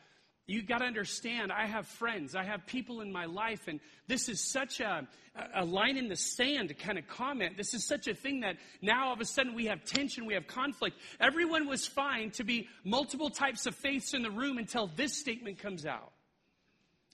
you 0.50 0.64
got 0.64 0.80
to 0.80 0.86
understand, 0.86 1.52
I 1.52 1.68
have 1.68 1.86
friends, 1.86 2.36
I 2.36 2.44
have 2.44 2.66
people 2.66 3.02
in 3.02 3.12
my 3.12 3.26
life, 3.26 3.68
and 3.68 3.80
this 4.08 4.28
is 4.28 4.42
such 4.42 4.80
a, 4.80 5.08
a 5.54 5.64
line 5.64 5.96
in 5.96 6.10
the 6.10 6.16
sand 6.16 6.76
kind 6.80 6.98
of 6.98 7.08
comment. 7.08 7.56
This 7.56 7.76
is 7.76 7.86
such 7.86 8.08
a 8.08 8.16
thing 8.16 8.40
that 8.40 8.56
now 8.82 9.08
all 9.08 9.14
of 9.14 9.22
a 9.22 9.26
sudden 9.26 9.54
we 9.54 9.68
have 9.68 9.86
tension, 9.86 10.26
we 10.26 10.34
have 10.34 10.48
conflict. 10.48 10.98
Everyone 11.20 11.68
was 11.68 11.86
fine 11.86 12.32
to 12.32 12.44
be 12.44 12.68
multiple 12.84 13.30
types 13.30 13.68
of 13.68 13.76
faiths 13.76 14.16
in 14.16 14.24
the 14.24 14.32
room 14.32 14.58
until 14.58 14.88
this 14.88 15.16
statement 15.16 15.60
comes 15.60 15.86
out. 15.86 16.12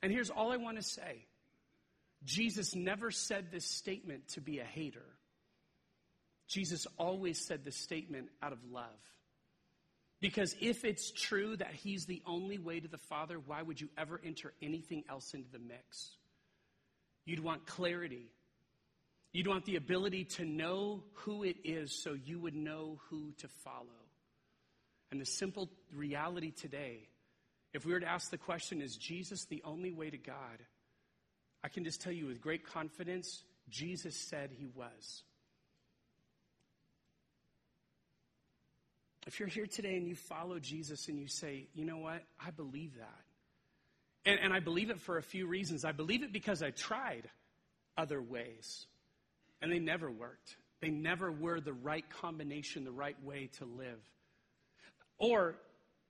And 0.02 0.14
here's 0.14 0.30
all 0.30 0.54
I 0.54 0.58
want 0.58 0.78
to 0.78 0.84
say 0.84 1.26
Jesus 2.24 2.74
never 2.74 3.12
said 3.12 3.48
this 3.52 3.66
statement 3.66 4.30
to 4.30 4.42
be 4.42 4.60
a 4.60 4.64
hater, 4.64 5.06
Jesus 6.48 6.88
always 6.98 7.46
said 7.46 7.66
this 7.66 7.76
statement 7.76 8.30
out 8.42 8.54
of 8.54 8.60
love. 8.72 8.86
Because 10.26 10.56
if 10.60 10.84
it's 10.86 11.12
true 11.12 11.56
that 11.58 11.76
He's 11.76 12.08
the 12.08 12.24
only 12.26 12.58
way 12.58 12.80
to 12.80 12.88
the 12.88 12.98
Father, 12.98 13.38
why 13.38 13.62
would 13.62 13.80
you 13.80 13.90
ever 13.96 14.20
enter 14.26 14.54
anything 14.60 15.04
else 15.08 15.36
into 15.36 15.52
the 15.52 15.60
mix? 15.60 16.18
You'd 17.26 17.44
want 17.44 17.68
clarity. 17.68 18.32
You'd 19.34 19.46
want 19.46 19.66
the 19.66 19.76
ability 19.76 20.24
to 20.24 20.44
know 20.44 21.04
who 21.14 21.44
it 21.44 21.58
is 21.64 21.92
so 21.92 22.14
you 22.14 22.40
would 22.40 22.56
know 22.56 23.00
who 23.12 23.34
to 23.38 23.48
follow. 23.64 23.86
And 25.12 25.22
the 25.22 25.28
simple 25.28 25.70
reality 25.94 26.50
today, 26.50 27.08
if 27.76 27.86
we 27.86 27.94
were 27.94 28.00
to 28.00 28.10
ask 28.10 28.32
the 28.32 28.40
question, 28.40 28.82
is 28.82 28.98
Jesus 28.98 29.46
the 29.46 29.62
only 29.64 29.92
way 29.92 30.10
to 30.10 30.18
God? 30.18 30.58
I 31.64 31.68
can 31.68 31.84
just 31.84 32.02
tell 32.02 32.12
you 32.12 32.26
with 32.26 32.42
great 32.42 32.66
confidence, 32.66 33.44
Jesus 33.70 34.16
said 34.16 34.50
he 34.58 34.66
was. 34.74 35.22
If 39.26 39.40
you're 39.40 39.50
here 39.50 39.66
today 39.66 39.98
and 39.98 40.08
you 40.08 40.16
follow 40.16 40.60
Jesus 40.60 41.08
and 41.08 41.20
you 41.20 41.28
say, 41.28 41.68
you 41.74 41.86
know 41.86 41.98
what, 41.98 42.22
I 42.40 42.52
believe 42.52 42.96
that. 42.98 43.24
And, 44.26 44.40
and 44.40 44.54
I 44.54 44.60
believe 44.60 44.90
it 44.90 45.00
for 45.00 45.18
a 45.18 45.24
few 45.24 45.48
reasons. 45.48 45.84
I 45.84 45.92
believe 45.92 46.24
it 46.24 46.32
because 46.32 46.62
I 46.62 46.72
tried 46.72 47.30
other 47.98 48.22
ways, 48.22 48.88
and 49.62 49.72
they 49.72 49.80
never 49.80 50.12
worked. 50.12 50.58
They 50.82 50.90
never 50.90 51.32
were 51.32 51.60
the 51.60 51.74
right 51.74 52.08
combination, 52.10 52.84
the 52.84 52.92
right 52.92 53.16
way 53.24 53.50
to 53.58 53.66
live. 53.66 54.00
Or 55.18 55.56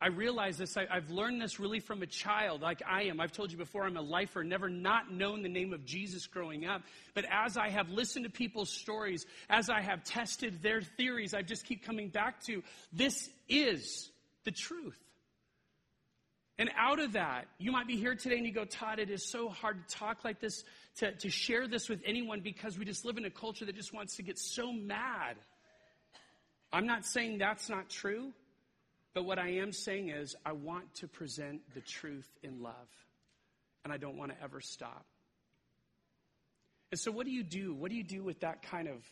I 0.05 0.09
realize 0.09 0.59
this, 0.59 0.77
I, 0.77 0.85
have 0.87 1.09
learned 1.09 1.41
this 1.41 1.59
really 1.59 1.79
from 1.79 2.03
a 2.03 2.05
child, 2.05 2.61
like 2.61 2.83
I 2.87 3.05
am. 3.05 3.19
I've 3.19 3.31
told 3.31 3.51
you 3.51 3.57
before, 3.57 3.85
I'm 3.85 3.97
a 3.97 4.03
lifer, 4.03 4.43
never 4.43 4.69
not 4.69 5.11
known 5.11 5.41
the 5.41 5.49
name 5.49 5.73
of 5.73 5.83
Jesus 5.83 6.27
growing 6.27 6.63
up. 6.63 6.83
But 7.15 7.25
as 7.27 7.57
I 7.57 7.69
have 7.69 7.89
listened 7.89 8.25
to 8.25 8.29
people's 8.29 8.69
stories, 8.69 9.25
as 9.49 9.67
I 9.67 9.81
have 9.81 10.03
tested 10.03 10.61
their 10.61 10.81
theories, 10.81 11.33
I 11.33 11.41
just 11.41 11.65
keep 11.65 11.83
coming 11.83 12.09
back 12.09 12.43
to 12.43 12.61
this 12.93 13.27
is 13.49 14.11
the 14.43 14.51
truth. 14.51 14.99
And 16.59 16.69
out 16.77 16.99
of 16.99 17.13
that, 17.13 17.47
you 17.57 17.71
might 17.71 17.87
be 17.87 17.97
here 17.97 18.13
today 18.13 18.37
and 18.37 18.45
you 18.45 18.53
go, 18.53 18.63
Todd, 18.63 18.99
it 18.99 19.09
is 19.09 19.25
so 19.25 19.49
hard 19.49 19.87
to 19.87 19.95
talk 19.95 20.23
like 20.23 20.39
this, 20.39 20.63
to, 20.97 21.13
to 21.13 21.31
share 21.31 21.67
this 21.67 21.89
with 21.89 22.01
anyone 22.05 22.41
because 22.41 22.77
we 22.77 22.85
just 22.85 23.05
live 23.05 23.17
in 23.17 23.25
a 23.25 23.31
culture 23.31 23.65
that 23.65 23.75
just 23.75 23.91
wants 23.91 24.17
to 24.17 24.21
get 24.21 24.37
so 24.37 24.71
mad. 24.71 25.35
I'm 26.71 26.85
not 26.85 27.07
saying 27.07 27.39
that's 27.39 27.69
not 27.69 27.89
true. 27.89 28.33
But 29.15 29.23
what 29.23 29.39
I 29.39 29.53
am 29.61 29.71
saying 29.71 30.09
is, 30.09 30.35
I 30.45 30.51
want 30.51 30.93
to 30.95 31.07
present 31.07 31.61
the 31.73 31.79
truth 31.79 32.29
in 32.43 32.61
love, 32.61 32.89
and 33.83 33.93
I 33.93 33.97
don't 33.97 34.17
want 34.17 34.31
to 34.31 34.43
ever 34.43 34.59
stop. 34.59 35.05
And 36.91 36.99
so, 36.99 37.11
what 37.11 37.25
do 37.25 37.31
you 37.31 37.43
do? 37.43 37.73
What 37.73 37.89
do 37.89 37.95
you 37.97 38.03
do 38.03 38.23
with 38.23 38.41
that 38.41 38.61
kind 38.61 38.89
of 38.89 39.03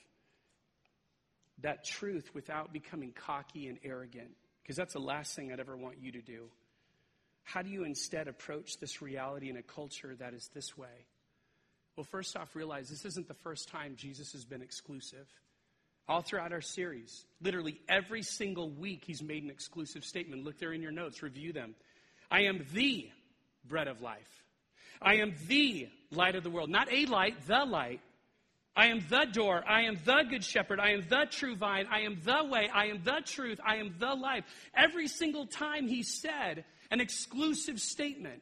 that 1.61 1.85
truth 1.85 2.29
without 2.33 2.73
becoming 2.73 3.13
cocky 3.13 3.67
and 3.67 3.79
arrogant? 3.81 4.31
Because 4.61 4.75
that's 4.75 4.93
the 4.93 4.99
last 4.99 5.35
thing 5.37 5.53
I'd 5.53 5.61
ever 5.61 5.77
want 5.77 5.95
you 6.01 6.11
to 6.11 6.21
do. 6.21 6.49
How 7.43 7.61
do 7.61 7.69
you 7.69 7.85
instead 7.85 8.27
approach 8.27 8.79
this 8.79 9.01
reality 9.01 9.49
in 9.49 9.55
a 9.55 9.63
culture 9.63 10.15
that 10.19 10.33
is 10.33 10.49
this 10.53 10.77
way? 10.77 11.07
Well, 11.95 12.03
first 12.03 12.35
off, 12.35 12.55
realize 12.55 12.89
this 12.89 13.05
isn't 13.05 13.29
the 13.29 13.33
first 13.35 13.69
time 13.69 13.95
Jesus 13.95 14.33
has 14.33 14.43
been 14.43 14.61
exclusive 14.61 15.27
all 16.07 16.21
throughout 16.21 16.51
our 16.51 16.61
series. 16.61 17.25
Literally 17.41 17.79
every 17.87 18.23
single 18.23 18.69
week, 18.69 19.03
he's 19.05 19.23
made 19.23 19.43
an 19.43 19.49
exclusive 19.49 20.03
statement. 20.03 20.43
Look 20.43 20.59
there 20.59 20.73
in 20.73 20.81
your 20.81 20.91
notes, 20.91 21.23
review 21.23 21.53
them. 21.53 21.75
I 22.29 22.41
am 22.41 22.65
the 22.73 23.09
bread 23.65 23.87
of 23.87 24.01
life. 24.01 24.43
I 25.01 25.15
am 25.15 25.33
the 25.47 25.87
light 26.11 26.35
of 26.35 26.43
the 26.43 26.49
world. 26.49 26.69
Not 26.69 26.91
a 26.91 27.05
light, 27.05 27.45
the 27.47 27.65
light. 27.65 28.01
I 28.75 28.87
am 28.87 29.05
the 29.07 29.25
door. 29.25 29.63
I 29.67 29.83
am 29.83 29.99
the 30.03 30.23
good 30.27 30.43
shepherd. 30.43 30.79
I 30.79 30.91
am 30.91 31.03
the 31.07 31.27
true 31.29 31.55
vine. 31.55 31.85
I 31.91 32.01
am 32.01 32.19
the 32.23 32.43
way. 32.45 32.69
I 32.73 32.87
am 32.87 33.03
the 33.03 33.21
truth. 33.23 33.59
I 33.63 33.75
am 33.75 33.95
the 33.99 34.15
life. 34.15 34.45
Every 34.73 35.07
single 35.07 35.45
time 35.45 35.87
he 35.87 36.01
said 36.01 36.65
an 36.89 36.99
exclusive 36.99 37.79
statement 37.79 38.41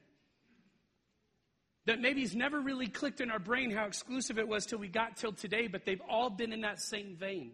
that 1.86 2.00
maybe 2.00 2.22
has 2.22 2.36
never 2.36 2.60
really 2.60 2.88
clicked 2.88 3.22
in 3.22 3.32
our 3.32 3.40
brain 3.40 3.72
how 3.72 3.86
exclusive 3.86 4.38
it 4.38 4.48
was 4.48 4.66
till 4.66 4.80
we 4.80 4.88
got 4.88 5.18
till 5.18 5.34
today, 5.34 5.68
but 5.68 5.86
they've 5.86 6.02
all 6.08 6.30
been 6.30 6.54
in 6.54 6.62
that 6.62 6.80
same 6.80 7.16
vein. 7.16 7.54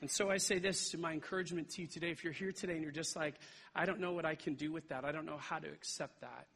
And 0.00 0.10
so 0.10 0.30
I 0.30 0.36
say 0.38 0.58
this 0.58 0.90
to 0.90 0.98
my 0.98 1.12
encouragement 1.12 1.70
to 1.70 1.82
you 1.82 1.88
today. 1.88 2.10
If 2.10 2.22
you're 2.22 2.32
here 2.32 2.52
today 2.52 2.74
and 2.74 2.82
you're 2.82 2.92
just 2.92 3.16
like, 3.16 3.34
I 3.74 3.86
don't 3.86 4.00
know 4.00 4.12
what 4.12 4.24
I 4.24 4.34
can 4.34 4.54
do 4.54 4.72
with 4.72 4.88
that, 4.88 5.04
I 5.04 5.12
don't 5.12 5.26
know 5.26 5.38
how 5.38 5.58
to 5.58 5.68
accept 5.68 6.20
that, 6.20 6.46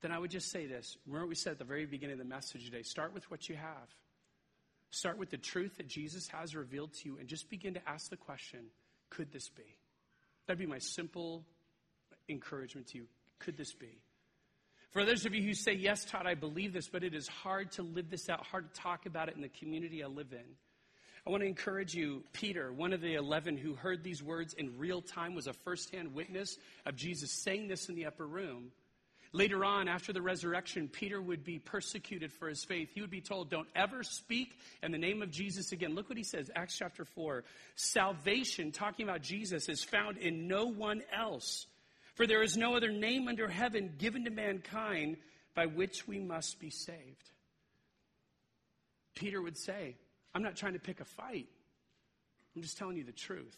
then 0.00 0.10
I 0.10 0.18
would 0.18 0.30
just 0.30 0.50
say 0.50 0.66
this. 0.66 0.96
Remember 1.06 1.26
what 1.26 1.30
we 1.30 1.34
said 1.34 1.52
at 1.52 1.58
the 1.58 1.64
very 1.64 1.86
beginning 1.86 2.14
of 2.14 2.18
the 2.18 2.24
message 2.24 2.64
today? 2.64 2.82
Start 2.82 3.14
with 3.14 3.30
what 3.30 3.48
you 3.48 3.56
have. 3.56 3.88
Start 4.90 5.16
with 5.16 5.30
the 5.30 5.38
truth 5.38 5.78
that 5.78 5.88
Jesus 5.88 6.28
has 6.28 6.54
revealed 6.54 6.92
to 6.94 7.08
you 7.08 7.18
and 7.18 7.26
just 7.26 7.48
begin 7.48 7.74
to 7.74 7.88
ask 7.88 8.10
the 8.10 8.16
question 8.16 8.66
could 9.08 9.30
this 9.32 9.48
be? 9.50 9.76
That'd 10.46 10.58
be 10.58 10.66
my 10.66 10.78
simple 10.78 11.44
encouragement 12.28 12.88
to 12.88 12.98
you. 12.98 13.06
Could 13.38 13.56
this 13.56 13.72
be? 13.74 14.00
For 14.92 15.06
those 15.06 15.24
of 15.24 15.34
you 15.34 15.42
who 15.42 15.54
say, 15.54 15.72
Yes, 15.72 16.04
Todd, 16.04 16.26
I 16.26 16.34
believe 16.34 16.72
this, 16.72 16.88
but 16.88 17.02
it 17.02 17.14
is 17.14 17.26
hard 17.26 17.72
to 17.72 17.82
live 17.82 18.10
this 18.10 18.28
out, 18.28 18.46
hard 18.46 18.72
to 18.72 18.80
talk 18.80 19.06
about 19.06 19.28
it 19.28 19.34
in 19.34 19.42
the 19.42 19.48
community 19.48 20.04
I 20.04 20.06
live 20.06 20.32
in. 20.32 20.44
I 21.26 21.30
want 21.30 21.42
to 21.42 21.46
encourage 21.46 21.94
you, 21.94 22.24
Peter, 22.32 22.72
one 22.72 22.92
of 22.92 23.00
the 23.00 23.14
11 23.14 23.56
who 23.56 23.74
heard 23.74 24.02
these 24.02 24.22
words 24.22 24.54
in 24.54 24.76
real 24.76 25.00
time, 25.00 25.34
was 25.34 25.46
a 25.46 25.52
firsthand 25.52 26.14
witness 26.14 26.58
of 26.84 26.96
Jesus 26.96 27.30
saying 27.30 27.68
this 27.68 27.88
in 27.88 27.94
the 27.94 28.06
upper 28.06 28.26
room. 28.26 28.72
Later 29.34 29.64
on, 29.64 29.88
after 29.88 30.12
the 30.12 30.20
resurrection, 30.20 30.88
Peter 30.88 31.22
would 31.22 31.42
be 31.42 31.58
persecuted 31.58 32.30
for 32.32 32.48
his 32.48 32.64
faith. 32.64 32.90
He 32.92 33.00
would 33.00 33.08
be 33.08 33.22
told, 33.22 33.48
Don't 33.48 33.68
ever 33.74 34.02
speak 34.02 34.58
in 34.82 34.92
the 34.92 34.98
name 34.98 35.22
of 35.22 35.30
Jesus 35.30 35.72
again. 35.72 35.94
Look 35.94 36.10
what 36.10 36.18
he 36.18 36.24
says, 36.24 36.50
Acts 36.54 36.76
chapter 36.76 37.06
4. 37.06 37.44
Salvation, 37.76 38.72
talking 38.72 39.08
about 39.08 39.22
Jesus, 39.22 39.70
is 39.70 39.82
found 39.82 40.18
in 40.18 40.48
no 40.48 40.66
one 40.66 41.02
else. 41.16 41.66
For 42.14 42.26
there 42.26 42.42
is 42.42 42.56
no 42.56 42.76
other 42.76 42.90
name 42.90 43.28
under 43.28 43.48
heaven 43.48 43.94
given 43.98 44.24
to 44.24 44.30
mankind 44.30 45.16
by 45.54 45.66
which 45.66 46.06
we 46.06 46.18
must 46.18 46.60
be 46.60 46.70
saved. 46.70 47.30
Peter 49.14 49.40
would 49.40 49.56
say, 49.56 49.96
I'm 50.34 50.42
not 50.42 50.56
trying 50.56 50.74
to 50.74 50.78
pick 50.78 51.00
a 51.00 51.04
fight. 51.04 51.48
I'm 52.54 52.62
just 52.62 52.78
telling 52.78 52.96
you 52.96 53.04
the 53.04 53.12
truth. 53.12 53.56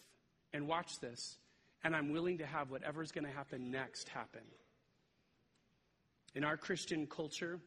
And 0.53 0.67
watch 0.67 0.99
this. 0.99 1.37
And 1.83 1.95
I'm 1.95 2.11
willing 2.11 2.39
to 2.39 2.45
have 2.45 2.71
whatever 2.71 3.01
is 3.01 3.11
going 3.11 3.25
to 3.25 3.31
happen 3.31 3.71
next 3.71 4.09
happen. 4.09 4.41
In 6.33 6.43
our 6.43 6.57
Christian 6.57 7.07
culture, 7.07 7.59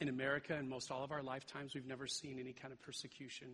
in 0.00 0.08
America, 0.08 0.54
and 0.54 0.68
most 0.68 0.90
all 0.90 1.04
of 1.04 1.12
our 1.12 1.22
lifetimes, 1.22 1.74
we've 1.74 1.86
never 1.86 2.06
seen 2.06 2.38
any 2.38 2.52
kind 2.52 2.72
of 2.72 2.80
persecution. 2.82 3.48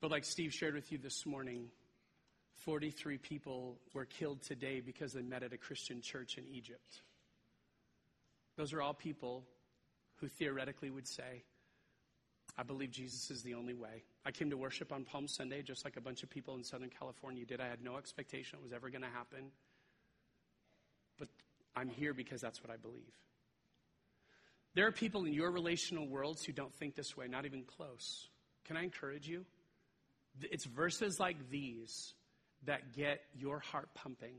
But 0.00 0.10
like 0.10 0.24
Steve 0.24 0.52
shared 0.52 0.74
with 0.74 0.92
you 0.92 0.98
this 0.98 1.26
morning, 1.26 1.68
43 2.66 3.18
people 3.18 3.78
were 3.94 4.04
killed 4.04 4.42
today 4.42 4.80
because 4.80 5.12
they 5.12 5.22
met 5.22 5.44
at 5.44 5.52
a 5.52 5.56
Christian 5.56 6.02
church 6.02 6.36
in 6.36 6.44
Egypt. 6.52 7.00
Those 8.56 8.72
are 8.72 8.82
all 8.82 8.92
people 8.92 9.44
who 10.16 10.26
theoretically 10.26 10.90
would 10.90 11.06
say, 11.06 11.44
I 12.58 12.64
believe 12.64 12.90
Jesus 12.90 13.30
is 13.30 13.42
the 13.42 13.54
only 13.54 13.74
way. 13.74 14.02
I 14.24 14.32
came 14.32 14.50
to 14.50 14.56
worship 14.56 14.92
on 14.92 15.04
Palm 15.04 15.28
Sunday 15.28 15.62
just 15.62 15.84
like 15.84 15.96
a 15.96 16.00
bunch 16.00 16.24
of 16.24 16.30
people 16.30 16.56
in 16.56 16.64
Southern 16.64 16.90
California 16.90 17.44
did. 17.44 17.60
I 17.60 17.68
had 17.68 17.84
no 17.84 17.98
expectation 17.98 18.58
it 18.58 18.62
was 18.64 18.72
ever 18.72 18.90
going 18.90 19.02
to 19.02 19.08
happen. 19.08 19.52
But 21.20 21.28
I'm 21.76 21.88
here 21.88 22.14
because 22.14 22.40
that's 22.40 22.60
what 22.64 22.72
I 22.72 22.76
believe. 22.76 23.14
There 24.74 24.88
are 24.88 24.92
people 24.92 25.24
in 25.24 25.32
your 25.32 25.52
relational 25.52 26.08
worlds 26.08 26.44
who 26.44 26.52
don't 26.52 26.74
think 26.74 26.96
this 26.96 27.16
way, 27.16 27.28
not 27.28 27.46
even 27.46 27.62
close. 27.62 28.28
Can 28.64 28.76
I 28.76 28.82
encourage 28.82 29.28
you? 29.28 29.44
It's 30.42 30.64
verses 30.64 31.20
like 31.20 31.48
these 31.48 32.12
that 32.66 32.94
get 32.94 33.22
your 33.34 33.58
heart 33.58 33.88
pumping, 33.94 34.34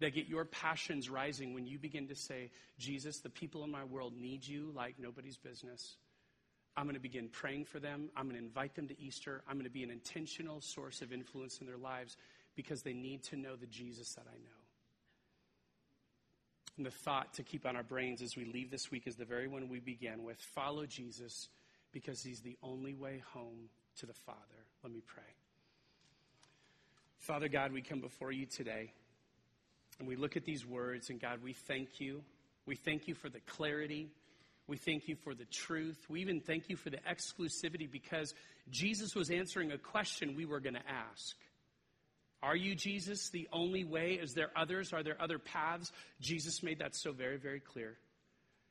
that 0.00 0.14
get 0.14 0.26
your 0.26 0.44
passions 0.44 1.08
rising 1.08 1.54
when 1.54 1.66
you 1.66 1.78
begin 1.78 2.08
to 2.08 2.16
say, 2.16 2.50
Jesus, 2.78 3.20
the 3.20 3.30
people 3.30 3.64
in 3.64 3.70
my 3.70 3.84
world 3.84 4.14
need 4.16 4.46
you 4.46 4.72
like 4.74 4.96
nobody's 4.98 5.36
business. 5.36 5.96
I'm 6.76 6.84
going 6.84 6.94
to 6.94 7.00
begin 7.00 7.28
praying 7.28 7.64
for 7.64 7.80
them. 7.80 8.10
I'm 8.16 8.24
going 8.24 8.38
to 8.38 8.44
invite 8.44 8.74
them 8.74 8.88
to 8.88 9.00
Easter. 9.00 9.42
I'm 9.48 9.54
going 9.54 9.64
to 9.64 9.70
be 9.70 9.82
an 9.82 9.90
intentional 9.90 10.60
source 10.60 11.00
of 11.00 11.12
influence 11.12 11.58
in 11.60 11.66
their 11.66 11.78
lives 11.78 12.16
because 12.54 12.82
they 12.82 12.92
need 12.92 13.22
to 13.24 13.36
know 13.36 13.56
the 13.56 13.66
Jesus 13.66 14.12
that 14.14 14.26
I 14.28 14.36
know. 14.36 14.50
And 16.76 16.84
the 16.84 16.90
thought 16.90 17.32
to 17.34 17.42
keep 17.42 17.64
on 17.64 17.76
our 17.76 17.82
brains 17.82 18.20
as 18.20 18.36
we 18.36 18.44
leave 18.44 18.70
this 18.70 18.90
week 18.90 19.06
is 19.06 19.16
the 19.16 19.24
very 19.24 19.48
one 19.48 19.68
we 19.68 19.80
began 19.80 20.22
with 20.24 20.38
follow 20.38 20.84
Jesus 20.84 21.48
because 21.92 22.22
he's 22.22 22.40
the 22.40 22.58
only 22.62 22.92
way 22.92 23.22
home 23.32 23.70
to 24.00 24.06
the 24.06 24.12
Father. 24.12 24.66
Let 24.82 24.92
me 24.92 25.00
pray. 25.06 25.45
Father 27.26 27.48
God, 27.48 27.72
we 27.72 27.82
come 27.82 28.00
before 28.00 28.30
you 28.30 28.46
today 28.46 28.92
and 29.98 30.06
we 30.06 30.14
look 30.14 30.36
at 30.36 30.44
these 30.44 30.64
words, 30.64 31.10
and 31.10 31.20
God, 31.20 31.42
we 31.42 31.54
thank 31.54 31.98
you. 31.98 32.22
We 32.66 32.76
thank 32.76 33.08
you 33.08 33.16
for 33.16 33.28
the 33.28 33.40
clarity. 33.40 34.10
We 34.68 34.76
thank 34.76 35.08
you 35.08 35.16
for 35.16 35.34
the 35.34 35.46
truth. 35.46 35.98
We 36.08 36.20
even 36.20 36.40
thank 36.40 36.70
you 36.70 36.76
for 36.76 36.88
the 36.88 36.98
exclusivity 36.98 37.90
because 37.90 38.32
Jesus 38.70 39.16
was 39.16 39.30
answering 39.30 39.72
a 39.72 39.78
question 39.78 40.36
we 40.36 40.44
were 40.44 40.60
going 40.60 40.74
to 40.74 40.88
ask. 40.88 41.34
Are 42.44 42.54
you 42.54 42.76
Jesus 42.76 43.30
the 43.30 43.48
only 43.52 43.82
way? 43.82 44.12
Is 44.12 44.32
there 44.34 44.52
others? 44.54 44.92
Are 44.92 45.02
there 45.02 45.20
other 45.20 45.40
paths? 45.40 45.90
Jesus 46.20 46.62
made 46.62 46.78
that 46.78 46.94
so 46.94 47.10
very, 47.10 47.38
very 47.38 47.58
clear. 47.58 47.96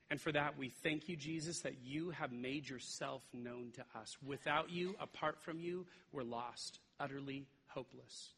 And 0.09 0.21
for 0.21 0.31
that, 0.31 0.57
we 0.57 0.69
thank 0.69 1.09
you, 1.09 1.17
Jesus, 1.17 1.59
that 1.61 1.83
you 1.83 2.11
have 2.11 2.31
made 2.31 2.69
yourself 2.69 3.21
known 3.33 3.71
to 3.75 3.99
us. 3.99 4.15
Without 4.25 4.69
you, 4.69 4.95
apart 5.01 5.41
from 5.41 5.59
you, 5.59 5.85
we're 6.13 6.23
lost, 6.23 6.79
utterly 7.01 7.47
hopeless. 7.67 8.34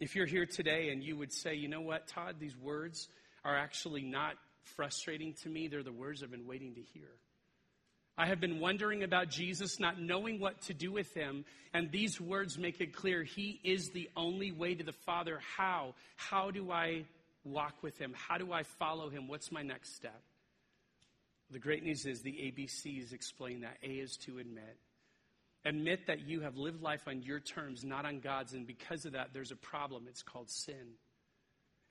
If 0.00 0.16
you're 0.16 0.26
here 0.26 0.46
today 0.46 0.88
and 0.88 1.02
you 1.02 1.14
would 1.16 1.30
say, 1.32 1.54
you 1.54 1.68
know 1.68 1.82
what, 1.82 2.06
Todd, 2.08 2.36
these 2.40 2.56
words 2.56 3.08
are 3.44 3.56
actually 3.56 4.02
not 4.02 4.34
frustrating 4.62 5.34
to 5.42 5.48
me, 5.48 5.68
they're 5.68 5.82
the 5.82 5.92
words 5.92 6.22
I've 6.22 6.30
been 6.30 6.46
waiting 6.46 6.74
to 6.74 6.80
hear. 6.80 7.10
I 8.16 8.26
have 8.26 8.40
been 8.40 8.60
wondering 8.60 9.02
about 9.02 9.28
Jesus, 9.28 9.78
not 9.78 10.00
knowing 10.00 10.40
what 10.40 10.60
to 10.62 10.74
do 10.74 10.90
with 10.90 11.12
him, 11.14 11.44
and 11.72 11.90
these 11.90 12.20
words 12.20 12.58
make 12.58 12.80
it 12.80 12.94
clear 12.94 13.22
he 13.22 13.60
is 13.62 13.90
the 13.90 14.10
only 14.16 14.52
way 14.52 14.74
to 14.74 14.84
the 14.84 14.92
Father. 14.92 15.40
How? 15.56 15.94
How 16.16 16.50
do 16.50 16.70
I 16.70 17.04
walk 17.44 17.82
with 17.82 17.98
him? 17.98 18.14
How 18.16 18.38
do 18.38 18.52
I 18.52 18.62
follow 18.62 19.10
him? 19.10 19.28
What's 19.28 19.52
my 19.52 19.62
next 19.62 19.96
step? 19.96 20.22
The 21.50 21.58
great 21.58 21.82
news 21.82 22.06
is 22.06 22.22
the 22.22 22.32
ABCs 22.32 23.12
explain 23.12 23.60
that. 23.62 23.76
A 23.82 23.86
is 23.86 24.16
to 24.18 24.38
admit. 24.38 24.76
Admit 25.64 26.06
that 26.06 26.26
you 26.26 26.40
have 26.40 26.56
lived 26.56 26.80
life 26.82 27.02
on 27.06 27.22
your 27.22 27.38
terms, 27.38 27.84
not 27.84 28.06
on 28.06 28.20
God's, 28.20 28.54
and 28.54 28.66
because 28.66 29.04
of 29.04 29.12
that, 29.12 29.30
there's 29.34 29.50
a 29.50 29.56
problem. 29.56 30.06
It's 30.08 30.22
called 30.22 30.48
sin. 30.48 30.94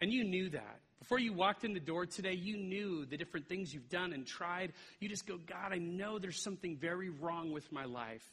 And 0.01 0.11
you 0.11 0.23
knew 0.23 0.49
that. 0.49 0.79
Before 0.99 1.19
you 1.19 1.33
walked 1.33 1.63
in 1.63 1.73
the 1.73 1.79
door 1.79 2.05
today, 2.05 2.33
you 2.33 2.57
knew 2.57 3.05
the 3.05 3.17
different 3.17 3.47
things 3.47 3.73
you've 3.73 3.89
done 3.89 4.11
and 4.11 4.25
tried. 4.25 4.73
You 4.99 5.07
just 5.07 5.27
go, 5.27 5.37
God, 5.37 5.71
I 5.71 5.77
know 5.77 6.19
there's 6.19 6.41
something 6.41 6.77
very 6.77 7.09
wrong 7.09 7.51
with 7.51 7.71
my 7.71 7.85
life. 7.85 8.23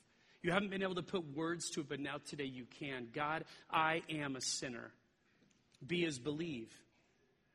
You 0.43 0.53
haven't 0.53 0.71
been 0.71 0.83
able 0.83 0.95
to 0.95 1.03
put 1.03 1.37
words 1.37 1.71
to 1.71 1.81
it, 1.81 1.89
but 1.89 2.01
now 2.01 2.17
today 2.29 2.45
you 2.45 2.67
can. 2.79 3.09
God, 3.13 3.45
I 3.71 4.03
am 4.09 4.37
a 4.37 4.41
sinner. 4.41 4.91
Be 5.87 6.05
as 6.07 6.19
believe. 6.19 6.73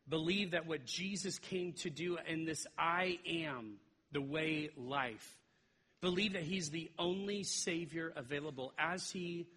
Believe 0.08 0.52
that 0.52 0.68
what 0.68 0.86
Jesus 0.86 1.40
came 1.40 1.74
to 1.80 1.90
do 1.90 2.18
in 2.28 2.46
this 2.46 2.68
I 2.78 3.18
am 3.26 3.78
the 4.12 4.22
way 4.22 4.70
life 4.76 5.26
Believe 6.02 6.34
that 6.34 6.44
He's 6.44 6.70
the 6.70 6.90
only 6.98 7.44
Savior 7.44 8.12
available, 8.16 8.74
as 8.78 9.12
He 9.12 9.48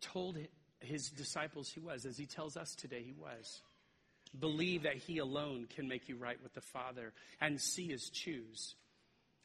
told 0.00 0.38
His 0.80 1.10
disciples 1.10 1.68
He 1.68 1.80
was, 1.80 2.06
as 2.06 2.16
He 2.16 2.26
tells 2.26 2.56
us 2.56 2.74
today 2.74 3.02
He 3.04 3.12
was. 3.12 3.60
Believe 4.38 4.84
that 4.84 4.96
He 4.96 5.18
alone 5.18 5.66
can 5.74 5.88
make 5.88 6.08
you 6.08 6.16
right 6.16 6.40
with 6.42 6.54
the 6.54 6.60
Father, 6.60 7.12
and 7.40 7.60
see 7.60 7.86
is 7.86 8.10
choose. 8.10 8.74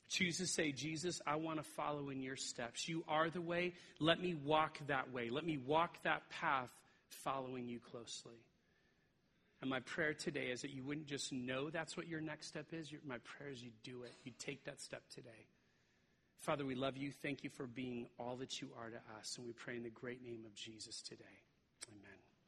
Choose 0.10 0.38
to 0.38 0.48
say, 0.48 0.72
Jesus, 0.72 1.22
I 1.28 1.36
want 1.36 1.58
to 1.58 1.64
follow 1.64 2.10
in 2.10 2.22
your 2.22 2.36
steps. 2.36 2.88
You 2.88 3.04
are 3.08 3.30
the 3.30 3.42
way. 3.42 3.74
Let 4.00 4.20
me 4.20 4.34
walk 4.34 4.80
that 4.88 5.14
way. 5.14 5.30
Let 5.30 5.46
me 5.46 5.58
walk 5.58 6.02
that 6.04 6.28
path 6.32 6.70
following 7.10 7.68
you 7.68 7.80
closely. 7.80 8.38
And 9.62 9.70
my 9.70 9.82
prayer 9.82 10.14
today 10.14 10.48
is 10.48 10.62
that 10.62 10.72
you 10.72 10.84
wouldn't 10.84 11.08
just 11.08 11.32
know 11.32 11.70
that's 11.70 11.98
what 11.98 12.08
your 12.08 12.22
next 12.22 12.48
step 12.48 12.68
is. 12.72 12.90
My 13.06 13.18
prayer 13.20 13.52
is 13.52 13.62
you 13.62 13.72
do 13.84 14.04
it. 14.04 14.14
You 14.24 14.32
take 14.40 14.66
that 14.66 14.80
step 14.82 15.04
today. 15.14 15.46
Father, 16.42 16.66
we 16.66 16.76
love 16.76 16.96
you. 16.96 17.12
Thank 17.12 17.44
you 17.44 17.50
for 17.50 17.68
being 17.68 18.08
all 18.18 18.38
that 18.38 18.62
you 18.62 18.70
are 18.78 18.90
to 18.90 19.02
us. 19.20 19.38
And 19.38 19.46
we 19.46 19.54
pray 19.54 19.76
in 19.76 19.84
the 19.84 19.90
great 19.90 20.24
name 20.24 20.46
of 20.46 20.56
Jesus 20.56 21.02
today. 21.02 21.49